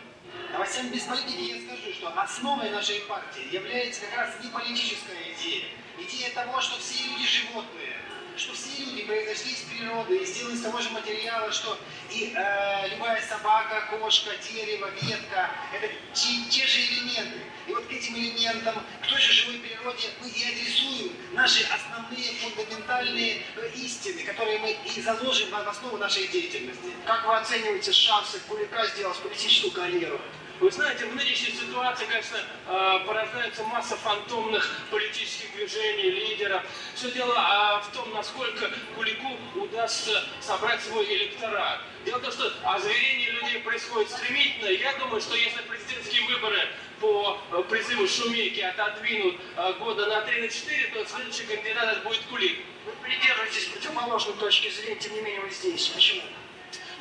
Новостям 0.50 0.88
без 0.88 1.02
политики 1.04 1.52
я 1.52 1.60
скажу, 1.60 1.94
что 1.94 2.08
основой 2.20 2.70
нашей 2.70 2.98
партии 3.02 3.54
является 3.54 4.06
как 4.06 4.18
раз 4.18 4.30
не 4.42 4.50
политическая 4.50 5.22
идея. 5.38 5.66
Идея 6.00 6.34
того, 6.34 6.60
что 6.60 6.80
все 6.80 7.04
люди 7.04 7.24
животные, 7.28 7.94
что 8.36 8.52
все 8.52 8.84
люди 8.84 9.02
произошли 9.04 9.52
из 9.52 9.60
природы 9.60 10.16
и 10.16 10.24
сделаны 10.24 10.54
из 10.54 10.62
того 10.62 10.80
же 10.80 10.90
материала, 10.90 11.52
что 11.52 11.78
и 12.10 12.32
э, 12.34 12.88
любая 12.88 13.22
собака, 13.22 13.86
кошка, 13.90 14.30
дерево, 14.52 14.90
ветка, 15.00 15.50
это 15.72 15.88
те, 16.12 16.28
те 16.50 16.66
же 16.66 16.80
элементы. 16.80 17.38
И 17.66 17.72
вот 17.72 17.86
к 17.86 17.92
этим 17.92 18.16
элементам, 18.16 18.74
к 19.02 19.06
той 19.06 19.20
же 19.20 19.32
живой 19.32 19.58
природе 19.58 20.10
мы 20.20 20.28
и 20.28 20.44
адресуем 20.44 21.12
наши 21.32 21.64
основные 21.64 22.32
фундаментальные 22.34 23.42
э, 23.56 23.70
истины, 23.76 24.22
которые 24.24 24.58
мы 24.58 24.76
и 24.84 25.00
заложим 25.00 25.50
в 25.50 25.68
основу 25.68 25.96
нашей 25.96 26.26
деятельности. 26.28 26.92
Как 27.06 27.26
вы 27.26 27.36
оцениваете 27.36 27.92
шансы 27.92 28.40
Кулика 28.48 28.86
сделать 28.88 29.18
политическую 29.18 29.72
карьеру? 29.72 30.20
Вы 30.60 30.70
знаете, 30.70 31.06
в 31.06 31.16
нынешней 31.16 31.52
ситуации, 31.52 32.06
конечно, 32.06 32.38
э, 32.38 33.00
порождается 33.06 33.64
масса 33.64 33.96
фантомных 33.96 34.82
политических 34.88 35.52
движений, 35.52 36.10
лидеров. 36.10 36.62
Все 36.94 37.10
дело 37.10 37.34
а, 37.36 37.80
в 37.80 37.88
том, 37.92 38.12
насколько 38.12 38.70
Кулику 38.94 39.36
удастся 39.56 40.22
собрать 40.40 40.80
свой 40.80 41.04
электорат. 41.12 41.80
Дело 42.04 42.18
в 42.18 42.22
том, 42.22 42.32
что 42.32 42.52
озверение 42.62 43.32
людей 43.32 43.58
происходит 43.62 44.10
стремительно. 44.10 44.68
Я 44.68 44.92
думаю, 44.94 45.20
что 45.20 45.34
если 45.34 45.60
президентские 45.62 46.22
выборы 46.28 46.68
по 47.00 47.36
э, 47.50 47.62
призыву 47.68 48.06
Шумейки 48.06 48.60
отодвинут 48.60 49.40
э, 49.56 49.72
года 49.80 50.06
на 50.06 50.20
3 50.20 50.40
на 50.40 50.48
4, 50.48 50.86
то 50.88 51.04
следующий 51.04 51.46
кандидат 51.46 52.04
будет 52.04 52.22
Кулик. 52.30 52.60
Вы 52.86 52.92
придерживаетесь 53.02 53.66
противоположной 53.66 54.36
точки 54.36 54.70
зрения, 54.70 55.00
тем 55.00 55.14
не 55.14 55.20
менее 55.20 55.40
вы 55.40 55.50
здесь. 55.50 55.88
Почему? 55.88 56.22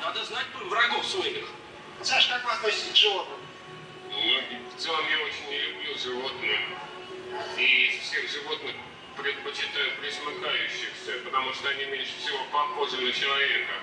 Надо 0.02 0.26
знать 0.26 0.48
врагов 0.56 1.06
своих. 1.06 1.46
Саш, 2.02 2.28
как 2.28 2.44
вы 2.44 2.52
относитесь 2.52 2.92
к 2.92 2.96
животным? 2.96 3.43
Ну, 4.16 4.70
в 4.76 4.80
целом 4.80 5.06
я 5.10 5.26
очень 5.26 5.50
не 5.50 5.60
люблю 5.60 5.98
животных. 5.98 6.60
И 7.58 7.88
из 7.88 8.02
всех 8.02 8.30
животных 8.30 8.76
предпочитаю 9.18 9.92
присмыкающихся, 10.00 11.24
потому 11.24 11.54
что 11.54 11.70
они 11.70 11.86
меньше 11.86 12.14
всего 12.20 12.40
похожи 12.52 12.98
на 12.98 13.12
человека. 13.12 13.74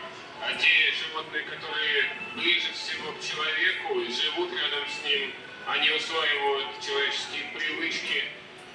А 0.43 0.53
те 0.55 0.93
животные, 0.93 1.43
которые 1.45 2.11
ближе 2.35 2.73
всего 2.73 3.13
к 3.13 3.21
человеку 3.21 4.01
и 4.01 4.11
живут 4.11 4.51
рядом 4.53 4.89
с 4.89 5.05
ним, 5.05 5.33
они 5.67 5.91
усваивают 5.91 6.69
человеческие 6.81 7.45
привычки 7.55 8.25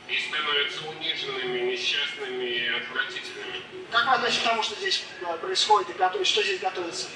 и 0.08 0.18
становятся 0.20 0.88
униженными, 0.88 1.72
несчастными 1.72 2.46
и 2.46 2.68
отвратительными. 2.68 3.62
Как 3.92 4.06
вы 4.06 4.14
относитесь 4.14 4.42
к 4.42 4.46
тому, 4.46 4.64
что 4.64 4.76
здесь 4.76 5.04
э, 5.22 5.38
происходит 5.38 5.90
и 5.90 6.24
что 6.24 6.44
здесь 6.44 6.60
готовится? 6.60 7.08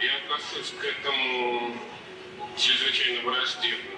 Я 0.00 0.16
отношусь 0.16 0.74
к 0.78 0.84
этому 0.84 1.76
чрезвычайно 2.56 3.22
враждебно. 3.22 3.90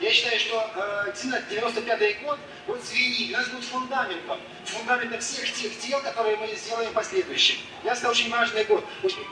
Я 0.00 0.12
считаю, 0.12 0.40
что 0.40 0.70
э, 0.74 1.12
95-й 1.12 2.24
год 2.24 2.38
будет 2.66 2.84
звенить, 2.84 3.30
у 3.30 3.32
нас 3.34 3.48
будет 3.48 3.64
фундаментом. 3.64 4.40
Фундаментом 4.64 5.20
всех 5.20 5.52
тех 5.52 5.78
дел, 5.78 6.00
которые 6.02 6.36
мы 6.38 6.48
сделаем 6.56 6.90
в 6.90 6.94
последующем. 6.94 7.56
Я 7.84 7.94
сказал, 7.94 8.10
очень 8.10 8.30
важный 8.30 8.64
год. 8.64 8.84
Очень 9.04 9.24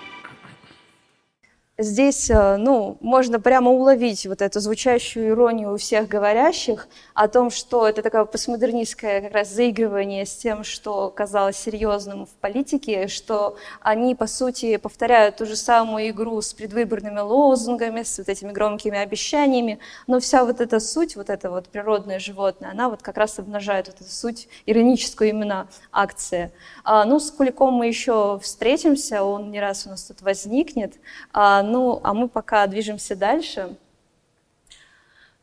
здесь, 1.80 2.30
э, 2.30 2.56
ну, 2.56 2.98
можно 3.00 3.40
прямо 3.40 3.70
уловить 3.70 4.26
вот 4.26 4.42
эту 4.42 4.60
звучащую 4.60 5.28
иронию 5.28 5.72
у 5.72 5.76
всех 5.76 6.08
говорящих 6.08 6.88
о 7.14 7.28
том, 7.28 7.50
что 7.50 7.88
это 7.88 8.02
такое 8.02 8.24
постмодернистское 8.24 9.22
как 9.22 9.32
раз 9.32 9.48
заигрывание 9.48 10.26
с 10.26 10.36
тем, 10.36 10.62
что 10.62 11.10
казалось 11.10 11.56
серьезным 11.56 12.26
в 12.26 12.30
политике, 12.40 13.08
что 13.08 13.56
они, 13.80 14.14
по 14.14 14.26
сути, 14.26 14.76
повторяют 14.76 15.36
ту 15.36 15.46
же 15.46 15.56
самую 15.56 16.10
игру 16.10 16.40
с 16.40 16.52
предвыборными 16.52 17.20
лозунгами, 17.20 18.02
с 18.02 18.18
вот 18.18 18.28
этими 18.28 18.52
громкими 18.52 18.98
обещаниями, 18.98 19.78
но 20.06 20.20
вся 20.20 20.44
вот 20.44 20.60
эта 20.60 20.80
суть, 20.80 21.16
вот 21.16 21.30
это 21.30 21.50
вот 21.50 21.68
природное 21.68 22.18
животное, 22.18 22.70
она 22.70 22.90
вот 22.90 23.02
как 23.02 23.16
раз 23.16 23.38
обнажает 23.38 23.88
вот 23.88 24.00
эту 24.00 24.10
суть, 24.10 24.48
ироническую 24.66 25.30
именно 25.30 25.68
акции. 25.92 26.52
А, 26.84 27.04
ну, 27.04 27.18
с 27.18 27.30
Куликом 27.30 27.74
мы 27.74 27.86
еще 27.86 28.38
встретимся, 28.42 29.22
он 29.24 29.50
не 29.50 29.60
раз 29.60 29.86
у 29.86 29.90
нас 29.90 30.04
тут 30.04 30.20
возникнет, 30.22 30.94
а, 31.32 31.62
ну, 31.70 32.00
а 32.02 32.12
мы 32.12 32.28
пока 32.28 32.66
движемся 32.66 33.16
дальше. 33.16 33.76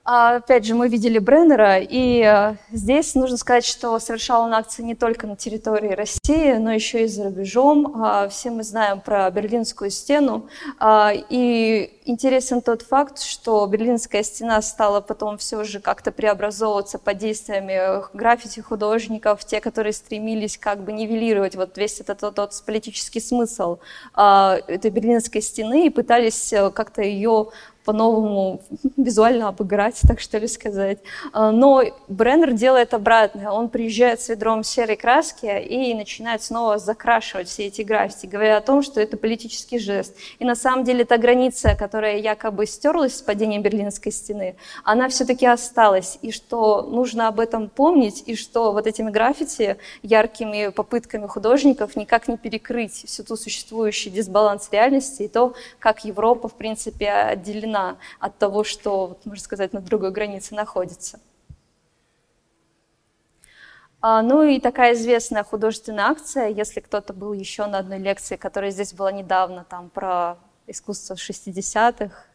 А, 0.09 0.37
опять 0.37 0.65
же, 0.65 0.73
мы 0.73 0.87
видели 0.87 1.19
Бреннера, 1.19 1.79
и 1.79 2.21
э, 2.21 2.55
здесь 2.71 3.13
нужно 3.13 3.35
сказать, 3.35 3.65
что 3.65 3.99
совершал 3.99 4.43
он 4.43 4.53
акции 4.53 4.81
не 4.81 4.95
только 4.95 5.27
на 5.27 5.35
территории 5.35 5.91
России, 5.91 6.53
но 6.53 6.71
еще 6.71 7.03
и 7.03 7.07
за 7.07 7.25
рубежом. 7.25 8.01
А, 8.01 8.29
все 8.29 8.49
мы 8.49 8.63
знаем 8.63 9.01
про 9.01 9.29
Берлинскую 9.29 9.89
стену, 9.89 10.47
а, 10.79 11.11
и 11.13 11.96
интересен 12.07 12.61
тот 12.61 12.81
факт, 12.81 13.19
что 13.19 13.65
Берлинская 13.67 14.23
стена 14.23 14.61
стала 14.61 15.01
потом 15.01 15.37
все 15.37 15.63
же 15.63 15.79
как-то 15.79 16.11
преобразовываться 16.11 16.97
под 16.97 17.17
действиями 17.17 18.03
граффити 18.15 18.61
художников, 18.61 19.45
те, 19.45 19.59
которые 19.61 19.93
стремились 19.93 20.57
как 20.57 20.83
бы 20.83 20.93
нивелировать 20.93 21.55
вот 21.55 21.77
весь 21.77 21.99
этот 21.99 22.19
тот, 22.19 22.35
тот 22.35 22.63
политический 22.65 23.19
смысл 23.19 23.79
этой 24.15 24.91
Берлинской 24.91 25.41
стены 25.41 25.87
и 25.87 25.89
пытались 25.89 26.53
э, 26.53 26.71
как-то 26.71 27.01
ее 27.01 27.49
по-новому 27.87 28.61
визуально 28.97 29.47
обыграть, 29.47 30.01
так 30.05 30.19
что 30.19 30.37
ли 30.39 30.47
сказать. 30.47 30.97
А, 31.31 31.51
но 31.51 31.83
Бреннер 32.09 32.51
делает 32.51 32.93
обратное. 32.93 33.49
Он 33.49 33.69
приезжает 33.69 34.19
с 34.19 34.27
ведром 34.27 34.65
серой 34.65 34.97
краски 34.97 35.45
и 35.45 35.93
начинает 35.93 36.43
снова 36.43 36.79
закрашивать 36.79 37.47
все 37.47 37.67
эти 37.67 37.83
граффити, 37.83 38.25
говоря 38.25 38.57
о 38.57 38.61
том, 38.61 38.83
что 38.83 38.99
это 38.99 39.15
политический 39.15 39.79
жест. 39.79 40.17
И 40.37 40.43
на 40.43 40.55
самом 40.55 40.83
деле 40.83 41.05
та 41.05 41.17
граница, 41.17 41.75
которая 41.79 41.96
якобы 42.05 42.65
стерлась 42.65 43.17
с 43.17 43.21
падением 43.21 43.61
Берлинской 43.61 44.11
стены, 44.11 44.55
она 44.83 45.09
все-таки 45.09 45.45
осталась. 45.45 46.19
И 46.21 46.31
что 46.31 46.81
нужно 46.83 47.27
об 47.27 47.39
этом 47.39 47.69
помнить, 47.69 48.23
и 48.25 48.35
что 48.35 48.71
вот 48.71 48.87
этими 48.87 49.09
граффити, 49.09 49.77
яркими 50.03 50.69
попытками 50.69 51.27
художников 51.27 51.95
никак 51.95 52.27
не 52.27 52.37
перекрыть 52.37 53.05
всю 53.05 53.23
ту 53.23 53.35
существующий 53.35 54.09
дисбаланс 54.09 54.69
реальности 54.71 55.23
и 55.23 55.27
то, 55.27 55.53
как 55.79 56.05
Европа, 56.05 56.47
в 56.47 56.53
принципе, 56.53 57.11
отделена 57.11 57.97
от 58.19 58.37
того, 58.37 58.63
что, 58.63 59.17
можно 59.25 59.43
сказать, 59.43 59.73
на 59.73 59.81
другой 59.81 60.11
границе 60.11 60.55
находится. 60.55 61.19
А, 63.99 64.21
ну 64.21 64.43
и 64.43 64.59
такая 64.59 64.93
известная 64.93 65.43
художественная 65.43 66.05
акция, 66.05 66.49
если 66.49 66.81
кто-то 66.81 67.13
был 67.13 67.33
еще 67.33 67.65
на 67.65 67.79
одной 67.79 67.97
лекции, 67.97 68.35
которая 68.35 68.69
здесь 68.71 68.93
была 68.93 69.11
недавно, 69.11 69.65
там 69.67 69.89
про 69.89 70.37
искусство 70.67 71.15
60-х, 71.15 72.27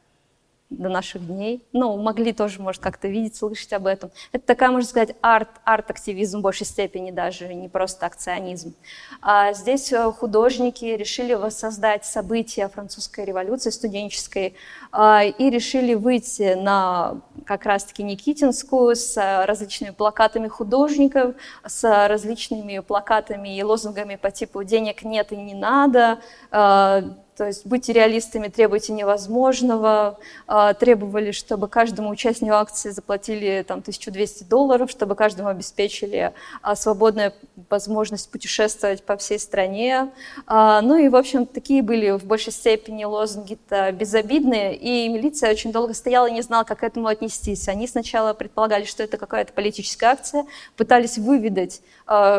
до 0.79 0.89
наших 0.89 1.27
дней. 1.27 1.65
Ну, 1.73 1.97
могли 1.97 2.33
тоже, 2.33 2.61
может, 2.61 2.83
как-то 2.83 3.09
видеть, 3.09 3.37
слышать 3.37 3.73
об 3.73 3.87
этом. 3.87 4.11
Это 4.33 4.47
такая, 4.47 4.71
можно 4.71 4.89
сказать, 4.89 5.15
арт, 5.21 5.49
арт-активизм 5.65 6.39
в 6.39 6.43
большей 6.43 6.67
степени 6.67 7.11
даже, 7.11 7.53
не 7.55 7.69
просто 7.69 8.07
акционизм. 8.07 8.75
А 9.21 9.53
здесь 9.53 9.93
э, 9.93 10.13
художники 10.13 10.85
решили 10.85 11.35
воссоздать 11.35 12.05
события 12.05 12.69
французской 12.69 13.25
революции 13.25 13.71
студенческой 13.71 14.55
а, 14.91 15.25
и 15.25 15.51
решили 15.51 15.95
выйти 15.95 16.55
на 16.55 17.21
как 17.45 17.65
раз-таки 17.67 18.03
Никитинскую 18.03 18.97
с 18.97 19.45
различными 19.47 19.91
плакатами 19.91 20.49
художников, 20.49 21.35
с 21.67 22.09
различными 22.09 22.79
плакатами 22.81 23.57
и 23.57 23.63
лозунгами 23.63 24.17
по 24.17 24.31
типу 24.31 24.65
«денег 24.65 25.05
нет 25.05 25.33
и 25.33 25.37
не 25.37 25.55
надо», 25.55 26.21
а, 26.51 27.03
то 27.37 27.47
есть 27.47 27.67
будьте 27.67 27.95
реалистами, 27.95 28.49
требуйте 28.49 28.93
невозможного, 28.93 30.19
а, 30.47 30.75
требовали, 30.75 31.33
чтобы 31.33 31.67
каждому 31.67 32.11
участнику 32.11 32.55
акции 32.55 32.91
заплатили 32.91 33.65
там, 33.67 33.81
1200 33.81 34.45
долларов, 34.45 34.91
чтобы 34.91 35.15
каждому 35.15 35.49
обеспечили 35.49 36.35
а, 36.61 36.77
свободную 36.77 37.33
возможность 37.71 38.31
путешествовать 38.31 39.03
по 39.03 39.17
всей 39.17 39.39
стране. 39.39 40.11
А, 40.47 40.83
ну 40.83 40.97
и, 40.97 41.09
в 41.09 41.17
общем, 41.17 41.47
такие 41.47 41.83
были 41.83 42.11
в 42.11 42.25
большей 42.25 42.53
степени 42.53 43.05
лозунги-то 43.05 43.93
безобидные, 43.93 44.77
и 44.77 45.09
милиция 45.09 45.51
очень 45.53 45.73
долго 45.73 45.95
стояла 45.95 46.27
и 46.27 46.33
не 46.33 46.43
знала, 46.43 46.65
как 46.65 46.81
к 46.81 46.85
этому 46.85 47.07
отнестись. 47.07 47.67
Они 47.69 47.87
сначала 47.87 48.35
предполагали, 48.35 48.85
что 48.85 49.03
это 49.03 49.17
какая-то 49.17 49.55
политическая 49.55 50.07
акция, 50.07 50.45
пытались 50.77 51.17
выведать, 51.17 51.81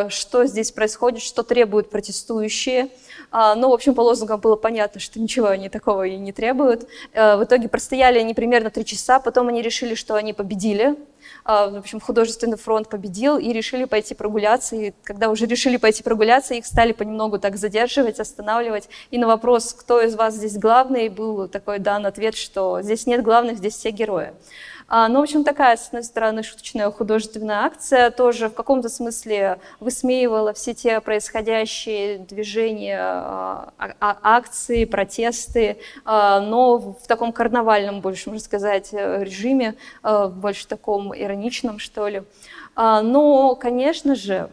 что 0.10 0.46
здесь 0.46 0.72
происходит, 0.72 1.22
что 1.22 1.44
требуют 1.44 1.90
протестующие, 1.90 2.90
ну, 3.32 3.70
в 3.70 3.74
общем, 3.74 3.96
по 3.96 4.02
лозунгам 4.02 4.40
было 4.40 4.56
понятно, 4.56 4.83
что 5.00 5.20
ничего 5.20 5.48
они 5.48 5.70
такого 5.70 6.04
и 6.04 6.18
не 6.18 6.32
требуют. 6.32 6.88
Э, 7.14 7.36
в 7.38 7.44
итоге 7.44 7.68
простояли 7.70 8.20
они 8.20 8.34
примерно 8.34 8.70
три 8.70 8.86
часа, 8.86 9.20
потом 9.20 9.48
они 9.48 9.62
решили, 9.62 9.96
что 9.96 10.16
они 10.16 10.34
победили. 10.34 10.96
А, 11.46 11.70
в 11.70 11.76
общем, 11.76 12.00
художественный 12.00 12.58
фронт 12.58 12.90
победил 12.90 13.38
и 13.38 13.52
решили 13.54 13.86
пойти 13.86 14.16
прогуляться. 14.16 14.76
И 14.76 14.94
когда 15.04 15.30
уже 15.30 15.46
решили 15.46 15.78
пойти 15.78 16.04
прогуляться, 16.04 16.54
их 16.54 16.66
стали 16.66 16.92
понемногу 16.92 17.40
так 17.40 17.58
задерживать, 17.58 18.20
останавливать. 18.20 18.90
И 19.12 19.18
на 19.18 19.28
вопрос, 19.28 19.74
кто 19.74 20.02
из 20.02 20.16
вас 20.16 20.36
здесь 20.36 20.58
главный, 20.58 21.10
был 21.10 21.48
такой 21.48 21.80
дан 21.80 22.06
ответ, 22.06 22.36
что 22.36 22.82
здесь 22.82 23.08
нет 23.08 23.24
главных, 23.24 23.58
здесь 23.58 23.76
все 23.76 23.92
герои. 23.92 24.34
А, 24.88 25.08
ну, 25.08 25.20
в 25.20 25.24
общем, 25.24 25.44
такая, 25.44 25.78
с 25.78 25.88
одной 25.88 26.04
стороны, 26.04 26.44
шуточная 26.44 26.90
художественная 26.92 27.66
акция 27.66 28.12
тоже 28.12 28.50
в 28.50 28.54
каком-то 28.54 28.90
смысле 28.90 29.60
высмеивала 29.80 30.54
все 30.54 30.74
те 30.74 31.00
происходящие 31.02 32.20
движения, 32.20 33.00
а, 33.00 33.74
а, 33.78 34.18
акции, 34.22 34.86
протесты, 34.86 35.78
но 36.06 36.78
в 36.78 37.08
таком 37.08 37.32
карнавальном, 37.32 38.02
больше, 38.02 38.30
можно 38.30 38.44
сказать, 38.44 38.94
режиме, 38.94 39.76
больше 40.04 40.68
таком 40.68 41.16
ироничном, 41.16 41.80
что 41.80 42.08
ли. 42.08 42.24
Но, 42.76 43.56
конечно 43.56 44.16
же, 44.16 44.50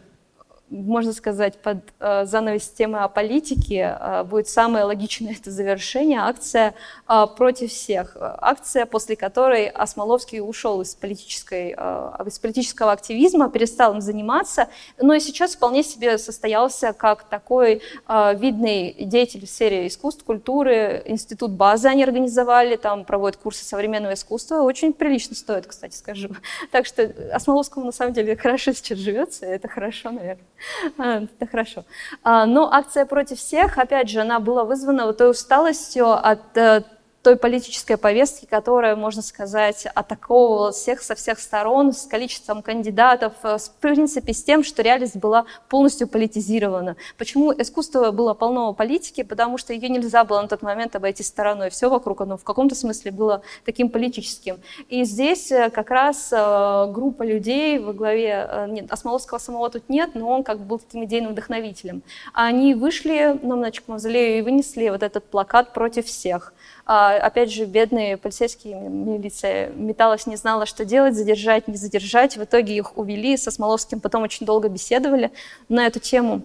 можно 0.71 1.11
сказать, 1.11 1.57
под 1.57 1.79
э, 1.99 2.25
занавес 2.25 2.69
темы 2.69 2.99
о 2.99 3.09
политике 3.09 3.97
э, 3.99 4.23
будет 4.23 4.47
самое 4.47 4.85
логичное 4.85 5.33
это 5.33 5.51
завершение, 5.51 6.21
акция 6.21 6.73
э, 7.09 7.27
против 7.37 7.71
всех. 7.71 8.15
Акция, 8.19 8.85
после 8.85 9.17
которой 9.17 9.67
Осмоловский 9.67 10.39
ушел 10.39 10.81
из, 10.81 10.95
политической, 10.95 11.75
э, 11.77 12.11
из 12.25 12.39
политического 12.39 12.93
активизма, 12.93 13.49
перестал 13.49 13.93
им 13.95 14.01
заниматься, 14.01 14.69
но 14.97 15.13
и 15.13 15.19
сейчас 15.19 15.55
вполне 15.55 15.83
себе 15.83 16.17
состоялся 16.17 16.93
как 16.93 17.23
такой 17.23 17.81
э, 18.07 18.35
видный 18.37 18.95
деятель 18.97 19.45
в 19.45 19.49
сфере 19.49 19.87
искусств, 19.87 20.23
культуры, 20.23 21.03
институт 21.05 21.51
базы 21.51 21.89
они 21.89 22.03
организовали, 22.03 22.77
там 22.77 23.03
проводят 23.03 23.37
курсы 23.37 23.65
современного 23.65 24.13
искусства, 24.13 24.61
очень 24.61 24.93
прилично 24.93 25.35
стоит, 25.35 25.67
кстати, 25.67 25.95
скажу. 25.95 26.29
Так 26.71 26.85
что 26.85 27.13
Осмоловскому 27.33 27.87
на 27.87 27.91
самом 27.91 28.13
деле 28.13 28.37
хорошо 28.37 28.71
сейчас 28.71 28.99
живется, 28.99 29.45
это 29.45 29.67
хорошо, 29.67 30.11
наверное. 30.11 30.45
А, 30.97 31.23
это 31.23 31.47
хорошо. 31.47 31.85
А, 32.23 32.45
но 32.45 32.71
акция 32.71 33.05
против 33.05 33.37
всех, 33.37 33.77
опять 33.77 34.09
же, 34.09 34.21
она 34.21 34.39
была 34.39 34.63
вызвана 34.63 35.05
вот 35.05 35.17
той 35.17 35.31
усталостью 35.31 36.11
от 36.11 36.57
э, 36.57 36.83
той 37.21 37.35
политической 37.35 37.97
повестки, 37.97 38.45
которая, 38.45 38.95
можно 38.95 39.21
сказать, 39.21 39.85
атаковывала 39.93 40.71
всех 40.71 41.01
со 41.01 41.15
всех 41.15 41.39
сторон, 41.39 41.93
с 41.93 42.07
количеством 42.07 42.61
кандидатов, 42.61 43.33
э, 43.43 43.57
в 43.57 43.71
принципе, 43.79 44.33
с 44.33 44.43
тем, 44.43 44.63
что 44.63 44.81
реальность 44.81 45.17
была 45.17 45.45
полностью 45.69 46.07
политизирована. 46.07 46.95
Почему 47.17 47.53
искусство 47.53 48.11
было 48.11 48.33
полно 48.33 48.73
политики? 48.73 49.21
Потому 49.21 49.57
что 49.57 49.73
ее 49.73 49.89
нельзя 49.89 50.23
было 50.23 50.41
на 50.41 50.47
тот 50.47 50.63
момент 50.63 50.95
обойти 50.95 51.23
стороной. 51.23 51.69
Все 51.69 51.89
вокруг, 51.89 52.21
оно 52.21 52.37
в 52.37 52.43
каком-то 52.43 52.73
смысле 52.75 53.11
было 53.11 53.41
таким 53.65 53.89
политическим. 53.89 54.59
И 54.89 55.03
здесь 55.03 55.51
э, 55.51 55.69
как 55.69 55.91
раз 55.91 56.29
э, 56.31 56.91
группа 56.91 57.21
людей 57.23 57.77
во 57.77 57.93
главе, 57.93 58.67
нет, 58.69 58.91
Осмоловского 58.91 59.37
самого 59.37 59.69
тут 59.69 59.89
нет, 59.89 60.11
но 60.15 60.27
он 60.27 60.43
как 60.43 60.59
бы 60.59 60.65
был 60.65 60.79
таким 60.79 61.05
идейным 61.05 61.33
вдохновителем. 61.33 62.01
Они 62.33 62.73
вышли 62.73 63.39
на 63.43 63.55
Мначек 63.55 63.87
Мавзолею 63.87 64.39
и 64.39 64.41
вынесли 64.41 64.89
вот 64.89 65.03
этот 65.03 65.25
плакат 65.25 65.73
против 65.73 66.07
всех. 66.07 66.53
А, 66.85 67.15
опять 67.15 67.51
же, 67.51 67.65
бедные 67.65 68.17
полицейские, 68.17 68.75
милиция 68.75 69.69
металась, 69.69 70.27
не 70.27 70.35
знала, 70.35 70.65
что 70.65 70.85
делать, 70.85 71.15
задержать, 71.15 71.67
не 71.67 71.77
задержать. 71.77 72.37
В 72.37 72.43
итоге 72.43 72.75
их 72.75 72.97
увели, 72.97 73.37
со 73.37 73.51
Смоловским 73.51 73.99
потом 73.99 74.23
очень 74.23 74.45
долго 74.45 74.69
беседовали 74.69 75.31
на 75.69 75.85
эту 75.85 75.99
тему 75.99 76.43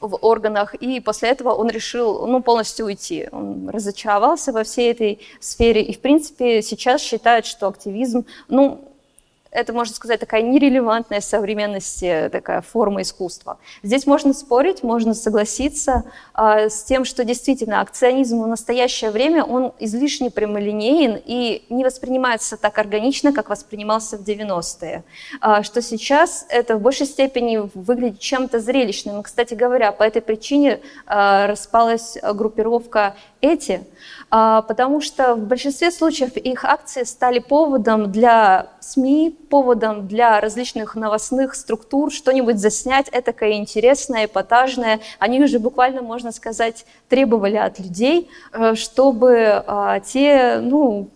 в 0.00 0.16
органах, 0.22 0.74
и 0.74 1.00
после 1.00 1.30
этого 1.30 1.52
он 1.52 1.68
решил 1.70 2.26
ну, 2.26 2.40
полностью 2.40 2.86
уйти. 2.86 3.28
Он 3.32 3.68
разочаровался 3.68 4.52
во 4.52 4.62
всей 4.62 4.92
этой 4.92 5.20
сфере, 5.40 5.82
и, 5.82 5.92
в 5.92 6.00
принципе, 6.00 6.62
сейчас 6.62 7.00
считает, 7.00 7.46
что 7.46 7.66
активизм, 7.66 8.24
ну, 8.48 8.87
это, 9.58 9.72
можно 9.72 9.94
сказать, 9.94 10.20
такая 10.20 10.42
нерелевантная 10.42 11.20
современности 11.20 12.28
такая 12.30 12.62
форма 12.62 13.02
искусства. 13.02 13.58
Здесь 13.82 14.06
можно 14.06 14.32
спорить, 14.32 14.82
можно 14.82 15.14
согласиться 15.14 16.04
э, 16.36 16.68
с 16.68 16.84
тем, 16.84 17.04
что 17.04 17.24
действительно 17.24 17.80
акционизм 17.80 18.42
в 18.42 18.46
настоящее 18.46 19.10
время, 19.10 19.44
он 19.44 19.72
излишне 19.80 20.30
прямолинеен 20.30 21.20
и 21.24 21.64
не 21.70 21.84
воспринимается 21.84 22.56
так 22.56 22.78
органично, 22.78 23.32
как 23.32 23.50
воспринимался 23.50 24.16
в 24.16 24.22
90-е. 24.22 24.98
Э, 24.98 25.02
а, 25.40 25.62
что 25.62 25.82
сейчас 25.82 26.46
это 26.48 26.76
в 26.76 26.80
большей 26.80 27.06
степени 27.06 27.68
выглядит 27.74 28.20
чем-то 28.20 28.60
зрелищным. 28.60 29.22
Кстати 29.22 29.54
говоря, 29.54 29.90
по 29.92 30.04
этой 30.04 30.22
причине 30.22 30.80
э, 31.06 31.46
распалась 31.46 32.16
группировка 32.22 33.16
«Эти», 33.40 33.82
потому 34.30 35.00
что 35.00 35.36
в 35.36 35.46
большинстве 35.46 35.90
случаев 35.90 36.36
их 36.36 36.64
акции 36.64 37.04
стали 37.04 37.38
поводом 37.38 38.10
для 38.10 38.68
СМИ, 38.80 39.36
поводом 39.48 40.06
для 40.06 40.40
различных 40.40 40.94
новостных 40.94 41.54
структур 41.54 42.12
что-нибудь 42.12 42.58
заснять 42.58 43.08
этакое 43.10 43.52
интересное, 43.52 44.26
эпатажное. 44.26 45.00
Они 45.18 45.42
уже 45.42 45.58
буквально, 45.58 46.02
можно 46.02 46.32
сказать, 46.32 46.84
требовали 47.08 47.56
от 47.56 47.78
людей, 47.78 48.30
э, 48.52 48.74
чтобы 48.74 49.62
а, 49.66 50.00
те, 50.00 50.58
ну, 50.62 51.10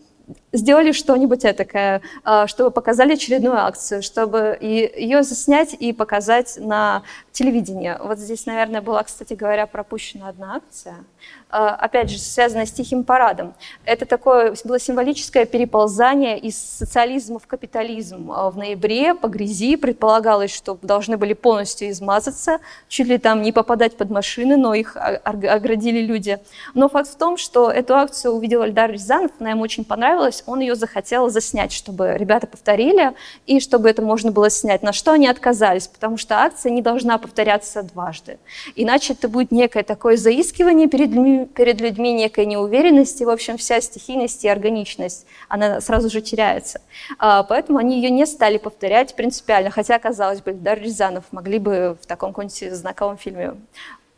сделали 0.53 0.93
что-нибудь 0.93 1.45
этакое, 1.45 2.03
а, 2.25 2.47
чтобы 2.47 2.71
показали 2.71 3.15
очередную 3.15 3.57
акцию, 3.59 4.03
чтобы 4.03 4.59
ее 4.61 5.23
заснять 5.23 5.75
и 5.75 5.93
показать 5.93 6.59
на 6.59 7.03
телевидении. 7.33 7.97
Вот 8.01 8.19
здесь, 8.19 8.47
наверное, 8.47 8.83
была, 8.83 9.03
кстати 9.03 9.35
говоря, 9.35 9.67
пропущена 9.67 10.29
одна 10.29 10.57
акция– 10.57 10.97
а, 11.53 11.75
опять 11.75 12.09
же, 12.09 12.19
связанное 12.19 12.65
с 12.65 12.73
Тихим 12.73 13.05
парадом. 13.05 13.53
Это 13.85 14.07
такое 14.07 14.55
было 14.65 14.81
символическое 14.81 15.45
переползание 15.45 16.39
из 16.39 16.57
социализма 16.57 17.39
в 17.39 17.47
капитализм. 17.47 18.33
А, 18.33 18.51
в 18.51 18.57
ноябре 18.57 19.15
по 19.15 19.29
грязи 19.29 19.77
предполагалось, 19.77 20.55
что 20.55 20.79
должны 20.81 21.19
были 21.19 21.35
полностью 21.35 21.91
измазаться, 21.91 22.61
чуть 22.89 23.07
ли 23.07 23.19
там 23.19 23.43
не 23.43 23.53
попадать 23.53 23.99
под 23.99 24.09
машины, 24.09 24.57
но 24.57 24.73
их 24.73 24.97
оградили 24.97 26.01
люди. 26.01 26.39
Но 26.73 26.89
факт 26.89 27.11
в 27.11 27.17
том, 27.17 27.37
что 27.37 27.71
эту 27.71 27.97
акцию 27.97 28.33
увидел 28.33 28.65
Эльдар 28.65 28.91
Рязанов, 28.91 29.33
она 29.39 29.51
ему 29.51 29.63
очень 29.63 29.85
понравилась, 29.85 30.42
он 30.47 30.61
ее 30.61 30.75
захотел 30.75 31.31
заснять, 31.31 31.73
чтобы 31.73 32.17
ребята 32.17 32.47
повторили, 32.47 33.13
и 33.47 33.61
чтобы 33.61 33.89
это 33.89 34.03
можно 34.03 34.33
было 34.33 34.51
снять. 34.51 34.83
На 34.83 34.93
что 34.93 35.13
они 35.13 35.29
отказались, 35.29 35.87
потому 35.87 36.17
что 36.17 36.39
акция 36.39 36.73
не 36.73 36.83
должна 36.83 37.19
повторяться 37.19 37.83
дважды. 37.83 38.39
Иначе 38.75 39.13
это 39.13 39.29
будет 39.29 39.53
некое 39.53 39.85
такое 39.85 40.17
заискивание 40.17 40.89
перед 40.89 41.11
людьми, 41.11 41.47
перед 41.47 41.81
людьми 41.81 42.13
некой 42.13 42.47
неуверенности, 42.47 43.25
в 43.25 43.31
общем, 43.31 43.57
вся 43.57 43.81
стихийность 43.81 44.45
и 44.45 44.49
органичность, 44.49 45.27
она 45.49 45.81
сразу 45.81 46.11
же 46.11 46.21
теряется. 46.21 46.81
А, 47.19 47.43
поэтому 47.45 47.79
они 47.79 47.97
ее 47.97 48.11
не 48.11 48.27
стали 48.27 48.59
повторять 48.59 49.15
принципиально, 49.15 49.71
хотя, 49.71 49.99
казалось 49.99 50.41
бы, 50.41 50.53
Дар 50.53 50.79
Рязанов 50.81 51.25
могли 51.31 51.59
бы 51.59 51.97
в 52.01 52.07
таком 52.07 52.33
каком-нибудь 52.33 52.73
знаковом 52.75 53.19
фильме 53.19 53.55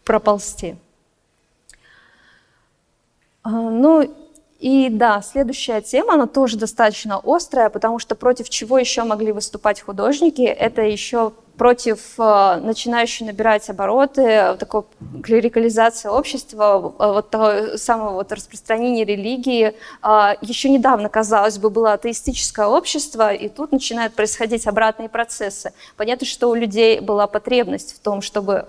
проползти. 0.04 0.76
А, 3.42 3.50
ну, 3.50 4.14
и 4.60 4.88
да, 4.88 5.20
следующая 5.22 5.80
тема, 5.80 6.14
она 6.14 6.26
тоже 6.26 6.56
достаточно 6.56 7.20
острая, 7.22 7.70
потому 7.70 7.98
что 7.98 8.14
против 8.14 8.48
чего 8.48 8.78
еще 8.78 9.04
могли 9.04 9.32
выступать 9.32 9.80
художники, 9.80 10.42
это 10.42 10.82
еще 10.82 11.32
против 11.56 12.18
э, 12.18 12.56
начинающей 12.62 13.24
набирать 13.24 13.70
обороты, 13.70 14.56
такой 14.58 14.82
клерикализации 15.22 16.08
общества, 16.08 16.94
э, 16.98 17.12
вот 17.12 17.30
того 17.30 17.76
самого 17.76 18.14
вот 18.14 18.32
распространения 18.32 19.04
религии. 19.04 19.74
Э, 20.02 20.34
еще 20.40 20.68
недавно, 20.68 21.08
казалось 21.08 21.58
бы, 21.58 21.70
было 21.70 21.92
атеистическое 21.92 22.66
общество, 22.66 23.32
и 23.32 23.48
тут 23.48 23.70
начинают 23.70 24.14
происходить 24.14 24.66
обратные 24.66 25.08
процессы. 25.08 25.72
Понятно, 25.96 26.26
что 26.26 26.48
у 26.48 26.54
людей 26.54 27.00
была 27.00 27.26
потребность 27.26 27.96
в 27.96 28.00
том, 28.00 28.20
чтобы 28.20 28.64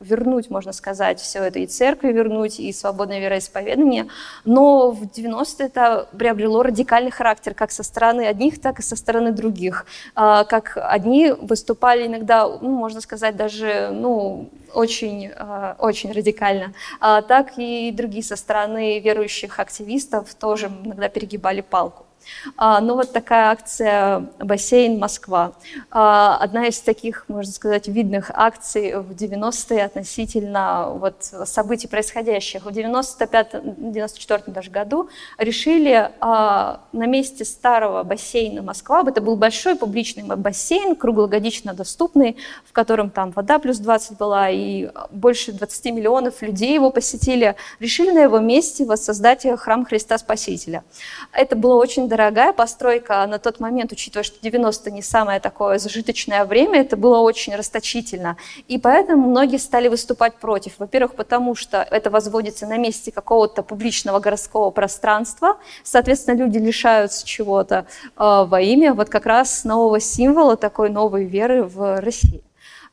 вернуть, 0.00 0.48
можно 0.48 0.72
сказать, 0.72 1.20
все 1.20 1.40
это 1.40 1.58
и 1.58 1.66
церкви 1.66 2.12
вернуть, 2.12 2.60
и 2.60 2.72
свободное 2.72 3.18
вероисповедание, 3.18 4.06
но 4.44 4.92
в 4.92 5.02
90-е 5.02 5.66
это 5.66 6.08
приобрело 6.16 6.62
радикальный 6.62 7.10
характер 7.10 7.54
как 7.54 7.72
со 7.72 7.82
стороны 7.82 8.22
одних, 8.26 8.60
так 8.60 8.78
и 8.78 8.82
со 8.82 8.94
стороны 8.94 9.32
других. 9.32 9.86
Как 10.14 10.78
одни 10.80 11.32
выступали 11.32 12.07
иногда, 12.08 12.48
ну, 12.48 12.70
можно 12.70 13.00
сказать, 13.00 13.36
даже 13.36 13.90
ну, 13.92 14.50
очень, 14.74 15.30
а, 15.36 15.76
очень 15.78 16.12
радикально, 16.12 16.74
а 17.00 17.22
так 17.22 17.52
и 17.58 17.92
другие 17.92 18.22
со 18.22 18.36
стороны 18.36 18.98
верующих 18.98 19.60
активистов 19.60 20.34
тоже 20.34 20.70
иногда 20.84 21.08
перегибали 21.08 21.60
палку. 21.60 22.07
А, 22.56 22.80
ну 22.80 22.94
вот 22.94 23.12
такая 23.12 23.50
акция 23.50 24.28
«Бассейн 24.38 24.98
Москва». 24.98 25.52
А, 25.90 26.36
одна 26.36 26.66
из 26.66 26.80
таких, 26.80 27.24
можно 27.28 27.52
сказать, 27.52 27.88
видных 27.88 28.30
акций 28.34 28.94
в 28.96 29.12
90-е 29.12 29.84
относительно 29.84 30.90
вот 30.94 31.22
событий 31.44 31.88
происходящих. 31.88 32.64
В 32.64 32.68
95-94 32.68 34.50
даже 34.50 34.70
году 34.70 35.08
решили 35.38 36.10
а, 36.20 36.80
на 36.92 37.06
месте 37.06 37.44
старого 37.44 38.02
бассейна 38.02 38.62
Москва, 38.62 39.02
это 39.06 39.20
был 39.20 39.36
большой 39.36 39.76
публичный 39.76 40.24
бассейн, 40.24 40.96
круглогодично 40.96 41.74
доступный, 41.74 42.36
в 42.64 42.72
котором 42.72 43.10
там 43.10 43.30
вода 43.30 43.58
плюс 43.58 43.78
20 43.78 44.18
была, 44.18 44.50
и 44.50 44.90
больше 45.10 45.52
20 45.52 45.86
миллионов 45.92 46.42
людей 46.42 46.74
его 46.74 46.90
посетили, 46.90 47.56
решили 47.80 48.10
на 48.10 48.20
его 48.20 48.38
месте 48.38 48.84
воссоздать 48.84 49.46
храм 49.58 49.84
Христа 49.84 50.18
Спасителя. 50.18 50.84
Это 51.32 51.56
было 51.56 51.74
очень 51.74 52.07
дорогая 52.08 52.52
постройка 52.52 53.24
на 53.26 53.38
тот 53.38 53.60
момент, 53.60 53.92
учитывая, 53.92 54.24
что 54.24 54.40
90 54.42 54.90
не 54.90 55.02
самое 55.02 55.38
такое 55.38 55.78
зажиточное 55.78 56.44
время, 56.44 56.80
это 56.80 56.96
было 56.96 57.18
очень 57.18 57.54
расточительно. 57.54 58.36
И 58.66 58.78
поэтому 58.78 59.28
многие 59.28 59.58
стали 59.58 59.88
выступать 59.88 60.34
против. 60.34 60.72
Во-первых, 60.78 61.14
потому 61.14 61.54
что 61.54 61.86
это 61.88 62.10
возводится 62.10 62.66
на 62.66 62.76
месте 62.76 63.12
какого-то 63.12 63.62
публичного 63.62 64.18
городского 64.18 64.70
пространства, 64.70 65.58
соответственно, 65.84 66.36
люди 66.36 66.58
лишаются 66.58 67.26
чего-то 67.26 67.86
э, 68.16 68.44
во 68.46 68.60
имя 68.60 68.94
вот 68.94 69.08
как 69.08 69.26
раз 69.26 69.64
нового 69.64 70.00
символа 70.00 70.56
такой 70.56 70.90
новой 70.90 71.24
веры 71.24 71.62
в 71.62 72.00
России. 72.00 72.42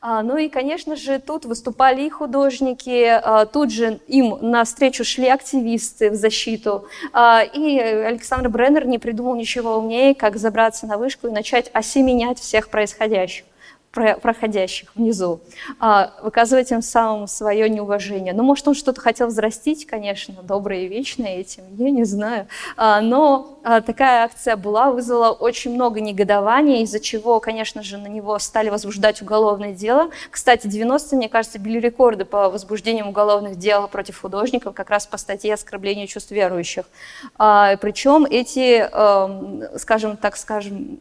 А, 0.08 0.22
ну 0.22 0.36
и, 0.36 0.48
конечно 0.48 0.94
же, 0.94 1.18
тут 1.18 1.46
выступали 1.46 2.02
и 2.02 2.10
художники, 2.10 3.06
а, 3.06 3.44
тут 3.44 3.72
же 3.72 3.98
им 4.06 4.38
навстречу 4.40 5.04
шли 5.04 5.26
активисты 5.26 6.10
в 6.10 6.14
защиту. 6.14 6.86
А, 7.12 7.42
и 7.42 7.76
Александр 7.80 8.48
Бреннер 8.48 8.86
не 8.86 9.00
придумал 9.00 9.34
ничего 9.34 9.78
умнее, 9.78 10.14
как 10.14 10.36
забраться 10.36 10.86
на 10.86 10.96
вышку 10.96 11.26
и 11.26 11.32
начать 11.32 11.72
осеменять 11.72 12.38
всех 12.38 12.68
происходящих 12.68 13.46
проходящих 13.96 14.94
внизу, 14.94 15.40
а, 15.80 16.12
выказывая 16.22 16.64
тем 16.64 16.82
самым 16.82 17.26
свое 17.26 17.68
неуважение. 17.70 18.34
Ну, 18.34 18.42
может, 18.42 18.68
он 18.68 18.74
что-то 18.74 19.00
хотел 19.00 19.28
взрастить, 19.28 19.86
конечно, 19.86 20.34
доброе 20.42 20.82
и 20.82 20.88
вечное 20.88 21.36
этим, 21.36 21.64
я 21.78 21.90
не 21.90 22.04
знаю. 22.04 22.46
А, 22.76 23.00
но 23.00 23.58
а, 23.64 23.80
такая 23.80 24.24
акция 24.24 24.56
была, 24.56 24.90
вызвала 24.90 25.30
очень 25.30 25.74
много 25.74 26.00
негодования, 26.00 26.82
из-за 26.82 27.00
чего, 27.00 27.40
конечно 27.40 27.82
же, 27.82 27.96
на 27.96 28.08
него 28.08 28.38
стали 28.38 28.68
возбуждать 28.68 29.22
уголовное 29.22 29.72
дело. 29.72 30.10
Кстати, 30.30 30.66
90 30.66 31.16
мне 31.16 31.28
кажется, 31.28 31.58
били 31.58 31.80
рекорды 31.80 32.26
по 32.26 32.50
возбуждениям 32.50 33.08
уголовных 33.08 33.56
дел 33.56 33.88
против 33.88 34.20
художников 34.20 34.74
как 34.74 34.90
раз 34.90 35.06
по 35.06 35.16
статье 35.16 35.54
оскорбления 35.54 36.06
чувств 36.06 36.30
верующих. 36.30 36.84
Причем 37.36 38.26
эти, 38.28 38.86
скажем 39.78 40.16
так, 40.16 40.36
скажем, 40.36 41.00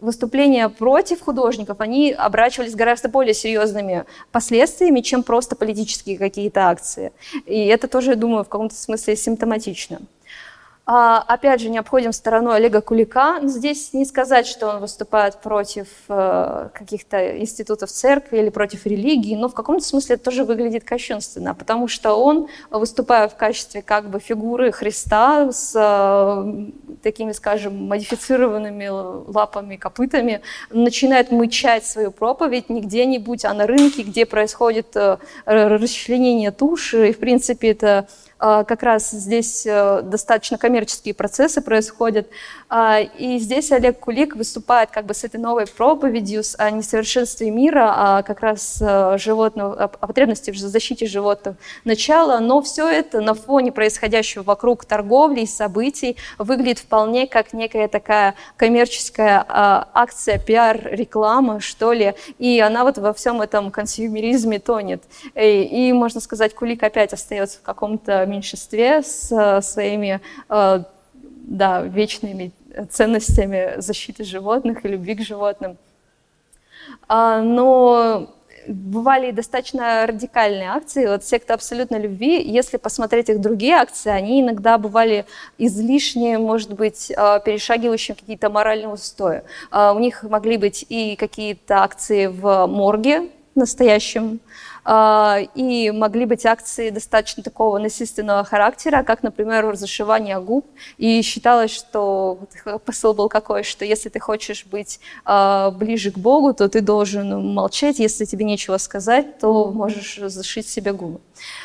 выступления 0.00 0.68
против 0.68 1.20
художников, 1.20 1.80
они 1.80 2.12
обращались 2.12 2.74
гораздо 2.74 3.08
более 3.08 3.34
серьезными 3.34 4.04
последствиями, 4.32 5.00
чем 5.00 5.22
просто 5.22 5.56
политические 5.56 6.18
какие-то 6.18 6.68
акции. 6.68 7.12
И 7.46 7.66
это 7.66 7.88
тоже, 7.88 8.10
я 8.10 8.16
думаю, 8.16 8.44
в 8.44 8.48
каком-то 8.48 8.74
смысле 8.74 9.16
симптоматично. 9.16 10.00
А, 10.92 11.24
опять 11.28 11.60
же, 11.60 11.70
не 11.70 11.78
обходим 11.78 12.10
стороной 12.12 12.56
Олега 12.56 12.80
Кулика. 12.80 13.38
Здесь 13.44 13.92
не 13.92 14.04
сказать, 14.04 14.44
что 14.44 14.66
он 14.66 14.80
выступает 14.80 15.40
против 15.40 15.86
э, 16.08 16.68
каких-то 16.74 17.38
институтов 17.38 17.92
церкви 17.92 18.38
или 18.38 18.48
против 18.48 18.86
религии, 18.86 19.36
но 19.36 19.48
в 19.48 19.54
каком-то 19.54 19.84
смысле 19.84 20.16
это 20.16 20.24
тоже 20.24 20.42
выглядит 20.42 20.82
кощунственно, 20.82 21.54
потому 21.54 21.86
что 21.86 22.14
он, 22.14 22.48
выступая 22.70 23.28
в 23.28 23.36
качестве 23.36 23.82
как 23.82 24.10
бы 24.10 24.18
фигуры 24.18 24.72
Христа 24.72 25.52
с 25.52 25.74
э, 25.76 26.96
такими, 27.04 27.30
скажем, 27.30 27.86
модифицированными 27.86 28.88
лапами, 28.88 29.76
копытами, 29.76 30.40
начинает 30.70 31.30
мычать 31.30 31.86
свою 31.86 32.10
проповедь 32.10 32.68
не 32.68 32.80
где-нибудь, 32.80 33.44
а 33.44 33.54
на 33.54 33.68
рынке, 33.68 34.02
где 34.02 34.26
происходит 34.26 34.96
э, 34.96 35.18
расчленение 35.46 36.50
туши, 36.50 37.10
и, 37.10 37.12
в 37.12 37.20
принципе, 37.20 37.70
это 37.70 38.08
как 38.40 38.82
раз 38.82 39.10
здесь 39.10 39.66
э, 39.66 40.00
достаточно 40.02 40.56
коммерческие 40.56 41.12
процессы 41.12 41.60
происходят. 41.60 42.26
А, 42.70 43.00
и 43.00 43.38
здесь 43.38 43.70
Олег 43.70 44.00
Кулик 44.00 44.34
выступает 44.34 44.90
как 44.90 45.04
бы 45.04 45.12
с 45.12 45.24
этой 45.24 45.38
новой 45.38 45.66
проповедью 45.66 46.42
о 46.56 46.70
несовершенстве 46.70 47.50
мира, 47.50 47.92
а 47.94 48.22
как 48.22 48.40
раз 48.40 48.78
э, 48.80 49.18
животного, 49.18 49.74
о 49.84 49.88
потребности 49.88 50.50
в 50.50 50.56
защите 50.56 51.04
животных 51.06 51.56
начала. 51.84 52.38
Но 52.38 52.62
все 52.62 52.88
это 52.88 53.20
на 53.20 53.34
фоне 53.34 53.72
происходящего 53.72 54.42
вокруг 54.42 54.86
торговли 54.86 55.40
и 55.40 55.46
событий 55.46 56.16
выглядит 56.38 56.78
вполне 56.78 57.26
как 57.26 57.52
некая 57.52 57.88
такая 57.88 58.36
коммерческая 58.56 59.44
а, 59.46 59.88
акция, 59.92 60.38
пиар, 60.38 60.80
реклама, 60.90 61.60
что 61.60 61.92
ли. 61.92 62.14
И 62.38 62.58
она 62.60 62.84
вот 62.84 62.96
во 62.96 63.12
всем 63.12 63.42
этом 63.42 63.70
консюмеризме 63.70 64.60
тонет. 64.60 65.02
И, 65.34 65.88
и 65.88 65.92
можно 65.92 66.20
сказать, 66.20 66.54
Кулик 66.54 66.82
опять 66.82 67.12
остается 67.12 67.58
в 67.58 67.62
каком-то 67.62 68.29
меньшинстве 68.30 69.02
с 69.02 69.30
э, 69.32 69.60
своими 69.62 70.20
э, 70.48 70.82
да, 71.42 71.82
вечными 71.82 72.52
ценностями 72.90 73.80
защиты 73.80 74.24
животных 74.24 74.84
и 74.84 74.88
любви 74.88 75.14
к 75.16 75.22
животным. 75.22 75.76
А, 77.08 77.42
но 77.42 78.32
бывали 78.68 79.30
и 79.30 79.32
достаточно 79.32 80.06
радикальные 80.06 80.70
акции. 80.70 81.06
Вот 81.06 81.24
секта 81.24 81.54
абсолютной 81.54 82.00
любви, 82.00 82.40
если 82.40 82.76
посмотреть 82.76 83.28
их 83.28 83.40
другие 83.40 83.74
акции, 83.74 84.10
они 84.10 84.40
иногда 84.40 84.78
бывали 84.78 85.26
излишне, 85.58 86.38
может 86.38 86.74
быть, 86.74 87.10
э, 87.10 87.40
перешагивающие 87.44 88.14
какие-то 88.14 88.50
моральные 88.50 88.88
устои. 88.88 89.42
У 89.72 89.98
них 89.98 90.22
могли 90.22 90.56
быть 90.56 90.86
и 90.88 91.16
какие-то 91.16 91.82
акции 91.82 92.26
в 92.26 92.66
морге 92.66 93.30
настоящем, 93.54 94.40
и 94.86 95.92
могли 95.94 96.24
быть 96.24 96.46
акции 96.46 96.90
достаточно 96.90 97.42
такого 97.42 97.78
насильственного 97.78 98.44
характера, 98.44 99.02
как, 99.02 99.22
например, 99.22 99.66
разошивание 99.66 100.40
губ. 100.40 100.66
И 100.96 101.22
считалось, 101.22 101.70
что 101.70 102.38
посыл 102.84 103.14
был 103.14 103.28
какой, 103.28 103.62
что 103.62 103.84
если 103.84 104.08
ты 104.08 104.20
хочешь 104.20 104.64
быть 104.64 105.00
а, 105.24 105.70
ближе 105.70 106.10
к 106.10 106.18
Богу, 106.18 106.54
то 106.54 106.68
ты 106.68 106.80
должен 106.80 107.54
молчать, 107.54 107.98
если 107.98 108.24
тебе 108.24 108.44
нечего 108.44 108.78
сказать, 108.78 109.38
то 109.38 109.70
можешь 109.70 110.18
зашить 110.18 110.68
себе 110.68 110.92
губы. 110.92 111.20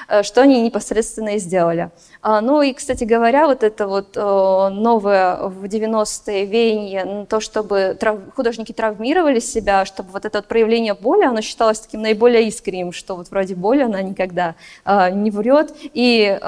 Э, 0.07 0.23
что 0.23 0.41
они 0.41 0.61
непосредственно 0.61 1.35
и 1.35 1.39
сделали. 1.39 1.91
А, 2.27 2.41
ну 2.41 2.63
и, 2.63 2.73
кстати 2.73 3.03
говоря, 3.03 3.45
вот 3.45 3.61
это 3.61 3.85
вот 3.85 4.15
новое 4.15 5.37
в 5.47 5.63
90-е 5.65 6.47
веяние, 6.47 7.27
то, 7.27 7.39
чтобы 7.39 7.95
художники 8.35 8.71
травмировали 8.71 9.39
себя, 9.39 9.85
чтобы 9.85 10.09
вот 10.09 10.25
это 10.25 10.39
вот 10.39 10.47
проявление 10.47 10.95
боли, 10.95 11.23
оно 11.23 11.41
считалось 11.41 11.81
таким 11.81 12.01
наиболее 12.01 12.47
искренним, 12.47 12.93
что 12.93 13.15
вот 13.15 13.29
вроде 13.29 13.53
боли 13.53 13.83
она 13.83 14.01
никогда 14.01 14.55
э, 14.85 15.11
не 15.11 15.29
врет. 15.29 15.75
И 15.93 16.39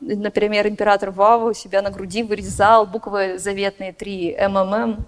например, 0.00 0.66
император 0.66 1.12
Вава 1.12 1.50
у 1.50 1.54
себя 1.54 1.80
на 1.80 1.90
груди 1.90 2.24
вырезал 2.24 2.84
буквы 2.84 3.38
заветные 3.38 3.92
3 3.92 4.36
МММ, 4.48 5.06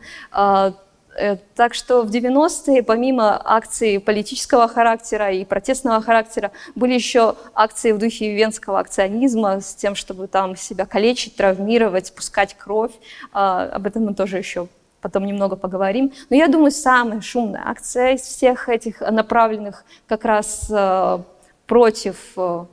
так 1.54 1.74
что 1.74 2.02
в 2.02 2.10
90-е, 2.10 2.82
помимо 2.82 3.40
акций 3.44 4.00
политического 4.00 4.68
характера 4.68 5.30
и 5.32 5.44
протестного 5.44 6.00
характера, 6.00 6.50
были 6.74 6.94
еще 6.94 7.36
акции 7.54 7.92
в 7.92 7.98
духе 7.98 8.34
венского 8.34 8.78
акционизма 8.80 9.60
с 9.60 9.74
тем, 9.74 9.94
чтобы 9.94 10.26
там 10.26 10.56
себя 10.56 10.86
калечить, 10.86 11.36
травмировать, 11.36 12.14
пускать 12.14 12.54
кровь. 12.54 12.92
А, 13.32 13.64
об 13.64 13.86
этом 13.86 14.04
мы 14.04 14.14
тоже 14.14 14.38
еще 14.38 14.68
потом 15.00 15.26
немного 15.26 15.56
поговорим. 15.56 16.12
Но 16.30 16.36
я 16.36 16.48
думаю, 16.48 16.70
самая 16.70 17.20
шумная 17.20 17.62
акция 17.66 18.14
из 18.14 18.22
всех 18.22 18.70
этих 18.70 19.00
направленных 19.00 19.84
как 20.08 20.24
раз 20.24 20.66
э, 20.70 21.18
против 21.66 22.16
э, 22.38 22.64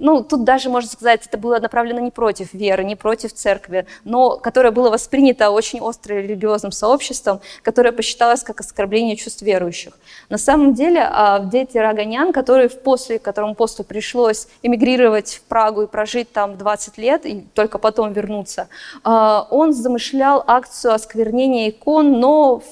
ну, 0.00 0.24
тут 0.24 0.44
даже, 0.44 0.70
можно 0.70 0.90
сказать, 0.90 1.26
это 1.26 1.38
было 1.38 1.58
направлено 1.58 2.00
не 2.00 2.10
против 2.10 2.54
веры, 2.54 2.84
не 2.84 2.96
против 2.96 3.32
церкви, 3.32 3.86
но 4.04 4.36
которое 4.36 4.70
было 4.70 4.90
воспринято 4.90 5.50
очень 5.50 5.80
остро 5.80 6.14
религиозным 6.14 6.72
сообществом, 6.72 7.40
которое 7.62 7.92
посчиталось 7.92 8.42
как 8.42 8.60
оскорбление 8.60 9.16
чувств 9.16 9.42
верующих. 9.42 9.92
На 10.30 10.38
самом 10.38 10.74
деле, 10.74 11.02
а, 11.02 11.40
дети 11.40 11.76
Раганян, 11.76 12.32
которые 12.32 12.68
в 12.68 12.80
после, 12.80 13.18
которому 13.18 13.54
посту 13.54 13.84
пришлось 13.84 14.48
эмигрировать 14.62 15.34
в 15.34 15.42
Прагу 15.42 15.82
и 15.82 15.86
прожить 15.86 16.32
там 16.32 16.56
20 16.56 16.98
лет, 16.98 17.26
и 17.26 17.42
только 17.54 17.78
потом 17.78 18.12
вернуться, 18.12 18.68
а, 19.04 19.46
он 19.50 19.72
замышлял 19.72 20.42
акцию 20.46 20.94
осквернения 20.94 21.70
икон, 21.70 22.20
но 22.20 22.60
в, 22.60 22.64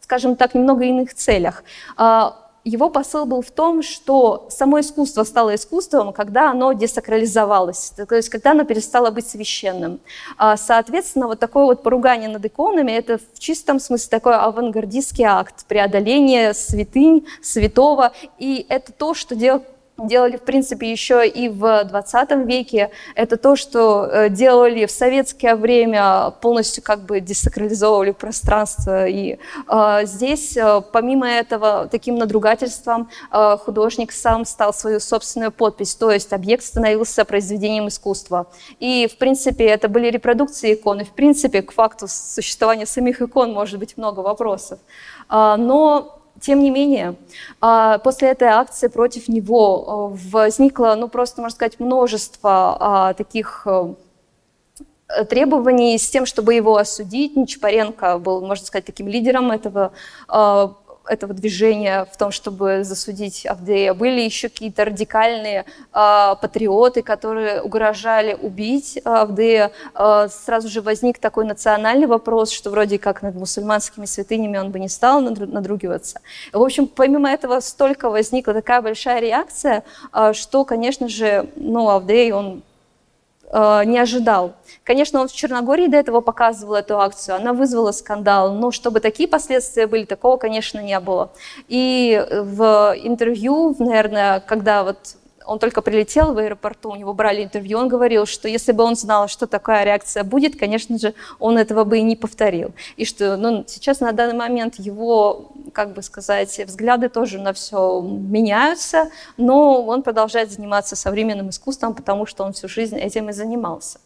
скажем 0.00 0.36
так, 0.36 0.54
немного 0.54 0.84
иных 0.84 1.14
целях 1.14 1.64
а, 1.96 2.45
его 2.66 2.90
посыл 2.90 3.26
был 3.26 3.42
в 3.42 3.50
том, 3.52 3.80
что 3.82 4.48
само 4.50 4.80
искусство 4.80 5.22
стало 5.22 5.54
искусством, 5.54 6.12
когда 6.12 6.50
оно 6.50 6.72
десакрализовалось, 6.72 7.92
то 7.96 8.14
есть 8.16 8.28
когда 8.28 8.50
оно 8.50 8.64
перестало 8.64 9.10
быть 9.12 9.28
священным. 9.28 10.00
А, 10.36 10.56
соответственно, 10.56 11.28
вот 11.28 11.38
такое 11.38 11.64
вот 11.64 11.84
поругание 11.84 12.28
над 12.28 12.44
иконами– 12.44 12.90
это 12.92 13.18
в 13.18 13.38
чистом 13.38 13.78
смысле 13.78 14.08
такой 14.10 14.34
авангардистский 14.34 15.24
акт, 15.24 15.64
преодоление 15.66 16.54
святынь, 16.54 17.26
святого, 17.40 18.12
и 18.38 18.66
это 18.68 18.90
то, 18.90 19.14
что 19.14 19.36
делает 19.36 19.62
делали, 19.98 20.36
в 20.36 20.42
принципе, 20.42 20.90
еще 20.90 21.26
и 21.26 21.48
в 21.48 21.84
20 21.84 22.30
веке. 22.46 22.90
Это 23.14 23.36
то, 23.36 23.56
что 23.56 24.06
э, 24.06 24.28
делали 24.28 24.86
в 24.86 24.90
советское 24.90 25.56
время, 25.56 26.32
полностью 26.40 26.82
как 26.82 27.00
бы 27.00 27.20
десакрализовывали 27.20 28.12
пространство. 28.12 29.06
И 29.06 29.38
э, 29.68 30.00
здесь, 30.04 30.56
э, 30.56 30.82
помимо 30.92 31.28
этого, 31.28 31.88
таким 31.90 32.16
надругательством 32.16 33.08
э, 33.32 33.56
художник 33.64 34.12
сам 34.12 34.44
стал 34.44 34.74
свою 34.74 35.00
собственную 35.00 35.50
подпись, 35.50 35.94
то 35.94 36.10
есть 36.10 36.32
объект 36.32 36.64
становился 36.64 37.24
произведением 37.24 37.88
искусства. 37.88 38.46
И, 38.80 39.08
в 39.10 39.16
принципе, 39.16 39.64
это 39.64 39.88
были 39.88 40.10
репродукции 40.10 40.74
икон, 40.74 41.00
и, 41.00 41.04
в 41.04 41.12
принципе, 41.12 41.62
к 41.62 41.72
факту 41.72 42.06
существования 42.08 42.86
самих 42.86 43.22
икон 43.22 43.52
может 43.52 43.78
быть 43.78 43.96
много 43.96 44.20
вопросов. 44.20 44.78
Э, 45.30 45.56
но 45.56 46.15
тем 46.40 46.62
не 46.62 46.70
менее, 46.70 47.16
а, 47.60 47.98
после 47.98 48.28
этой 48.30 48.48
акции 48.48 48.88
против 48.88 49.28
него 49.28 49.84
а, 49.86 50.16
возникло, 50.30 50.94
ну 50.96 51.08
просто, 51.08 51.40
можно 51.40 51.54
сказать, 51.54 51.80
множество 51.80 52.76
а, 52.78 53.14
таких 53.14 53.66
требований 55.30 55.96
с 55.98 56.10
тем, 56.10 56.26
чтобы 56.26 56.54
его 56.54 56.76
осудить. 56.76 57.36
Нечапаренко 57.36 58.18
был, 58.18 58.40
можно 58.44 58.66
сказать, 58.66 58.84
таким 58.84 59.06
лидером 59.06 59.52
этого 59.52 59.92
этого 61.08 61.34
движения 61.34 62.06
в 62.12 62.16
том, 62.16 62.30
чтобы 62.30 62.84
засудить 62.84 63.46
Авдея. 63.46 63.94
Были 63.94 64.20
еще 64.20 64.48
какие-то 64.48 64.84
радикальные 64.84 65.64
э, 65.64 66.34
патриоты, 66.40 67.02
которые 67.02 67.62
угрожали 67.62 68.34
убить 68.34 69.00
Авдея. 69.04 69.72
Э, 69.94 70.28
сразу 70.30 70.68
же 70.68 70.80
возник 70.80 71.18
такой 71.18 71.44
национальный 71.44 72.06
вопрос, 72.06 72.50
что 72.50 72.70
вроде 72.70 72.98
как 72.98 73.22
над 73.22 73.34
мусульманскими 73.34 74.06
святынями 74.06 74.58
он 74.58 74.70
бы 74.70 74.80
не 74.80 74.88
стал 74.88 75.20
надругиваться. 75.20 76.20
В 76.52 76.62
общем, 76.62 76.86
помимо 76.86 77.30
этого 77.30 77.60
столько 77.60 78.10
возникла 78.10 78.54
такая 78.54 78.82
большая 78.82 79.20
реакция, 79.20 79.84
э, 80.12 80.32
что, 80.32 80.64
конечно 80.64 81.08
же, 81.08 81.48
ну, 81.56 81.88
Авдей, 81.88 82.32
он 82.32 82.62
Э, 83.50 83.82
не 83.84 83.98
ожидал. 83.98 84.54
Конечно, 84.82 85.20
он 85.20 85.28
в 85.28 85.32
Черногории 85.32 85.86
до 85.86 85.96
этого 85.96 86.20
показывал 86.20 86.74
эту 86.74 86.98
акцию, 86.98 87.36
она 87.36 87.52
вызвала 87.52 87.92
скандал, 87.92 88.52
но 88.52 88.70
чтобы 88.70 89.00
такие 89.00 89.28
последствия 89.28 89.86
были, 89.86 90.04
такого, 90.04 90.36
конечно, 90.36 90.80
не 90.80 90.98
было. 90.98 91.30
И 91.68 92.24
в 92.30 92.94
интервью, 93.02 93.74
наверное, 93.78 94.40
когда 94.40 94.82
вот 94.82 95.16
он 95.46 95.58
только 95.58 95.82
прилетел 95.82 96.34
в 96.34 96.38
аэропорту, 96.38 96.90
у 96.90 96.96
него 96.96 97.14
брали 97.14 97.44
интервью, 97.44 97.78
он 97.78 97.88
говорил, 97.88 98.26
что 98.26 98.48
если 98.48 98.72
бы 98.72 98.84
он 98.84 98.96
знал, 98.96 99.28
что 99.28 99.46
такая 99.46 99.84
реакция 99.84 100.24
будет, 100.24 100.58
конечно 100.58 100.98
же, 100.98 101.14
он 101.38 101.58
этого 101.58 101.84
бы 101.84 101.98
и 101.98 102.02
не 102.02 102.16
повторил. 102.16 102.72
И 102.96 103.04
что 103.04 103.36
ну, 103.36 103.64
сейчас 103.66 104.00
на 104.00 104.12
данный 104.12 104.34
момент 104.34 104.76
его, 104.76 105.52
как 105.72 105.92
бы 105.94 106.02
сказать, 106.02 106.58
взгляды 106.66 107.08
тоже 107.08 107.38
на 107.38 107.52
все 107.52 108.00
меняются, 108.00 109.10
но 109.36 109.82
он 109.84 110.02
продолжает 110.02 110.50
заниматься 110.50 110.96
современным 110.96 111.50
искусством, 111.50 111.94
потому 111.94 112.26
что 112.26 112.44
он 112.44 112.52
всю 112.52 112.68
жизнь 112.68 112.96
этим 112.96 113.30
и 113.30 113.32
занимался. 113.32 113.98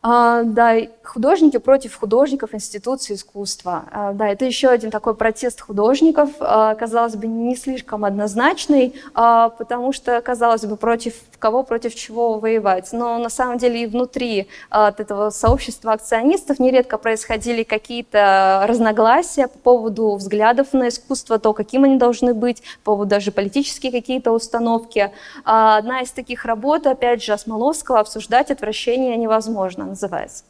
А, 0.00 0.44
да, 0.44 0.76
художники 1.02 1.56
против 1.56 1.96
художников 1.96 2.54
институции 2.54 3.14
искусства. 3.14 3.84
А, 3.90 4.12
да, 4.12 4.28
это 4.28 4.44
еще 4.44 4.68
один 4.68 4.90
такой 4.90 5.14
протест 5.14 5.60
художников, 5.60 6.30
а, 6.38 6.76
казалось 6.76 7.16
бы, 7.16 7.26
не 7.26 7.56
слишком 7.56 8.04
однозначный, 8.04 8.94
потому 9.12 9.92
что, 9.92 10.20
казалось 10.20 10.64
бы, 10.64 10.76
против 10.76 11.14
кого, 11.38 11.62
против 11.62 11.94
чего 11.94 12.38
воевать. 12.38 12.92
Но 12.92 13.18
на 13.18 13.28
самом 13.28 13.58
деле 13.58 13.82
и 13.82 13.86
внутри 13.86 14.48
от 14.70 15.00
этого 15.00 15.30
сообщества 15.30 15.92
акционистов 15.92 16.58
нередко 16.58 16.98
происходили 16.98 17.62
какие-то 17.62 18.64
разногласия 18.68 19.48
по 19.48 19.58
поводу 19.58 20.14
взглядов 20.14 20.72
на 20.72 20.88
искусство, 20.88 21.38
то, 21.38 21.52
каким 21.52 21.84
они 21.84 21.96
должны 21.96 22.34
быть, 22.34 22.62
по 22.84 22.92
поводу 22.92 23.10
даже 23.10 23.32
политические 23.32 23.92
какие-то 23.92 24.32
установки. 24.32 25.12
Одна 25.44 26.02
из 26.02 26.10
таких 26.10 26.44
работ, 26.44 26.86
опять 26.86 27.22
же, 27.22 27.32
Осмоловского, 27.32 28.00
«Обсуждать 28.00 28.50
отвращение 28.50 29.16
невозможно» 29.16 29.84
называется. 29.84 30.44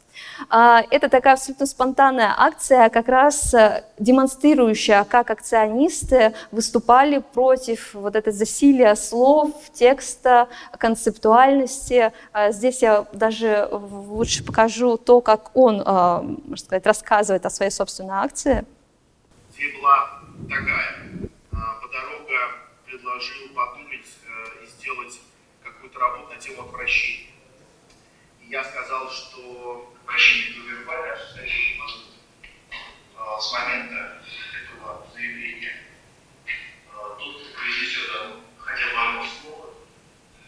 А, 0.49 0.83
это 0.91 1.09
такая 1.09 1.35
абсолютно 1.35 1.67
спонтанная 1.67 2.35
акция, 2.37 2.89
как 2.89 3.09
раз 3.09 3.53
э, 3.55 3.85
демонстрирующая, 3.99 5.05
как 5.05 5.31
акционисты 5.31 6.35
выступали 6.51 7.19
против 7.19 7.95
вот 7.95 8.17
этой 8.17 8.33
засилия 8.33 8.95
слов, 8.95 9.53
текста, 9.73 10.49
концептуальности. 10.79 12.13
А, 12.33 12.53
здесь 12.53 12.83
я 12.83 13.07
даже 13.13 13.69
лучше 13.71 14.45
покажу 14.45 14.97
то, 14.97 15.21
как 15.21 15.57
он, 15.57 15.83
а, 15.85 16.23
можно 16.23 16.57
сказать, 16.57 16.87
рассказывает 16.87 17.45
о 17.45 17.51
своей 17.51 17.71
собственной 17.71 18.15
акции. 18.15 18.65
Где 19.55 19.77
была 19.77 20.21
такая. 20.49 21.29
Подорога 21.51 22.39
предложил 22.87 23.49
подумать 23.55 24.07
э, 24.25 24.65
и 24.65 24.67
сделать 24.69 25.21
какую-то 25.63 25.99
работу 25.99 26.33
на 26.33 26.41
тему 26.41 26.63
обращения 26.63 27.29
я 28.49 28.65
сказал, 28.65 29.11
что 29.11 29.88
Гувербаля 30.09 31.19
состоящее 31.19 31.83
а, 33.15 33.39
с 33.39 33.53
момента 33.53 34.23
этого 34.65 35.07
заявления. 35.13 35.85
А, 36.91 37.11
тот, 37.11 37.43
кто 37.43 37.59
произнесет 37.59 38.11
хотя 38.59 38.87
бы 38.87 38.97
одно 38.97 39.27
слово 39.27 39.75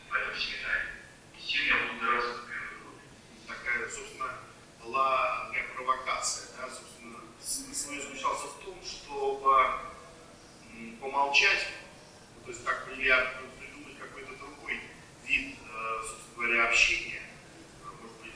в 0.08 0.14
этом 0.14 0.34
семинаре, 0.40 0.86
сильно 1.38 1.76
будет 1.76 2.00
гораздо 2.00 2.40
Такая, 3.46 3.90
собственно, 3.90 4.38
была 4.82 5.48
такая 5.48 5.68
провокация. 5.74 6.48
Да? 6.56 6.70
Собственно, 6.70 7.18
смысл 7.38 8.00
заключался 8.00 8.46
в 8.46 8.64
том, 8.64 8.78
чтобы 8.82 9.80
помолчать, 11.00 11.68
то 12.44 12.50
есть 12.50 12.64
как 12.64 12.86
бы 12.86 13.02
я 13.02 13.34
придумать 13.58 13.98
какой-то 13.98 14.34
другой 14.36 14.80
вид, 15.24 15.58
э, 15.58 16.02
собственно 16.08 16.34
говоря, 16.46 16.68
общения, 16.68 17.29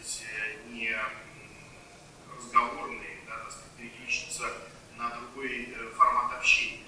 сказать, 0.05 0.67
не 0.71 0.95
разговорные, 2.37 3.21
да, 3.27 3.39
так 3.39 3.53
сказать, 3.53 3.71
переключиться 3.79 4.45
на 4.99 5.11
другой 5.11 5.75
э, 5.75 5.91
формат 5.97 6.35
общения. 6.35 6.85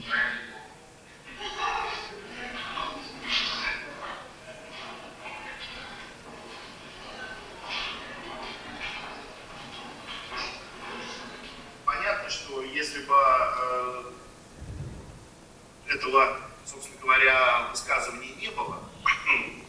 Понятно, 11.85 12.31
что 12.31 12.63
если 12.63 13.03
бы 13.05 13.15
э, 13.15 14.13
этого, 15.89 16.39
собственно 16.67 17.01
говоря, 17.01 17.69
высказывания 17.71 18.35
не 18.35 18.49
было, 18.51 18.83
ну, 19.27 19.66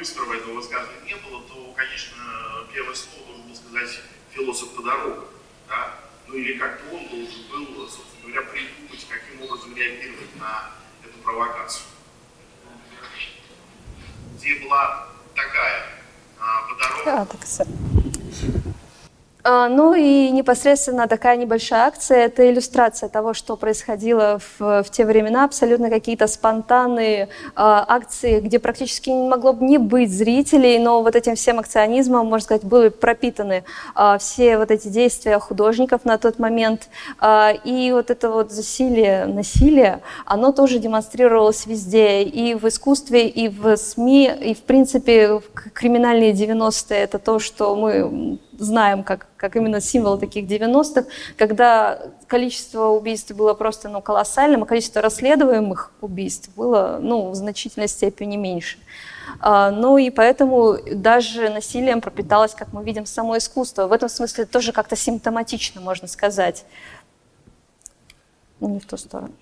быстрого 0.00 0.32
этого 0.32 0.54
высказывания 0.54 1.04
не 1.04 1.14
было, 1.16 1.42
то, 1.42 1.74
конечно, 1.76 2.16
первое 2.72 2.94
слово 2.94 3.26
должен 3.26 3.46
был 3.46 3.54
сказать 3.54 4.00
философ 4.30 4.70
Тодорога, 4.74 5.26
да? 5.68 5.94
ну 6.26 6.34
или 6.36 6.56
как-то 6.56 6.96
он 6.96 7.06
должен 7.08 7.44
был, 7.50 7.86
собственно 7.86 8.32
говоря, 8.32 8.48
придумать, 8.48 9.06
каким 9.06 9.42
образом 9.42 9.76
реагировать 9.76 10.34
на 10.36 10.70
эту 11.04 11.18
провокацию. 11.18 11.84
Где 14.36 14.54
была 14.60 15.08
такая 15.34 15.86
а, 16.38 16.62
подорога. 16.62 17.20
А, 17.20 18.69
ну 19.44 19.94
и 19.94 20.30
непосредственно 20.30 21.08
такая 21.08 21.36
небольшая 21.36 21.86
акция– 21.86 22.18
это 22.26 22.50
иллюстрация 22.50 23.08
того, 23.08 23.34
что 23.34 23.56
происходило 23.56 24.38
в, 24.58 24.82
в 24.82 24.90
те 24.90 25.04
времена. 25.04 25.44
Абсолютно 25.44 25.90
какие-то 25.90 26.26
спонтанные 26.26 27.24
э, 27.24 27.28
акции, 27.54 28.40
где 28.40 28.58
практически 28.58 29.10
не 29.10 29.28
могло 29.28 29.52
бы 29.52 29.64
не 29.64 29.78
быть 29.78 30.10
зрителей, 30.10 30.78
но 30.78 31.02
вот 31.02 31.16
этим 31.16 31.34
всем 31.34 31.58
акционизмом, 31.58 32.26
можно 32.26 32.44
сказать, 32.44 32.64
были 32.64 32.88
пропитаны 32.88 33.64
э, 33.96 34.18
все 34.18 34.58
вот 34.58 34.70
эти 34.70 34.88
действия 34.88 35.38
художников 35.38 36.04
на 36.04 36.18
тот 36.18 36.38
момент. 36.38 36.88
Э, 37.20 37.54
и 37.64 37.92
вот 37.92 38.10
это 38.10 38.30
вот 38.30 38.52
засилие 38.52 39.26
насилия, 39.26 40.00
оно 40.24 40.52
тоже 40.52 40.78
демонстрировалось 40.78 41.66
везде, 41.66 42.22
и 42.22 42.54
в 42.54 42.66
искусстве, 42.68 43.28
и 43.28 43.48
в 43.48 43.76
СМИ, 43.76 44.32
и 44.42 44.54
в 44.54 44.62
принципе 44.62 45.40
криминальные 45.74 46.32
90-е– 46.32 46.98
это 47.00 47.18
то, 47.18 47.38
что 47.38 47.74
мы 47.76 48.38
знаем 48.60 49.02
как, 49.02 49.26
как 49.36 49.56
именно 49.56 49.80
символ 49.80 50.18
таких 50.18 50.44
90-х, 50.44 51.06
когда 51.36 51.98
количество 52.26 52.88
убийств 52.88 53.32
было 53.32 53.54
просто 53.54 53.88
ну, 53.88 54.00
колоссальным, 54.02 54.62
а 54.62 54.66
количество 54.66 55.00
расследуемых 55.00 55.92
убийств 56.00 56.50
было 56.54 56.98
ну, 57.00 57.30
в 57.30 57.34
значительной 57.34 57.88
степени 57.88 58.36
меньше. 58.36 58.78
А, 59.40 59.70
ну 59.70 59.96
и 59.96 60.10
поэтому 60.10 60.76
даже 60.92 61.48
насилием 61.48 62.00
пропиталось, 62.00 62.54
как 62.54 62.72
мы 62.72 62.84
видим, 62.84 63.06
само 63.06 63.38
искусство. 63.38 63.86
В 63.86 63.92
этом 63.92 64.08
смысле 64.08 64.44
тоже 64.44 64.72
как-то 64.72 64.96
симптоматично, 64.96 65.80
можно 65.80 66.06
сказать. 66.06 66.64
Не 68.60 68.78
в 68.78 68.86
ту 68.86 68.98
сторону. 68.98 69.32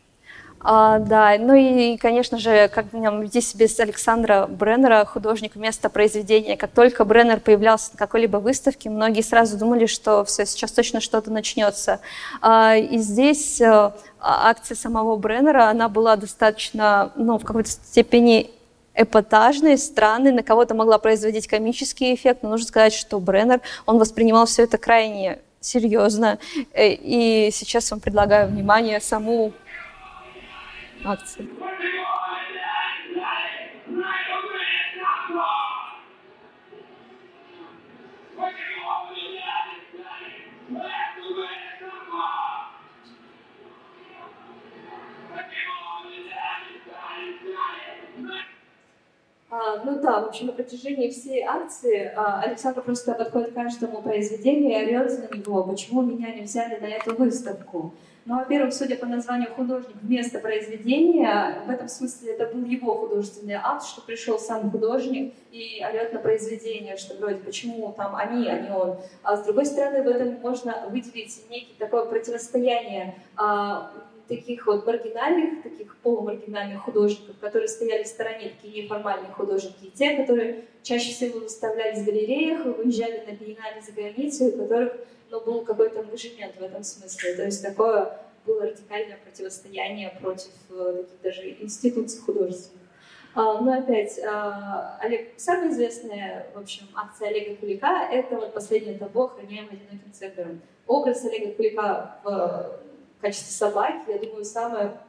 А, 0.60 0.98
да, 0.98 1.36
ну 1.38 1.54
и, 1.54 1.96
конечно 1.96 2.38
же, 2.38 2.68
как 2.68 2.92
нам 2.92 3.26
здесь 3.26 3.54
без 3.54 3.78
Александра 3.78 4.46
Бреннера, 4.48 5.04
художник 5.04 5.54
места 5.54 5.88
произведения, 5.88 6.56
как 6.56 6.72
только 6.72 7.04
Бреннер 7.04 7.38
появлялся 7.40 7.90
на 7.92 7.98
какой-либо 7.98 8.38
выставке, 8.38 8.90
многие 8.90 9.22
сразу 9.22 9.56
думали, 9.56 9.86
что 9.86 10.24
все, 10.24 10.46
сейчас 10.46 10.72
точно 10.72 11.00
что-то 11.00 11.30
начнется. 11.30 12.00
А, 12.40 12.76
и 12.76 12.98
здесь 12.98 13.60
а, 13.60 13.94
акция 14.20 14.74
самого 14.74 15.16
Бреннера, 15.16 15.68
она 15.68 15.88
была 15.88 16.16
достаточно, 16.16 17.12
ну, 17.14 17.38
в 17.38 17.44
какой-то 17.44 17.70
степени 17.70 18.50
эпатажной, 18.94 19.78
странной, 19.78 20.32
на 20.32 20.42
кого-то 20.42 20.74
могла 20.74 20.98
производить 20.98 21.46
комический 21.46 22.14
эффект, 22.14 22.42
но 22.42 22.48
нужно 22.48 22.66
сказать, 22.66 22.92
что 22.92 23.20
Бреннер, 23.20 23.60
он 23.86 23.98
воспринимал 23.98 24.46
все 24.46 24.64
это 24.64 24.76
крайне 24.76 25.38
серьезно. 25.60 26.38
Э, 26.72 26.88
и 26.88 27.50
сейчас 27.52 27.90
вам 27.90 28.00
предлагаю 28.00 28.48
внимание 28.48 29.00
саму 29.00 29.52
акции. 31.08 31.48
А, 49.50 49.82
ну 49.82 49.98
да, 50.00 50.20
в 50.20 50.28
общем, 50.28 50.46
на 50.46 50.52
протяжении 50.52 51.08
всей 51.08 51.42
акции 51.42 52.12
а, 52.14 52.42
Александр 52.42 52.82
просто 52.82 53.14
подходит 53.14 53.52
к 53.52 53.54
каждому 53.54 54.02
произведению 54.02 54.72
и 54.72 54.94
орет 54.94 55.30
на 55.30 55.36
него, 55.36 55.64
почему 55.64 56.02
меня 56.02 56.34
не 56.34 56.42
взяли 56.42 56.78
на 56.78 56.86
эту 56.86 57.14
выставку. 57.14 57.94
Ну, 58.26 58.36
во-первых, 58.36 58.74
судя 58.74 58.96
по 58.96 59.06
названию 59.06 59.48
художник 59.54 59.96
вместо 60.02 60.38
произведения, 60.38 61.62
в 61.66 61.70
этом 61.70 61.88
смысле 61.88 62.34
это 62.34 62.54
был 62.54 62.62
его 62.66 62.94
художественный 62.96 63.54
акт, 63.54 63.86
что 63.86 64.02
пришел 64.02 64.38
сам 64.38 64.70
художник 64.70 65.32
и 65.50 65.82
орет 65.82 66.12
на 66.12 66.20
произведение, 66.20 66.98
что 66.98 67.16
вроде 67.16 67.36
почему 67.36 67.90
там 67.96 68.14
они, 68.14 68.46
а 68.46 68.58
не 68.58 68.70
он. 68.70 68.98
А 69.22 69.34
с 69.34 69.44
другой 69.44 69.64
стороны, 69.64 70.02
в 70.02 70.08
этом 70.08 70.38
можно 70.42 70.90
выделить 70.90 71.42
некий 71.48 71.74
такое 71.78 72.04
противостояние 72.04 73.14
а, 73.34 73.92
таких 74.28 74.66
вот 74.66 74.86
маргинальных, 74.86 75.62
таких 75.62 75.96
полумаргинальных 75.98 76.82
художников, 76.82 77.36
которые 77.40 77.68
стояли 77.68 78.04
в 78.04 78.08
стороне, 78.08 78.52
такие 78.60 78.84
неформальные 78.84 79.32
художники, 79.32 79.84
и 79.84 79.90
те, 79.90 80.16
которые 80.16 80.64
чаще 80.82 81.12
всего 81.12 81.40
выставлялись 81.40 82.00
в 82.00 82.06
галереях, 82.06 82.64
выезжали 82.64 83.24
на 83.26 83.32
биеннале 83.32 83.80
за 83.80 83.92
границу, 83.92 84.46
у 84.46 84.52
которых 84.52 84.92
но 85.30 85.40
был 85.40 85.62
какой-то 85.62 86.00
ангажемент 86.00 86.56
в 86.56 86.62
этом 86.62 86.82
смысле. 86.82 87.34
То 87.34 87.44
есть 87.44 87.62
такое 87.62 88.18
было 88.46 88.62
радикальное 88.62 89.18
противостояние 89.22 90.10
против 90.20 90.52
э, 90.70 91.04
таких 91.04 91.20
даже 91.22 91.50
институций 91.62 92.20
художественных. 92.20 92.82
А, 93.34 93.60
но 93.60 93.78
опять, 93.78 94.18
а, 94.24 94.98
Олег, 95.00 95.34
самая 95.36 95.70
известная, 95.70 96.46
в 96.54 96.58
общем, 96.58 96.86
акция 96.94 97.28
Олега 97.28 97.56
Кулика— 97.56 98.08
это 98.10 98.36
вот 98.36 98.54
«Последнее 98.54 98.98
табу, 98.98 99.24
охраняемое 99.24 99.74
одиноким 99.74 100.12
цепером». 100.12 100.62
Образ 100.86 101.24
Олега 101.24 101.52
Кулика 101.52 102.16
в 102.24 102.80
качестве 103.20 103.52
собаки, 103.52 104.10
я 104.10 104.18
думаю, 104.18 104.44
самая 104.44 105.00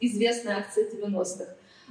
известная 0.00 0.58
акция 0.58 0.90
90-х. 0.90 1.46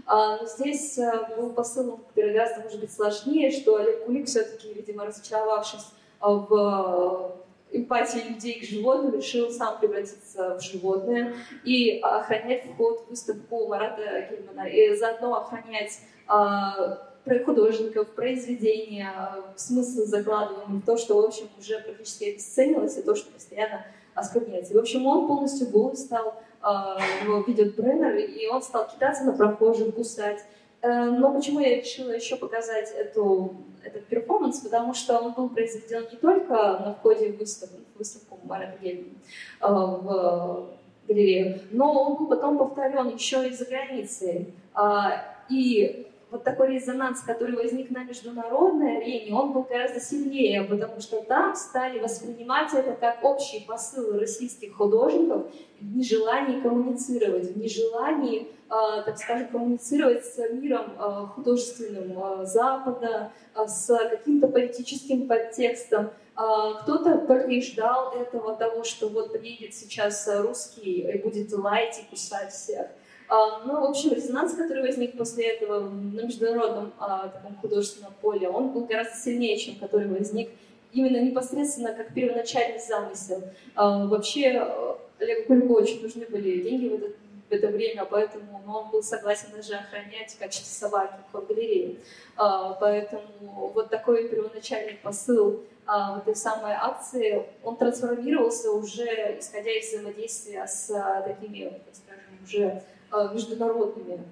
А, 0.05 0.37
но 0.37 0.47
здесь 0.47 0.97
э, 0.97 1.35
был 1.37 1.51
посыл 1.51 1.99
гораздо, 2.15 2.61
может 2.61 2.79
быть, 2.79 2.91
сложнее, 2.91 3.51
что 3.51 3.75
Олег 3.75 4.05
Кулик 4.05 4.27
все-таки, 4.27 4.73
видимо, 4.73 5.05
разочаровавшись 5.05 5.85
в 6.19 7.41
эмпатии 7.71 8.19
людей 8.29 8.59
к 8.59 8.63
животным, 8.63 9.15
решил 9.15 9.49
сам 9.49 9.79
превратиться 9.79 10.57
в 10.57 10.61
животное 10.61 11.35
и 11.63 11.99
охранять 12.01 12.65
вход 12.65 13.05
в 13.05 13.09
выставку 13.09 13.67
Марата 13.67 14.27
Гельмана, 14.29 14.67
и 14.67 14.95
заодно 14.95 15.35
охранять 15.35 15.99
а, 16.27 17.11
про 17.23 17.39
художников, 17.43 18.09
произведения, 18.09 19.13
смысл 19.55 20.05
закладываемый 20.05 20.81
в 20.81 20.85
то, 20.85 20.97
что, 20.97 21.21
в 21.21 21.25
общем, 21.25 21.47
уже 21.57 21.79
практически 21.79 22.31
обесценилось, 22.31 22.97
и 22.97 23.03
то, 23.03 23.15
что 23.15 23.31
постоянно 23.31 23.85
оскорбняется. 24.21 24.73
И, 24.73 24.77
в 24.77 24.79
общем, 24.79 25.05
он 25.05 25.27
полностью 25.27 25.69
голый 25.69 25.97
стал, 25.97 26.35
э, 26.63 26.67
его 27.25 27.43
ведет 27.45 27.75
Бреннер, 27.75 28.15
и 28.15 28.47
он 28.47 28.61
стал 28.61 28.87
кидаться 28.87 29.23
на 29.23 29.33
прохожих, 29.33 29.93
кусать. 29.95 30.39
Э, 30.81 31.05
но 31.05 31.33
почему 31.33 31.59
я 31.59 31.75
решила 31.75 32.11
еще 32.11 32.35
показать 32.35 32.91
эту 32.91 33.55
этот 33.83 34.05
перформанс, 34.05 34.59
потому 34.59 34.93
что 34.93 35.19
он 35.19 35.33
был 35.33 35.49
произведен 35.49 36.05
не 36.11 36.17
только 36.17 36.53
на 36.53 36.95
входе 36.99 37.31
в 37.31 37.37
выставку, 37.37 37.77
в 37.95 37.97
выставку 37.99 38.39
э, 38.47 38.97
в 39.59 40.67
галерею, 41.07 41.61
но 41.71 41.91
он 41.91 42.17
был 42.17 42.27
потом 42.27 42.57
повторен 42.57 43.09
еще 43.09 43.47
и 43.47 43.53
за 43.53 43.65
границей. 43.65 44.53
А, 44.73 45.23
и 45.49 46.10
вот 46.31 46.45
такой 46.45 46.75
резонанс, 46.75 47.19
который 47.19 47.55
возник 47.55 47.91
на 47.91 48.05
международной 48.05 48.99
арене, 48.99 49.33
он 49.35 49.51
был 49.51 49.63
гораздо 49.63 49.99
сильнее, 49.99 50.63
потому 50.63 51.01
что 51.01 51.21
там 51.21 51.55
стали 51.55 51.99
воспринимать 51.99 52.73
это 52.73 52.93
как 52.93 53.21
общий 53.23 53.65
посыл 53.67 54.17
российских 54.17 54.73
художников 54.77 55.51
в 55.81 55.97
нежелании 55.97 56.61
коммуницировать, 56.61 57.51
в 57.51 57.57
нежелании, 57.57 58.47
э, 58.69 59.03
так 59.05 59.17
скажем, 59.17 59.49
коммуницировать 59.49 60.25
с 60.25 60.37
миром 60.53 60.93
э, 60.97 61.25
художественным 61.35 62.17
э, 62.17 62.45
Запада, 62.45 63.33
с 63.53 63.87
каким-то 63.87 64.47
политическим 64.47 65.27
подтекстом. 65.27 66.11
Кто-то 66.33 67.27
ждал 67.61 68.13
этого, 68.13 68.55
того, 68.55 68.85
что 68.85 69.09
вот 69.09 69.33
приедет 69.33 69.75
сейчас 69.75 70.27
русский 70.33 71.01
и 71.01 71.17
будет 71.17 71.51
лаять 71.51 71.99
и 71.99 72.09
кусать 72.09 72.53
всех. 72.53 72.87
А, 73.31 73.61
ну, 73.63 73.79
в 73.79 73.85
общем, 73.85 74.11
резонанс, 74.11 74.55
который 74.55 74.83
возник 74.83 75.17
после 75.17 75.51
этого 75.51 75.89
на 75.89 76.23
международном 76.23 76.91
а, 76.99 77.29
таком 77.29 77.55
художественном 77.61 78.13
поле, 78.19 78.49
он 78.49 78.73
был 78.73 78.83
гораздо 78.83 79.15
сильнее, 79.15 79.57
чем 79.57 79.75
который 79.75 80.09
возник 80.09 80.49
именно 80.91 81.15
непосредственно 81.15 81.93
как 81.93 82.13
первоначальный 82.13 82.79
замысел. 82.79 83.41
А, 83.73 84.05
вообще, 84.05 84.69
Олегу 85.17 85.47
Кулику 85.47 85.75
очень 85.75 86.01
нужны 86.01 86.25
были 86.25 86.59
деньги 86.59 86.89
в, 86.89 86.95
этот, 86.95 87.15
в 87.49 87.53
это 87.53 87.67
время, 87.69 88.03
поэтому 88.03 88.61
ну, 88.65 88.73
он 88.73 88.89
был 88.89 89.01
согласен 89.01 89.47
даже 89.55 89.75
охранять 89.75 90.33
в 90.33 90.37
качестве 90.37 90.65
собаки 90.65 91.13
в 91.31 91.47
галерее. 91.47 91.95
Поэтому 92.35 93.71
вот 93.73 93.89
такой 93.89 94.27
первоначальный 94.27 94.95
посыл 95.01 95.63
этой 96.17 96.35
самой 96.35 96.73
акции, 96.73 97.45
он 97.63 97.77
трансформировался 97.77 98.71
уже 98.71 99.37
исходя 99.39 99.71
из 99.71 99.87
взаимодействия 99.87 100.67
с 100.67 100.87
такими, 101.25 101.69
так 101.85 101.95
скажем, 101.95 102.23
уже 102.43 102.83
международными 103.33 104.23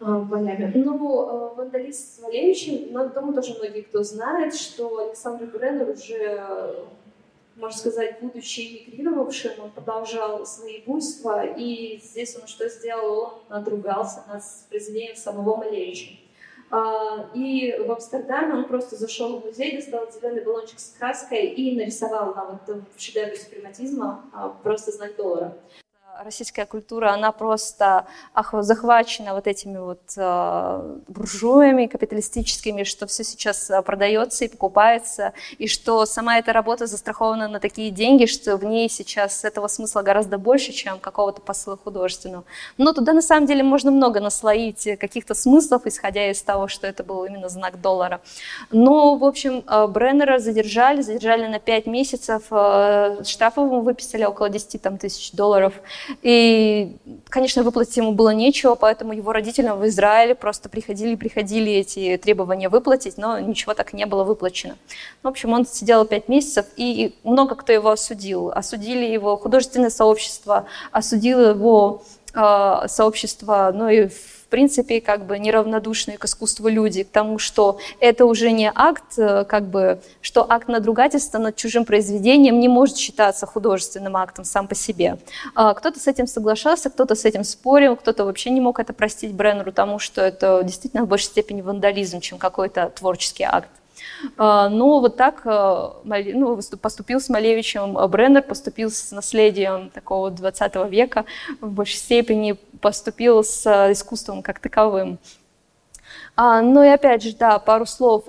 э, 0.00 0.26
полями. 0.30 0.72
Ну, 0.74 1.54
вандалист 1.54 2.16
с 2.16 2.22
Валевичем, 2.22 2.92
но 2.92 3.08
думаю, 3.08 3.34
тоже 3.34 3.54
многие 3.58 3.82
кто 3.82 4.02
знает, 4.02 4.54
что 4.54 4.98
Александр 4.98 5.46
Бреннер 5.46 5.90
уже 5.90 6.86
можно 7.56 7.78
сказать, 7.78 8.18
будучи 8.20 8.60
эмигрировавшим, 8.60 9.52
он 9.62 9.70
продолжал 9.70 10.44
свои 10.44 10.82
буйства, 10.82 11.46
и 11.46 11.98
здесь 12.02 12.36
он 12.36 12.46
что 12.46 12.68
сделал? 12.68 13.24
Он 13.24 13.40
надругался 13.48 14.24
над 14.28 14.42
произведением 14.68 15.16
самого 15.16 15.56
Малевича. 15.56 16.16
А, 16.70 17.30
и 17.32 17.74
в 17.78 17.90
Амстердаме 17.90 18.54
он 18.54 18.64
просто 18.66 18.96
зашел 18.96 19.38
в 19.38 19.46
музей, 19.46 19.76
достал 19.76 20.10
зеленый 20.12 20.44
баллончик 20.44 20.80
с 20.80 20.96
краской 20.98 21.46
и 21.46 21.76
нарисовал 21.76 22.34
на 22.34 22.44
вот 22.44 22.82
в 22.94 23.00
шедевре 23.00 23.36
супрематизма 23.36 24.24
а, 24.34 24.48
просто 24.48 24.90
знак 24.90 25.16
доллара 25.16 25.56
российская 26.24 26.66
культура, 26.66 27.12
она 27.12 27.32
просто 27.32 28.06
ах, 28.34 28.54
захвачена 28.60 29.34
вот 29.34 29.46
этими 29.46 29.78
вот 29.78 30.00
э, 30.16 30.96
буржуями 31.08 31.86
капиталистическими, 31.86 32.84
что 32.84 33.06
все 33.06 33.24
сейчас 33.24 33.70
э, 33.70 33.82
продается 33.82 34.44
и 34.44 34.48
покупается, 34.48 35.32
и 35.58 35.66
что 35.66 36.06
сама 36.06 36.38
эта 36.38 36.52
работа 36.52 36.86
застрахована 36.86 37.48
на 37.48 37.60
такие 37.60 37.90
деньги, 37.90 38.26
что 38.26 38.56
в 38.56 38.64
ней 38.64 38.88
сейчас 38.88 39.44
этого 39.44 39.68
смысла 39.68 40.02
гораздо 40.02 40.38
больше, 40.38 40.72
чем 40.72 40.98
какого-то 40.98 41.40
посыла 41.40 41.76
художественного. 41.76 42.44
Но 42.78 42.92
туда 42.92 43.12
на 43.12 43.22
самом 43.22 43.46
деле 43.46 43.62
можно 43.62 43.90
много 43.90 44.20
наслоить 44.20 44.88
каких-то 44.98 45.34
смыслов, 45.34 45.82
исходя 45.86 46.30
из 46.30 46.42
того, 46.42 46.68
что 46.68 46.86
это 46.86 47.04
был 47.04 47.24
именно 47.24 47.48
знак 47.48 47.80
доллара. 47.80 48.20
Но, 48.70 49.16
в 49.16 49.24
общем, 49.24 49.64
э, 49.66 49.86
Бреннера 49.86 50.38
задержали, 50.38 51.02
задержали 51.02 51.46
на 51.46 51.58
5 51.58 51.86
месяцев, 51.86 52.44
э, 52.50 53.22
штрафы 53.24 53.60
ему 53.60 53.80
выписали 53.80 54.24
около 54.24 54.48
10 54.48 54.82
там, 54.82 54.98
тысяч 54.98 55.32
долларов, 55.32 55.74
и, 56.22 56.96
конечно, 57.28 57.62
выплатить 57.62 57.96
ему 57.96 58.12
было 58.12 58.30
нечего, 58.30 58.74
поэтому 58.74 59.12
его 59.12 59.32
родителям 59.32 59.78
в 59.78 59.86
Израиле 59.86 60.34
просто 60.34 60.68
приходили 60.68 61.14
приходили 61.14 61.72
эти 61.72 62.16
требования 62.16 62.68
выплатить, 62.68 63.18
но 63.18 63.38
ничего 63.38 63.74
так 63.74 63.92
не 63.92 64.06
было 64.06 64.24
выплачено. 64.24 64.76
В 65.22 65.28
общем, 65.28 65.52
он 65.52 65.66
сидел 65.66 66.04
пять 66.04 66.28
месяцев, 66.28 66.66
и 66.76 67.14
много 67.24 67.54
кто 67.54 67.72
его 67.72 67.90
осудил. 67.90 68.50
Осудили 68.50 69.04
его 69.04 69.36
художественное 69.36 69.90
сообщество, 69.90 70.66
осудило 70.92 71.50
его 71.50 72.02
э, 72.34 72.88
сообщество, 72.88 73.70
ну 73.74 73.88
и 73.88 74.08
в 74.46 74.48
принципе, 74.48 75.00
как 75.00 75.26
бы 75.26 75.40
неравнодушные 75.40 76.18
к 76.18 76.24
искусству 76.24 76.68
люди, 76.68 77.02
к 77.02 77.10
тому, 77.10 77.38
что 77.38 77.78
это 77.98 78.26
уже 78.26 78.52
не 78.52 78.70
акт, 78.72 79.18
э, 79.18 79.44
как 79.44 79.64
бы, 79.64 80.00
что 80.20 80.46
акт 80.48 80.68
надругательства 80.68 81.38
над 81.38 81.56
чужим 81.56 81.84
произведением 81.84 82.60
не 82.60 82.68
может 82.68 82.96
считаться 82.96 83.44
художественным 83.44 84.16
актом 84.16 84.44
сам 84.44 84.68
по 84.68 84.76
себе. 84.76 85.18
А, 85.56 85.74
кто-то 85.74 85.98
с 85.98 86.06
этим 86.06 86.28
соглашался, 86.28 86.90
кто-то 86.90 87.16
с 87.16 87.24
этим 87.24 87.42
спорил, 87.42 87.96
кто-то 87.96 88.24
вообще 88.24 88.50
не 88.50 88.60
мог 88.60 88.78
это 88.78 88.92
простить 88.92 89.32
Бреннеру, 89.32 89.72
потому 89.72 89.98
что 89.98 90.22
это 90.22 90.62
действительно 90.62 91.04
в 91.04 91.08
большей 91.08 91.26
степени 91.26 91.60
вандализм, 91.60 92.20
чем 92.20 92.38
какой-то 92.38 92.92
творческий 92.94 93.44
акт. 93.44 93.68
А, 94.36 94.68
но 94.68 95.00
вот 95.00 95.16
так 95.16 95.42
э, 95.44 95.90
ну, 96.04 96.60
поступил 96.80 97.20
с 97.20 97.28
Малевичем 97.28 97.98
э, 97.98 98.08
Бреннер, 98.08 98.42
поступил 98.42 98.90
с 98.90 99.10
наследием 99.12 99.90
такого 99.90 100.30
20 100.30 100.74
века, 100.90 101.24
в 101.60 101.70
большей 101.70 101.96
степени 101.96 102.52
поступил 102.80 103.44
с 103.44 103.66
э, 103.66 103.92
искусством 103.92 104.42
как 104.42 104.58
таковым. 104.58 105.18
А, 106.34 106.60
ну 106.60 106.82
и 106.82 106.88
опять 106.88 107.22
же, 107.22 107.34
да, 107.34 107.58
пару 107.58 107.86
слов 107.86 108.24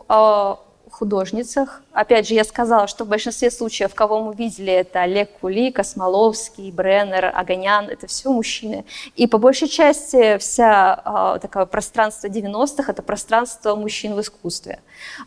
художницах. 0.98 1.82
Опять 1.94 2.28
же, 2.28 2.34
я 2.34 2.44
сказала, 2.44 2.88
что 2.88 3.06
в 3.06 3.08
большинстве 3.08 3.52
случаев, 3.52 3.94
кого 3.94 4.24
мы 4.24 4.34
видели, 4.34 4.74
это 4.74 5.02
Олег 5.02 5.30
Кули, 5.40 5.72
Космоловский, 5.72 6.72
Бреннер, 6.72 7.32
Аганян, 7.34 7.86
это 7.90 8.08
все 8.08 8.32
мужчины. 8.32 8.84
И 9.16 9.28
по 9.28 9.38
большей 9.38 9.68
части 9.68 10.38
вся 10.38 11.36
э, 11.36 11.40
такое 11.40 11.66
пространство 11.66 12.28
90-х– 12.28 12.84
это 12.92 13.04
пространство 13.04 13.76
мужчин 13.76 14.16
в 14.16 14.22
искусстве. 14.22 14.80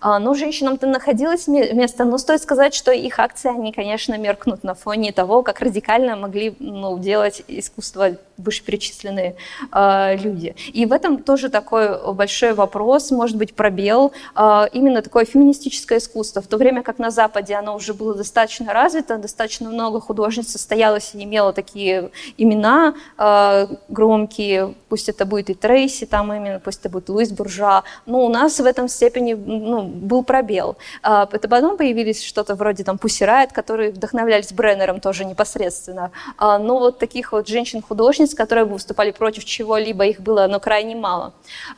Э, 0.02 0.18
но 0.18 0.34
женщинам-то 0.34 0.86
находилось 0.86 1.46
место, 1.46 2.04
но 2.04 2.18
стоит 2.18 2.42
сказать, 2.42 2.74
что 2.74 2.90
их 2.90 3.18
акции, 3.18 3.50
они, 3.50 3.72
конечно, 3.72 4.18
меркнут 4.18 4.64
на 4.64 4.74
фоне 4.74 5.12
того, 5.12 5.42
как 5.42 5.60
радикально 5.60 6.16
могли 6.16 6.56
ну, 6.58 6.98
делать 6.98 7.42
искусство 7.46 8.16
вышеперечисленные 8.42 9.36
э, 9.72 10.16
люди. 10.16 10.54
И 10.72 10.86
в 10.86 10.92
этом 10.92 11.22
тоже 11.22 11.48
такой 11.48 12.12
большой 12.14 12.52
вопрос, 12.54 13.10
может 13.10 13.36
быть, 13.36 13.54
пробел, 13.54 14.12
э, 14.36 14.66
именно 14.72 15.02
такое 15.02 15.24
феминистическое 15.24 15.98
искусство, 15.98 16.42
в 16.42 16.46
то 16.46 16.56
время 16.56 16.82
как 16.82 16.98
на 16.98 17.10
Западе 17.10 17.54
оно 17.54 17.74
уже 17.74 17.94
было 17.94 18.14
достаточно 18.14 18.72
развито, 18.72 19.18
достаточно 19.18 19.68
много 19.68 20.00
художниц 20.00 20.48
состоялось 20.48 21.14
и 21.14 21.24
имело 21.24 21.52
такие 21.52 22.10
имена 22.36 22.94
э, 23.18 23.66
громкие, 23.88 24.74
пусть 24.88 25.08
это 25.08 25.24
будет 25.24 25.50
и 25.50 25.54
Трейси, 25.54 26.06
там 26.06 26.32
именно, 26.32 26.60
пусть 26.60 26.80
это 26.80 26.88
будет 26.88 27.08
Луис 27.08 27.30
Буржа, 27.30 27.82
но 28.06 28.24
у 28.24 28.28
нас 28.28 28.58
в 28.58 28.64
этом 28.64 28.88
степени 28.88 29.34
ну, 29.34 29.82
был 29.82 30.22
пробел. 30.22 30.76
Э, 31.02 31.26
это 31.30 31.48
потом 31.48 31.76
появились 31.76 32.22
что-то 32.22 32.54
вроде 32.54 32.84
там 32.84 32.98
Пусси 32.98 33.24
Райт, 33.24 33.52
которые 33.52 33.90
вдохновлялись 33.92 34.52
Бреннером 34.52 35.00
тоже 35.00 35.24
непосредственно, 35.24 36.10
э, 36.38 36.58
но 36.58 36.78
вот 36.78 36.98
таких 36.98 37.32
вот 37.32 37.48
женщин-художниц, 37.48 38.29
которые 38.34 38.64
бы 38.64 38.74
выступали 38.74 39.10
против 39.10 39.44
чего-либо, 39.44 40.04
их 40.06 40.20
было 40.20 40.46
но 40.46 40.60
крайне 40.60 40.96
мало. 40.96 41.32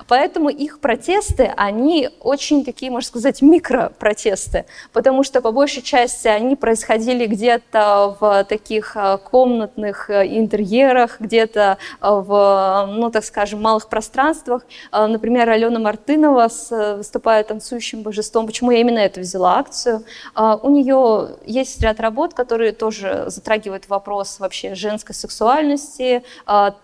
Поэтому 0.09 0.49
их 0.49 0.81
протесты, 0.81 1.53
они 1.57 2.11
очень 2.21 2.65
такие, 2.65 2.91
можно 2.91 3.09
сказать, 3.09 3.43
микропротесты, 3.43 4.65
потому 4.93 5.23
что 5.23 5.41
по 5.41 5.53
большей 5.53 5.83
части 5.83 6.29
они 6.29 6.57
происходили 6.57 7.27
где-то 7.27 8.17
в 8.21 8.45
таких 8.45 8.97
э, 8.97 9.19
комнатных 9.19 10.11
э, 10.11 10.27
интерьерах, 10.27 11.21
где-то 11.21 11.79
э, 12.01 12.09
в, 12.09 12.87
ну, 12.91 13.11
так 13.11 13.25
скажем, 13.25 13.63
малых 13.63 13.89
пространствах. 13.89 14.65
Например, 14.93 15.49
Алена 15.49 15.79
Мартынова 15.79 16.49
выступает 16.97 17.49
танцующим 17.49 18.03
божеством. 18.03 18.47
Почему 18.47 18.71
я 18.71 18.81
именно 18.81 18.99
это 18.99 19.21
взяла 19.21 19.59
акцию? 19.59 20.05
У 20.35 20.71
нее 20.71 21.37
есть 21.45 21.81
ряд 21.83 22.01
работ, 22.01 22.35
которые 22.35 22.73
тоже 22.73 23.25
затрагивают 23.29 23.89
вопрос 23.89 24.39
вообще 24.39 24.75
женской 24.75 25.15
сексуальности, 25.15 26.23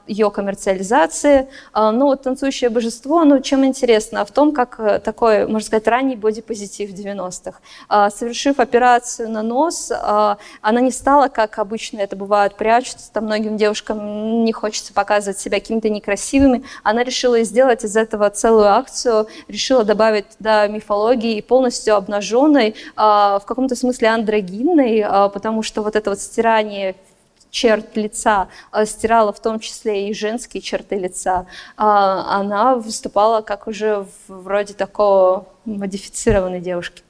ее 0.06 0.30
коммерциализации. 0.30 1.48
Но 1.74 2.06
вот 2.06 2.22
танцующее 2.22 2.70
божество, 2.70 3.24
ну, 3.24 3.40
чем 3.40 3.64
интересно? 3.64 4.24
В 4.24 4.30
том, 4.30 4.52
как 4.52 5.02
такой, 5.02 5.46
можно 5.46 5.66
сказать, 5.66 5.86
ранний 5.86 6.16
бодипозитив 6.16 6.90
90-х. 6.90 7.61
А, 7.88 8.11
совершив 8.11 8.61
операцию 8.61 9.28
на 9.30 9.42
нос, 9.42 9.90
а, 9.94 10.38
она 10.61 10.80
не 10.80 10.90
стала, 10.90 11.28
как 11.28 11.59
обычно 11.59 12.00
это 12.00 12.16
бывает, 12.16 12.56
прячется, 12.56 13.12
там 13.12 13.24
многим 13.24 13.56
девушкам 13.56 14.44
не 14.44 14.52
хочется 14.52 14.92
показывать 14.92 15.38
себя 15.38 15.61
какими-то 15.61 15.88
некрасивыми. 15.88 16.64
Она 16.82 17.04
решила 17.04 17.42
сделать 17.42 17.84
из 17.84 17.96
этого 17.96 18.28
целую 18.30 18.66
акцию, 18.66 19.28
решила 19.48 19.84
добавить 19.84 20.28
туда 20.36 20.66
мифологии 20.66 21.36
и 21.36 21.42
полностью 21.42 21.96
обнаженной, 21.96 22.74
а, 22.96 23.38
в 23.38 23.46
каком-то 23.46 23.76
смысле 23.76 24.09
андрогинной, 24.09 25.04
потому 25.32 25.62
что 25.62 25.82
вот 25.82 25.96
это 25.96 26.11
вот 26.11 26.20
стирание 26.20 26.94
черт 27.51 27.96
лица, 27.96 28.49
стирала 28.84 29.32
в 29.32 29.40
том 29.40 29.61
числе 29.61 30.09
и 30.09 30.14
женские 30.14 30.61
черты 30.61 30.96
лица, 30.96 31.46
она 31.76 32.76
выступала 32.76 33.40
как 33.40 33.66
уже 33.66 34.07
вроде 34.28 34.74
такого 34.74 35.46
модифицированной 35.64 36.61
девушки. 36.61 37.03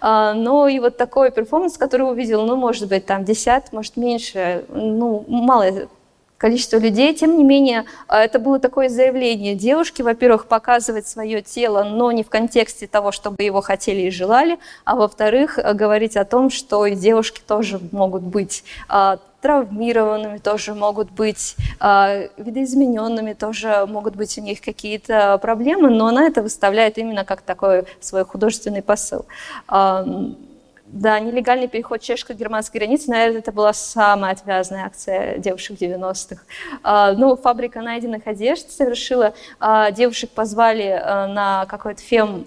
А, 0.00 0.34
но 0.34 0.68
и 0.68 0.78
вот 0.78 0.96
такой 0.96 1.30
перформанс, 1.30 1.76
который 1.76 2.10
увидел, 2.10 2.44
ну, 2.44 2.56
может 2.56 2.88
быть, 2.88 3.06
там 3.06 3.24
10, 3.24 3.72
может, 3.72 3.96
меньше, 3.96 4.64
ну, 4.68 5.24
малое 5.28 5.88
количество 6.38 6.76
людей. 6.78 7.14
Тем 7.14 7.38
не 7.38 7.44
менее, 7.44 7.84
а, 8.08 8.22
это 8.22 8.38
было 8.38 8.58
такое 8.58 8.88
заявление 8.88 9.54
девушки, 9.54 10.02
во-первых, 10.02 10.46
показывать 10.46 11.06
свое 11.06 11.42
тело, 11.42 11.82
но 11.84 12.12
не 12.12 12.22
в 12.22 12.28
контексте 12.28 12.86
того, 12.86 13.10
чтобы 13.12 13.42
его 13.42 13.60
хотели 13.60 14.02
и 14.02 14.10
желали, 14.10 14.58
а 14.84 14.96
во-вторых, 14.96 15.58
говорить 15.74 16.16
о 16.16 16.24
том, 16.24 16.50
что 16.50 16.86
и 16.86 16.94
девушки 16.94 17.40
тоже 17.46 17.80
могут 17.90 18.22
быть 18.22 18.64
а, 18.88 19.18
травмированными, 19.46 20.38
тоже 20.38 20.74
могут 20.74 21.12
быть 21.12 21.54
э, 21.80 22.28
видоизмененными, 22.36 23.32
тоже 23.32 23.86
могут 23.86 24.16
быть 24.16 24.36
у 24.38 24.40
них 24.40 24.60
какие-то 24.60 25.38
проблемы, 25.38 25.88
но 25.88 26.08
она 26.08 26.26
это 26.26 26.42
выставляет 26.42 26.98
именно 26.98 27.24
как 27.24 27.42
такой 27.42 27.84
свой 28.00 28.24
художественный 28.24 28.82
посыл. 28.82 29.24
Да, 30.88 31.18
нелегальный 31.18 31.66
переход 31.66 32.00
чешско-германской 32.00 32.78
границы, 32.78 33.10
наверное, 33.10 33.40
это 33.40 33.50
была 33.50 33.72
самая 33.72 34.32
отвязная 34.32 34.84
акция 34.84 35.38
девушек 35.38 35.76
90-х. 35.80 36.42
Э, 36.82 37.14
ну, 37.16 37.36
фабрика 37.36 37.82
найденных 37.82 38.26
одежд 38.26 38.70
совершила, 38.70 39.32
э, 39.60 39.92
девушек 39.92 40.30
позвали 40.30 40.90
на 41.28 41.66
какой-то 41.66 42.02
фем 42.02 42.46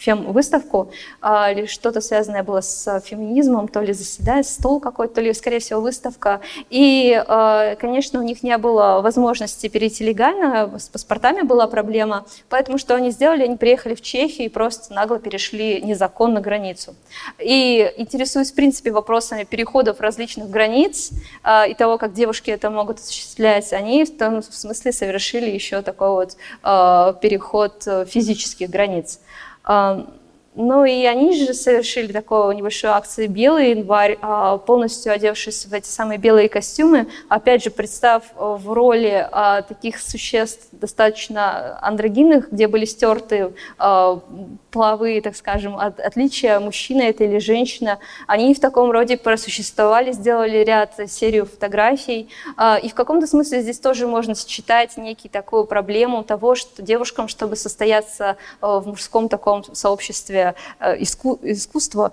фем-выставку, 0.00 0.90
а, 1.20 1.52
или 1.52 1.66
что-то 1.66 2.00
связанное 2.00 2.42
было 2.42 2.62
с 2.62 3.00
феминизмом, 3.00 3.68
то 3.68 3.80
ли 3.80 3.92
заседание, 3.92 4.44
стол 4.44 4.80
какой-то, 4.80 5.16
то 5.16 5.20
ли, 5.20 5.34
скорее 5.34 5.58
всего, 5.58 5.80
выставка. 5.80 6.40
И, 6.70 7.22
а, 7.28 7.76
конечно, 7.76 8.18
у 8.18 8.22
них 8.22 8.42
не 8.42 8.56
было 8.56 9.00
возможности 9.02 9.68
перейти 9.68 10.04
легально, 10.04 10.78
с 10.78 10.88
паспортами 10.88 11.42
была 11.42 11.66
проблема, 11.66 12.24
поэтому 12.48 12.78
что 12.78 12.94
они 12.94 13.10
сделали? 13.10 13.44
Они 13.44 13.56
приехали 13.56 13.94
в 13.94 14.00
Чехию 14.00 14.46
и 14.46 14.48
просто 14.48 14.94
нагло 14.94 15.18
перешли 15.18 15.82
незаконно 15.82 16.40
границу. 16.40 16.94
И 17.38 17.92
интересуясь, 17.98 18.52
в 18.52 18.54
принципе, 18.54 18.92
вопросами 18.92 19.44
переходов 19.44 20.00
различных 20.00 20.48
границ 20.48 21.10
а, 21.42 21.66
и 21.66 21.74
того, 21.74 21.98
как 21.98 22.14
девушки 22.14 22.50
это 22.50 22.70
могут 22.70 23.00
осуществлять, 23.00 23.72
они 23.74 24.04
в 24.04 24.16
том 24.16 24.42
смысле 24.42 24.92
совершили 24.92 25.50
еще 25.50 25.82
такой 25.82 26.10
вот 26.10 26.36
переход 27.20 27.86
физических 28.08 28.70
границ. 28.70 29.20
Ну 30.56 30.84
и 30.84 31.04
они 31.04 31.36
же 31.36 31.54
совершили 31.54 32.12
такую 32.12 32.52
небольшую 32.56 32.92
акцию 32.92 33.30
«Белый 33.30 33.70
январь», 33.70 34.18
а, 34.20 34.58
полностью 34.58 35.12
одевшись 35.12 35.64
в 35.66 35.72
эти 35.72 35.86
самые 35.86 36.18
белые 36.18 36.48
костюмы, 36.48 37.06
опять 37.28 37.62
же, 37.62 37.70
представ 37.70 38.24
в 38.34 38.72
роли 38.72 39.28
а, 39.30 39.62
таких 39.62 40.00
существ 40.00 40.66
достаточно 40.72 41.78
андрогинных, 41.82 42.50
где 42.50 42.66
были 42.66 42.84
стерты 42.84 43.52
половые, 44.70 45.20
так 45.20 45.36
скажем, 45.36 45.76
от, 45.76 46.00
отличия, 46.00 46.60
мужчина 46.60 47.02
это 47.02 47.24
или 47.24 47.38
женщина, 47.38 47.98
они 48.26 48.54
в 48.54 48.60
таком 48.60 48.90
роде 48.90 49.16
просуществовали, 49.16 50.12
сделали 50.12 50.58
ряд, 50.58 50.94
серию 51.08 51.46
фотографий, 51.46 52.28
и 52.82 52.88
в 52.88 52.94
каком-то 52.94 53.26
смысле 53.26 53.62
здесь 53.62 53.78
тоже 53.78 54.06
можно 54.06 54.34
сочетать 54.34 54.96
некий 54.96 55.28
такую 55.28 55.64
проблему 55.64 56.22
того, 56.24 56.54
что 56.54 56.82
девушкам, 56.82 57.28
чтобы 57.28 57.56
состояться 57.56 58.36
в 58.60 58.82
мужском 58.86 59.28
таком 59.28 59.64
сообществе 59.74 60.54
э, 60.78 60.98
иску, 60.98 61.38
искусства, 61.42 62.12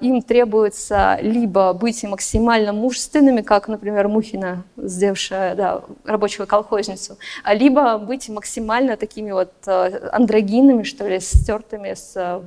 им 0.00 0.22
требуется 0.22 1.18
либо 1.20 1.72
быть 1.72 2.02
максимально 2.04 2.72
мужественными, 2.72 3.42
как, 3.42 3.68
например, 3.68 4.08
Мухина, 4.08 4.64
сделавшая 4.76 5.54
да, 5.54 5.82
рабочую 6.04 6.46
колхозницу, 6.46 7.18
а 7.44 7.54
либо 7.54 7.98
быть 7.98 8.28
максимально 8.28 8.96
такими 8.96 9.30
вот 9.30 9.52
андрогинами, 9.66 10.82
что 10.82 11.08
ли, 11.08 11.20
стертыми 11.20 11.77
с 11.86 12.42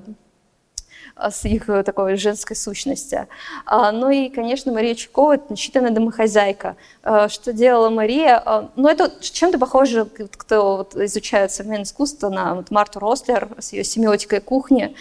а, 1.16 1.32
с 1.32 1.46
их 1.46 1.70
э, 1.70 1.84
такой 1.84 2.16
женской 2.16 2.56
сущности. 2.56 3.28
А, 3.66 3.92
ну 3.92 4.10
и, 4.10 4.30
конечно, 4.30 4.72
Мария 4.72 4.96
Чукова– 4.96 5.34
это 5.36 5.46
начитанная 5.50 5.92
домохозяйка. 5.92 6.76
А, 7.04 7.30
что 7.30 7.54
делала 7.54 7.90
Мария? 7.90 8.70
Ну, 8.76 8.88
это 8.88 9.12
чем-то 9.20 9.58
похоже, 9.58 10.06
кто 10.06 10.88
изучает 10.96 11.52
современное 11.52 11.84
искусство, 11.84 12.30
на 12.30 12.56
вот 12.56 12.72
Марту 12.72 13.00
Рослер 13.00 13.50
с 13.60 13.74
ее 13.74 13.84
семиотикой 13.84 14.40
кухни. 14.40 14.96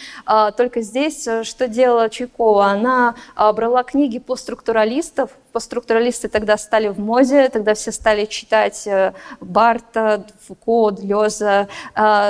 Только 0.57 0.81
здесь 0.81 1.27
э, 1.27 1.43
что 1.43 1.67
делала 1.67 2.09
Чуйкова? 2.09 2.65
Она 2.65 3.15
брала 3.35 3.83
книги 3.83 4.19
постструктуралистов, 4.19 5.31
постструктуралисты 5.51 6.27
тогда 6.29 6.57
стали 6.57 6.87
в 6.87 6.99
моде, 6.99 7.49
тогда 7.49 7.73
все 7.73 7.91
стали 7.91 8.25
читать 8.25 8.87
э, 8.87 9.13
Барта, 9.39 10.25
Фуко, 10.47 10.91
Длеза, 10.91 11.67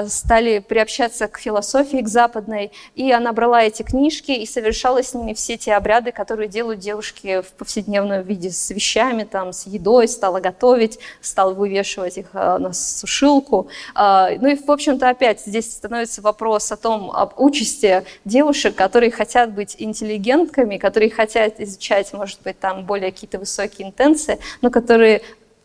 стали 0.07 0.59
приобщаться 0.59 1.27
к 1.27 1.37
философии, 1.37 2.01
к 2.01 2.07
западной, 2.07 2.71
и 2.95 3.11
она 3.11 3.31
брала 3.33 3.63
эти 3.63 3.83
книжки 3.83 4.31
и 4.31 4.45
совершала 4.45 5.03
с 5.03 5.13
ними 5.13 5.33
все 5.33 5.57
те 5.57 5.73
обряды, 5.73 6.11
которые 6.11 6.47
делают 6.49 6.79
девушки 6.79 7.41
в 7.41 7.51
повседневном 7.53 8.23
виде 8.23 8.49
с 8.51 8.69
вещами, 8.71 9.23
там, 9.23 9.53
с 9.53 9.60
едой, 9.67 10.07
стала 10.07 10.39
готовить, 10.39 10.99
стала 11.21 11.53
вывешивать 11.53 12.17
их 12.17 12.27
э, 12.33 12.57
на 12.57 12.73
сушилку. 12.73 13.67
А, 13.95 14.29
ну 14.39 14.47
и, 14.47 14.55
в 14.55 14.69
общем-то, 14.69 15.09
опять 15.09 15.41
здесь 15.41 15.71
становится 15.71 16.21
вопрос 16.21 16.71
о 16.71 16.77
том, 16.77 17.11
об 17.11 17.39
участи 17.39 18.03
девушек, 18.25 18.75
которые 18.75 19.11
хотят 19.11 19.53
быть 19.53 19.75
интеллигентками, 19.79 20.77
которые 20.77 21.09
хотят 21.09 21.59
изучать, 21.59 22.13
может 22.13 22.41
быть, 22.41 22.59
там 22.59 22.85
более 22.85 23.11
какие-то 23.11 23.39
высокие 23.39 23.87
интенции, 23.87 24.39
но 24.61 24.69
которые 24.69 25.21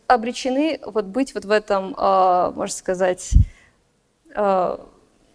обречены 0.07 0.79
вот 0.85 1.05
быть 1.05 1.33
вот 1.33 1.45
в 1.45 1.51
этом, 1.51 1.93
э, 1.97 2.51
можно 2.55 2.75
сказать, 2.75 3.31
э, 4.35 4.77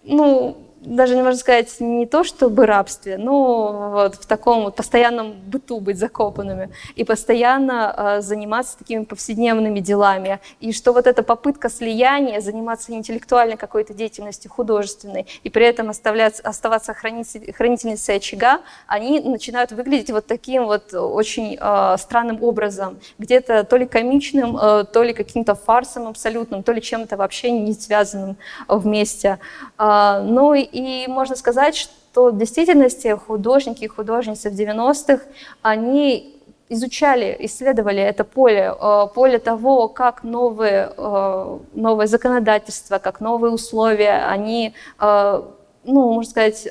ну, 0.05 0.57
даже 0.85 1.15
не 1.15 1.23
можно 1.23 1.39
сказать 1.39 1.75
не 1.81 2.07
то 2.07 2.25
чтобы 2.25 2.67
рабстве, 2.67 3.17
но 3.17 3.91
вот 3.93 4.17
в 4.17 4.27
таком 4.27 4.65
вот 4.65 4.77
постоянном 4.77 5.33
быту 5.33 5.81
быть 5.81 5.99
закопанными 5.99 6.71
и 6.97 7.05
постоянно 7.05 7.95
э, 7.97 8.21
заниматься 8.21 8.79
такими 8.79 9.05
повседневными 9.05 9.81
делами. 9.81 10.41
И 10.61 10.73
что 10.73 10.93
вот 10.93 11.07
эта 11.07 11.23
попытка 11.23 11.69
слияния, 11.71 12.41
заниматься 12.41 12.93
интеллектуальной 12.93 13.57
какой-то 13.57 13.95
деятельностью 13.95 14.51
художественной 14.51 15.27
и 15.45 15.51
при 15.51 15.67
этом 15.67 15.91
оставлять, 15.91 16.41
оставаться 16.41 16.95
хранитель, 16.95 17.53
хранительницей 17.53 18.17
очага, 18.17 18.61
они 18.87 19.21
начинают 19.21 19.73
выглядеть 19.73 20.11
вот 20.11 20.27
таким 20.27 20.65
вот 20.65 20.93
очень 20.95 21.57
э, 21.61 21.97
странным 21.99 22.43
образом, 22.43 22.99
где-то 23.19 23.65
то 23.65 23.77
ли 23.77 23.87
комичным, 23.87 24.57
э, 24.57 24.85
то 24.85 25.03
ли 25.03 25.13
каким-то 25.13 25.55
фарсом 25.55 26.09
абсолютным, 26.09 26.63
то 26.63 26.73
ли 26.73 26.83
чем-то 26.83 27.17
вообще 27.17 27.53
не 27.53 27.73
связанным 27.73 28.37
вместе. 28.67 29.39
Э, 29.79 30.21
ну 30.25 30.55
и 30.55 30.72
можно 31.09 31.37
сказать, 31.37 31.77
что 31.77 32.31
в 32.31 32.39
действительности 32.39 33.17
художники 33.17 33.85
и 33.85 33.89
художницы 33.89 34.51
в 34.51 34.55
90-х, 34.55 35.25
они 35.63 36.43
изучали, 36.73 37.37
исследовали 37.41 38.03
это 38.03 38.25
поле, 38.25 38.75
э, 38.81 39.07
поле 39.15 39.39
того, 39.39 39.89
как 39.89 40.23
новые, 40.23 40.93
э, 40.97 41.59
новое 41.75 42.07
законодательство, 42.07 42.99
как 42.99 43.21
новые 43.21 43.53
условия, 43.53 44.25
они 44.27 44.75
э, 44.99 45.43
ну, 45.85 46.13
можно 46.13 46.31
сказать, 46.31 46.69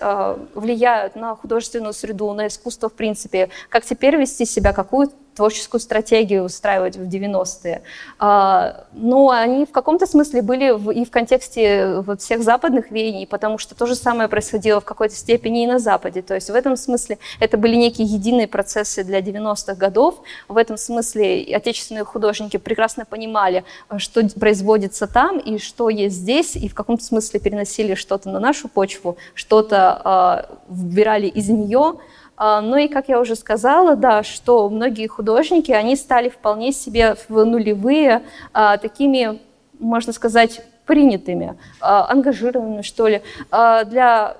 влияют 0.56 1.18
на 1.18 1.36
художественную 1.36 1.91
среду, 1.91 2.32
на 2.32 2.47
искусство 2.47 2.88
в 2.88 2.93
принципе, 2.93 3.49
как 3.68 3.84
теперь 3.84 4.16
вести 4.16 4.45
себя, 4.45 4.72
какую 4.72 5.10
творческую 5.42 5.82
стратегию 5.82 6.44
устраивать 6.44 6.98
в 6.98 7.10
90-е. 7.10 7.82
А, 8.20 8.86
но 8.94 9.32
они 9.32 9.66
в 9.66 9.72
каком-то 9.72 10.06
смысле 10.06 10.44
были 10.44 10.66
и 10.94 11.04
в 11.04 11.10
контексте 11.10 12.02
вот 12.06 12.22
всех 12.22 12.44
западных 12.44 12.92
веяний, 12.92 13.26
потому 13.26 13.58
что 13.58 13.74
то 13.74 13.88
же 13.88 13.96
самое 13.96 14.30
происходило 14.30 14.80
в 14.80 14.86
какой-то 14.86 15.16
степени 15.16 15.64
и 15.64 15.68
на 15.68 15.80
Западе. 15.80 16.22
То 16.22 16.36
есть 16.36 16.52
в 16.52 16.54
этом 16.54 16.78
смысле 16.78 17.18
это 17.39 17.58
были 17.58 17.76
некие 17.76 18.06
единые 18.06 18.48
процессы 18.48 19.04
для 19.04 19.20
90-х 19.20 19.74
годов. 19.74 20.22
В 20.48 20.58
этом 20.58 20.78
смысле 20.78 21.44
отечественные 21.56 22.04
художники 22.04 22.58
прекрасно 22.58 23.06
понимали, 23.06 23.64
что 23.98 24.22
производится 24.39 25.08
там 25.08 25.39
и 25.39 25.58
что 25.58 25.89
есть 25.89 26.18
здесь, 26.18 26.56
и 26.56 26.68
в 26.68 26.76
каком-то 26.76 27.04
смысле 27.04 27.39
переносили 27.39 27.96
что-то 27.96 28.30
на 28.30 28.39
нашу 28.39 28.68
почву, 28.68 29.18
что-то 29.34 30.46
э, 30.48 30.54
выбирали 30.68 31.26
из 31.26 31.50
нее, 31.50 31.96
ну 32.44 32.78
и, 32.78 32.88
как 32.88 33.08
я 33.08 33.20
уже 33.20 33.36
сказала, 33.36 33.96
да, 33.96 34.24
что 34.24 34.68
многие 34.70 35.06
художники, 35.08 35.72
они 35.72 35.96
стали 35.96 36.30
вполне 36.30 36.72
себе 36.72 37.16
в 37.30 37.46
нулевые 37.46 38.24
а, 38.52 38.78
такими, 38.78 39.39
можно 39.80 40.12
сказать, 40.12 40.62
принятыми, 40.88 41.58
а, 41.80 42.10
ангажированными, 42.10 42.82
что 42.82 43.08
ли, 43.08 43.22
для 43.52 44.38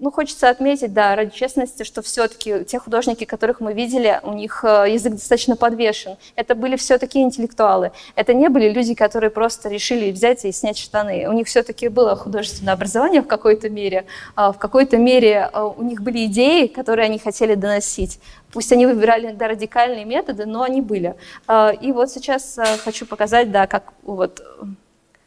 ну, 0.00 0.10
хочется 0.10 0.48
отметить, 0.48 0.92
да, 0.92 1.16
ради 1.16 1.30
честности, 1.30 1.82
что 1.82 2.02
все-таки 2.02 2.64
те 2.64 2.78
художники, 2.78 3.24
которых 3.24 3.60
мы 3.60 3.72
видели, 3.72 4.20
у 4.22 4.32
них 4.32 4.64
э, 4.64 4.86
язык 4.90 5.14
достаточно 5.14 5.56
подвешен. 5.56 6.16
Это 6.36 6.54
были 6.54 6.76
все-таки 6.76 7.20
интеллектуалы. 7.20 7.92
Это 8.14 8.34
не 8.34 8.48
были 8.48 8.70
люди, 8.70 8.94
которые 8.94 9.30
просто 9.30 9.68
решили 9.68 10.10
взять 10.10 10.44
и 10.44 10.52
снять 10.52 10.78
штаны. 10.78 11.28
У 11.28 11.32
них 11.32 11.46
все-таки 11.48 11.88
было 11.88 12.14
художественное 12.16 12.74
образование 12.74 13.22
в 13.22 13.26
какой-то 13.26 13.68
мере. 13.68 14.06
А 14.36 14.52
в 14.52 14.58
какой-то 14.58 14.96
мере 14.96 15.50
э, 15.52 15.72
у 15.76 15.82
них 15.82 16.02
были 16.02 16.26
идеи, 16.26 16.66
которые 16.66 17.06
они 17.06 17.18
хотели 17.18 17.54
доносить. 17.54 18.20
Пусть 18.52 18.72
они 18.72 18.86
выбирали 18.86 19.26
иногда 19.26 19.48
радикальные 19.48 20.04
методы, 20.04 20.46
но 20.46 20.62
они 20.62 20.80
были. 20.80 21.16
А, 21.46 21.70
и 21.70 21.92
вот 21.92 22.10
сейчас 22.10 22.56
э, 22.58 22.64
хочу 22.84 23.04
показать, 23.04 23.50
да, 23.50 23.66
как 23.66 23.92
вот 24.02 24.42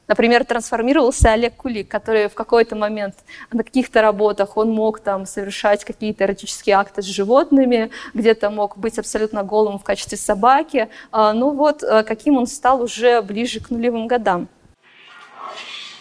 Например, 0.08 0.44
трансформировался 0.44 1.32
Олег 1.32 1.56
Кулик, 1.56 1.88
который 1.88 2.28
в 2.28 2.34
какой-то 2.34 2.76
момент 2.76 3.16
на 3.52 3.64
каких-то 3.64 4.02
работах 4.02 4.58
он 4.58 4.72
мог 4.72 5.00
там 5.00 5.26
совершать 5.26 5.86
какие-то 5.86 6.26
эротические 6.26 6.76
акты 6.76 7.02
с 7.02 7.06
животными, 7.06 7.92
где-то 8.14 8.50
мог 8.50 8.78
быть 8.78 9.00
абсолютно 9.00 9.44
голым 9.44 9.80
в 9.80 9.84
качестве 9.84 10.18
собаки. 10.18 10.90
А, 11.12 11.34
ну 11.34 11.52
вот, 11.52 11.84
э, 11.84 12.04
каким 12.04 12.38
он 12.38 12.48
стал 12.48 12.82
уже 12.82 13.22
ближе 13.22 13.60
к 13.60 13.70
нулевым 13.70 14.08
годам. 14.08 14.48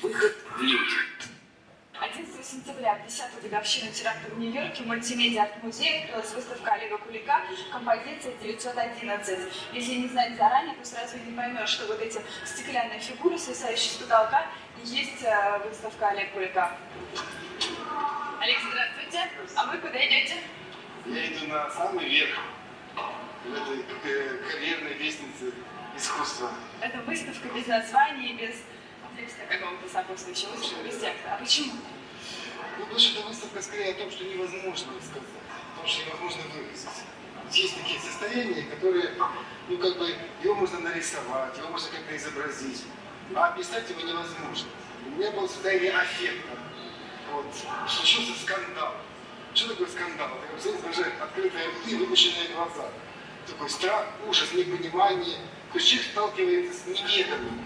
Выход 0.03 0.32
в 0.57 0.62
люди 0.62 1.09
сентября, 2.80 2.94
в 2.94 3.06
10-ю 3.06 3.42
годовщину 3.42 3.92
теракта 3.92 4.30
в 4.30 4.38
Нью-Йорке, 4.38 4.82
в 4.82 4.86
мультимедиа 4.86 5.42
арт-музее 5.42 6.04
открылась 6.04 6.32
выставка 6.32 6.72
Олега 6.72 6.98
Кулика 6.98 7.42
«Композиция 7.72 8.32
911». 8.42 9.38
Если 9.72 9.94
не 9.94 10.08
знать 10.08 10.36
заранее, 10.36 10.74
то 10.74 10.84
сразу 10.86 11.18
не 11.18 11.32
поймешь, 11.36 11.68
что 11.68 11.86
вот 11.86 12.00
эти 12.00 12.20
стеклянные 12.44 12.98
фигуры, 12.98 13.38
свисающие 13.38 13.92
с 13.92 13.96
потолка, 13.96 14.46
есть 14.84 15.22
э, 15.22 15.58
выставка 15.68 16.08
Олега 16.08 16.30
Кулика. 16.32 16.76
Олег, 18.40 18.58
здравствуйте. 18.70 19.30
А 19.56 19.66
вы 19.66 19.78
куда 19.78 20.06
идете? 20.06 20.36
Я 21.06 21.26
иду 21.26 21.46
на 21.48 21.70
самый 21.70 22.08
верх 22.08 22.38
в 23.44 23.54
этой 23.54 23.82
карьерной 24.50 24.94
лестнице 24.94 25.52
искусства. 25.96 26.50
Это 26.80 26.98
выставка 26.98 27.48
без 27.48 27.66
названия, 27.66 28.32
без 28.34 28.56
текста 29.16 29.42
какого-то 29.48 29.88
сопутствующего, 29.88 30.52
без 30.82 30.94
текста. 30.94 31.34
А 31.34 31.38
почему? 31.38 31.72
Ну, 32.80 32.86
потому 32.86 32.98
что 32.98 33.18
это 33.20 33.28
выставка 33.28 33.62
скорее 33.62 33.90
о 33.92 33.94
том, 33.94 34.10
что 34.10 34.24
невозможно 34.24 34.72
сказать, 34.72 35.28
о 35.74 35.78
том, 35.78 35.86
что 35.86 36.06
невозможно 36.06 36.42
выразить. 36.54 36.88
Есть 37.52 37.76
такие 37.76 38.00
состояния, 38.00 38.62
которые, 38.62 39.12
ну, 39.68 39.76
как 39.76 39.98
бы, 39.98 40.14
его 40.42 40.54
можно 40.54 40.80
нарисовать, 40.80 41.58
его 41.58 41.68
можно 41.68 41.90
как-то 41.90 42.16
изобразить, 42.16 42.84
а 43.34 43.48
описать 43.48 43.90
его 43.90 44.00
невозможно. 44.00 44.68
У 45.06 45.10
меня 45.18 45.30
было 45.32 45.46
состояние 45.46 45.92
аффекта. 45.92 46.56
Вот. 47.32 47.46
Случился 47.86 48.40
скандал. 48.40 48.94
Что 49.52 49.68
такое 49.68 49.88
скандал? 49.88 50.30
Это 50.42 50.54
абсолютно 50.54 50.90
уже 50.90 51.02
открытые 51.20 51.68
рты, 51.68 51.98
выпущенные 51.98 52.48
глаза. 52.48 52.88
Такой 53.46 53.68
страх, 53.68 54.06
ужас, 54.26 54.54
непонимание. 54.54 55.38
То 55.72 55.78
есть 55.78 55.88
человек 55.88 56.10
сталкивается 56.12 56.80
с 56.80 56.86
неведомым. 56.86 57.60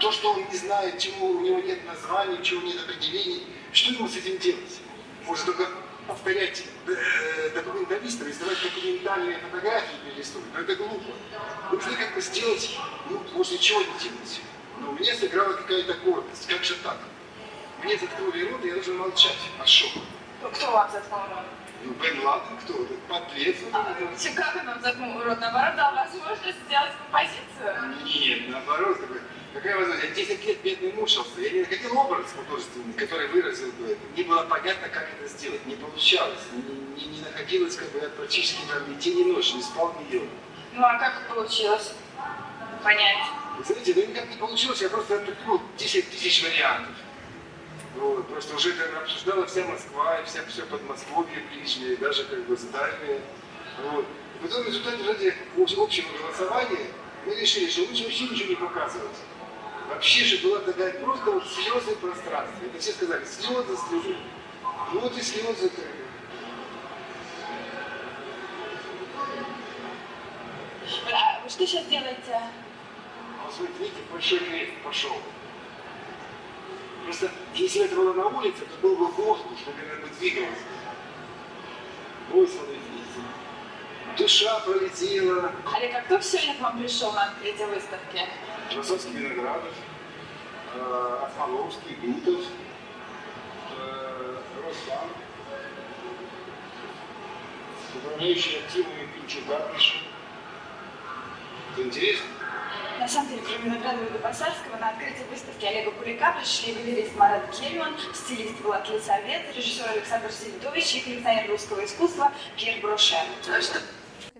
То, 0.00 0.12
что 0.12 0.34
он 0.34 0.44
не 0.50 0.56
знает, 0.56 0.98
чему 0.98 1.28
у 1.28 1.40
него 1.40 1.60
нет 1.60 1.86
названия, 1.86 2.42
чего 2.42 2.60
нет 2.62 2.82
определений, 2.82 3.46
что 3.74 3.92
ему 3.92 4.08
с 4.08 4.16
этим 4.16 4.38
делать? 4.38 4.80
Можно 5.24 5.46
только 5.46 5.68
повторять 6.06 6.64
э, 6.86 7.50
документалистам, 7.54 8.30
издавать 8.30 8.58
документальные 8.62 9.38
фотографии 9.38 9.96
перелистнуть, 10.04 10.44
но 10.52 10.60
это 10.60 10.76
глупо. 10.76 11.12
Нужно 11.72 11.96
как 11.96 12.14
бы 12.14 12.20
сделать, 12.20 12.78
ну, 13.10 13.20
может, 13.32 13.52
ничего 13.54 13.80
не 13.80 13.98
делать. 13.98 14.40
Но 14.78 14.90
у 14.90 14.92
меня 14.92 15.14
сыграла 15.14 15.54
какая-то 15.54 15.94
гордость. 16.04 16.46
Как 16.46 16.62
же 16.62 16.74
так? 16.76 16.98
Мне 17.82 17.98
заткнули 17.98 18.50
рот, 18.50 18.64
и 18.64 18.68
я 18.68 18.74
должен 18.74 18.96
молчать 18.96 19.38
от 19.58 19.68
шока. 19.68 20.00
Ну, 20.42 20.50
кто 20.50 20.70
вам 20.70 20.90
заткнул 20.90 21.20
рот? 21.20 21.44
Ну, 21.84 21.92
Бен 21.94 22.24
Ладен 22.24 22.56
кто? 22.64 22.74
Этот 22.74 23.00
подлец. 23.02 23.56
А, 23.72 23.96
он 24.58 24.66
вам 24.66 24.80
заткнул 24.82 25.22
рот? 25.22 25.40
Наоборот, 25.40 25.76
дал 25.76 25.94
возможность 25.94 26.58
сделать 26.66 26.92
композицию? 26.98 28.04
Нет, 28.04 28.48
наоборот, 28.48 29.00
такой, 29.00 29.20
какая 29.54 29.76
возможность? 29.76 30.18
Я 30.18 30.26
10 30.26 30.46
лет 30.46 30.62
бедный 30.62 30.92
мучился. 30.92 31.40
Я 31.40 31.50
не 31.50 31.60
находил 31.60 31.98
образ 31.98 32.26
художественный, 32.36 32.92
который 32.94 33.28
выразил 33.28 33.72
бы 33.72 33.86
это. 33.92 34.00
Не 34.16 34.24
было 34.24 34.42
понятно, 34.42 34.88
как 34.88 35.08
это 35.16 35.28
сделать. 35.28 35.64
Не 35.66 35.76
получалось. 35.76 36.40
Не, 36.52 36.62
не, 36.62 37.16
не 37.16 37.20
находилось, 37.20 37.76
как 37.76 37.90
бы, 37.92 38.00
я 38.00 38.08
практически 38.08 38.60
там 38.68 38.90
ни 38.90 38.94
день, 39.00 39.18
ни 39.18 39.32
ночь 39.32 39.54
не 39.54 39.62
спал, 39.62 39.94
ни 40.00 40.14
ел. 40.14 40.26
Ну, 40.74 40.84
а 40.84 40.98
как 40.98 41.28
получилось 41.28 41.92
понять? 42.82 43.24
Знаете, 43.64 43.94
ну 43.94 44.06
никак 44.06 44.28
не 44.28 44.36
получилось, 44.36 44.82
я 44.82 44.88
просто 44.88 45.18
придумал 45.18 45.60
10 45.78 46.10
тысяч 46.10 46.42
вариантов. 46.42 46.94
Вот, 47.96 48.26
просто 48.28 48.56
уже 48.56 48.70
это 48.70 48.98
обсуждала 48.98 49.46
вся 49.46 49.64
Москва, 49.64 50.18
и 50.18 50.24
вся, 50.24 50.40
все 50.48 50.66
Подмосковье 50.66 51.40
ближнее, 51.52 51.92
и 51.92 51.96
даже 51.96 52.24
как 52.24 52.44
бы 52.46 52.56
дальнее. 52.56 53.20
Вот. 53.84 54.04
И 54.04 54.42
потом 54.42 54.64
в 54.64 54.66
результате 54.66 55.34
общего 55.56 56.06
голосования 56.18 56.90
мы 57.24 57.34
решили, 57.36 57.70
что 57.70 57.82
лучше 57.82 58.04
вообще 58.04 58.24
ничего 58.24 58.48
не 58.48 58.56
показывать. 58.56 59.16
Вообще 59.94 60.24
же 60.24 60.38
была 60.38 60.58
такая 60.58 60.92
просто 60.94 61.30
вот 61.30 61.46
слезы 61.46 61.94
пространства. 61.96 62.66
Это 62.66 62.80
все 62.80 62.92
сказали, 62.92 63.24
слезы, 63.24 63.76
слезы. 63.88 64.16
Ну 64.92 65.00
вот 65.00 65.16
и 65.16 65.22
слезы. 65.22 65.68
бы. 65.68 65.82
А 71.12 71.48
что 71.48 71.64
сейчас 71.64 71.86
делаете? 71.86 72.32
А 72.32 72.50
вот 73.44 73.54
смотрите, 73.54 73.78
видите, 73.84 74.00
большой 74.10 74.40
крест 74.40 74.72
пошел. 74.82 75.16
Просто 77.04 77.30
если 77.54 77.84
это 77.84 77.94
было 77.94 78.14
на 78.14 78.26
улице, 78.26 78.62
то 78.66 78.76
был 78.82 78.96
бы 78.96 79.06
воздух, 79.12 79.52
наверное, 79.76 80.08
бы 80.08 80.14
двигалось. 80.18 80.58
Вот 82.30 82.50
смотрите, 82.50 82.80
видите. 82.90 83.20
Душа 84.18 84.58
пролетела. 84.60 85.52
Олег, 85.72 85.94
а 85.94 86.00
кто 86.00 86.20
сегодня 86.20 86.56
к 86.56 86.60
вам 86.62 86.80
пришел 86.80 87.12
на 87.12 87.26
открытие 87.26 87.68
выставки? 87.68 88.26
Красовский 88.74 89.12
Виноградов, 89.12 89.72
э, 90.74 91.18
Осмоловский, 91.28 91.94
Гутов, 92.02 92.44
э, 93.78 94.36
Росбанк, 94.66 95.12
управляющий 97.94 98.58
активами. 98.58 99.08
Это 101.72 101.82
интересно? 101.82 102.26
На 102.98 103.08
самом 103.08 103.28
деле, 103.28 103.42
кроме 103.46 103.64
Виноградова 103.64 104.04
и 104.06 104.10
Дубасарского, 104.10 104.76
на 104.80 104.90
открытие 104.90 105.24
выставки 105.30 105.64
Олега 105.64 105.92
Кулика 105.92 106.34
пришли 106.38 106.74
галерист 106.74 107.14
Марат 107.16 107.50
Кельман, 107.50 107.94
стилист 108.12 108.60
Влад 108.60 108.88
Лисовет, 108.88 109.56
режиссер 109.56 109.88
Александр 109.88 110.32
Селидович 110.32 110.94
и 110.96 111.00
коллекционер 111.00 111.48
русского 111.48 111.84
искусства 111.84 112.32
Пьер 112.56 112.80
Броше. 112.80 113.16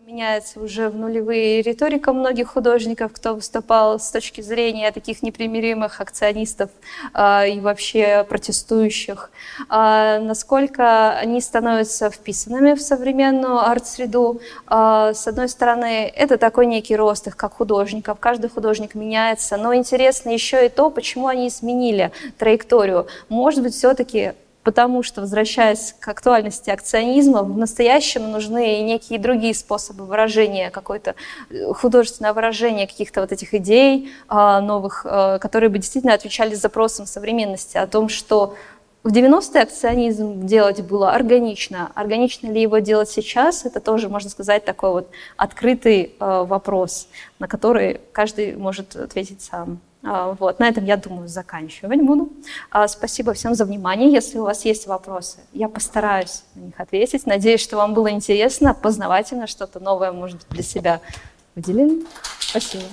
Меняется 0.06 0.60
уже 0.60 0.90
в 0.90 0.96
нулевые 0.96 1.62
риторика 1.62 2.12
многих 2.12 2.48
художников, 2.48 3.12
кто 3.14 3.34
выступал 3.34 3.98
с 3.98 4.10
точки 4.10 4.42
зрения 4.42 4.92
таких 4.92 5.22
непримиримых 5.22 5.98
акционистов 5.98 6.68
а, 7.14 7.46
и 7.46 7.58
вообще 7.58 8.22
протестующих. 8.28 9.30
А, 9.70 10.18
насколько 10.18 11.12
они 11.12 11.40
становятся 11.40 12.10
вписанными 12.10 12.74
в 12.74 12.82
современную 12.82 13.60
арт-среду. 13.60 14.42
А, 14.66 15.14
с 15.14 15.26
одной 15.26 15.48
стороны, 15.48 16.12
это 16.14 16.36
такой 16.36 16.66
некий 16.66 16.96
рост 16.96 17.26
их 17.26 17.34
как 17.38 17.54
художников. 17.54 18.18
Каждый 18.20 18.50
художник 18.50 18.94
меняется. 18.94 19.56
Но 19.56 19.74
интересно 19.74 20.28
еще 20.28 20.66
и 20.66 20.68
то, 20.68 20.90
почему 20.90 21.28
они 21.28 21.48
изменили 21.48 22.12
траекторию. 22.36 23.06
Может 23.30 23.62
быть, 23.62 23.72
все-таки 23.72 24.34
потому 24.64 25.02
что, 25.02 25.20
возвращаясь 25.20 25.94
к 26.00 26.08
актуальности 26.08 26.70
акционизма, 26.70 27.42
в 27.42 27.56
настоящем 27.56 28.32
нужны 28.32 28.80
некие 28.80 29.18
другие 29.18 29.54
способы 29.54 30.06
выражения, 30.06 30.70
какое-то 30.70 31.14
э, 31.50 31.72
художественное 31.74 32.32
выражение 32.32 32.86
каких-то 32.86 33.20
вот 33.20 33.30
этих 33.30 33.54
идей 33.54 34.10
а, 34.26 34.60
новых, 34.60 35.06
а, 35.08 35.38
которые 35.38 35.68
бы 35.70 35.78
действительно 35.78 36.14
отвечали 36.14 36.54
запросам 36.54 37.06
современности 37.06 37.76
о 37.76 37.86
том, 37.86 38.08
что 38.08 38.56
в 39.04 39.12
90-е 39.12 39.62
акционизм 39.62 40.46
делать 40.46 40.80
было 40.80 41.12
органично. 41.12 41.92
Органично 41.94 42.48
ли 42.48 42.62
его 42.62 42.78
делать 42.78 43.10
сейчас, 43.10 43.66
это 43.66 43.80
тоже, 43.80 44.08
можно 44.08 44.30
сказать, 44.30 44.64
такой 44.64 44.90
вот 44.90 45.10
открытый 45.36 46.14
э, 46.18 46.44
вопрос, 46.44 47.08
на 47.38 47.46
который 47.46 48.00
каждый 48.12 48.56
может 48.56 48.96
ответить 48.96 49.42
сам. 49.42 49.80
А, 50.04 50.36
вот, 50.38 50.58
на 50.58 50.68
этом, 50.68 50.84
я 50.84 50.96
думаю, 50.96 51.28
заканчивать 51.28 52.02
буду. 52.02 52.30
А, 52.70 52.86
спасибо 52.88 53.32
всем 53.32 53.54
за 53.54 53.64
внимание. 53.64 54.12
Если 54.12 54.38
у 54.38 54.44
вас 54.44 54.64
есть 54.64 54.86
вопросы, 54.86 55.38
я 55.52 55.68
постараюсь 55.68 56.42
на 56.54 56.60
них 56.60 56.78
ответить. 56.78 57.26
Надеюсь, 57.26 57.60
что 57.60 57.76
вам 57.76 57.94
было 57.94 58.10
интересно, 58.10 58.74
познавательно, 58.74 59.46
что-то 59.46 59.80
новое, 59.80 60.12
может 60.12 60.38
быть, 60.38 60.48
для 60.48 60.62
себя 60.62 61.00
выделили. 61.54 62.04
Спасибо. 62.38 62.84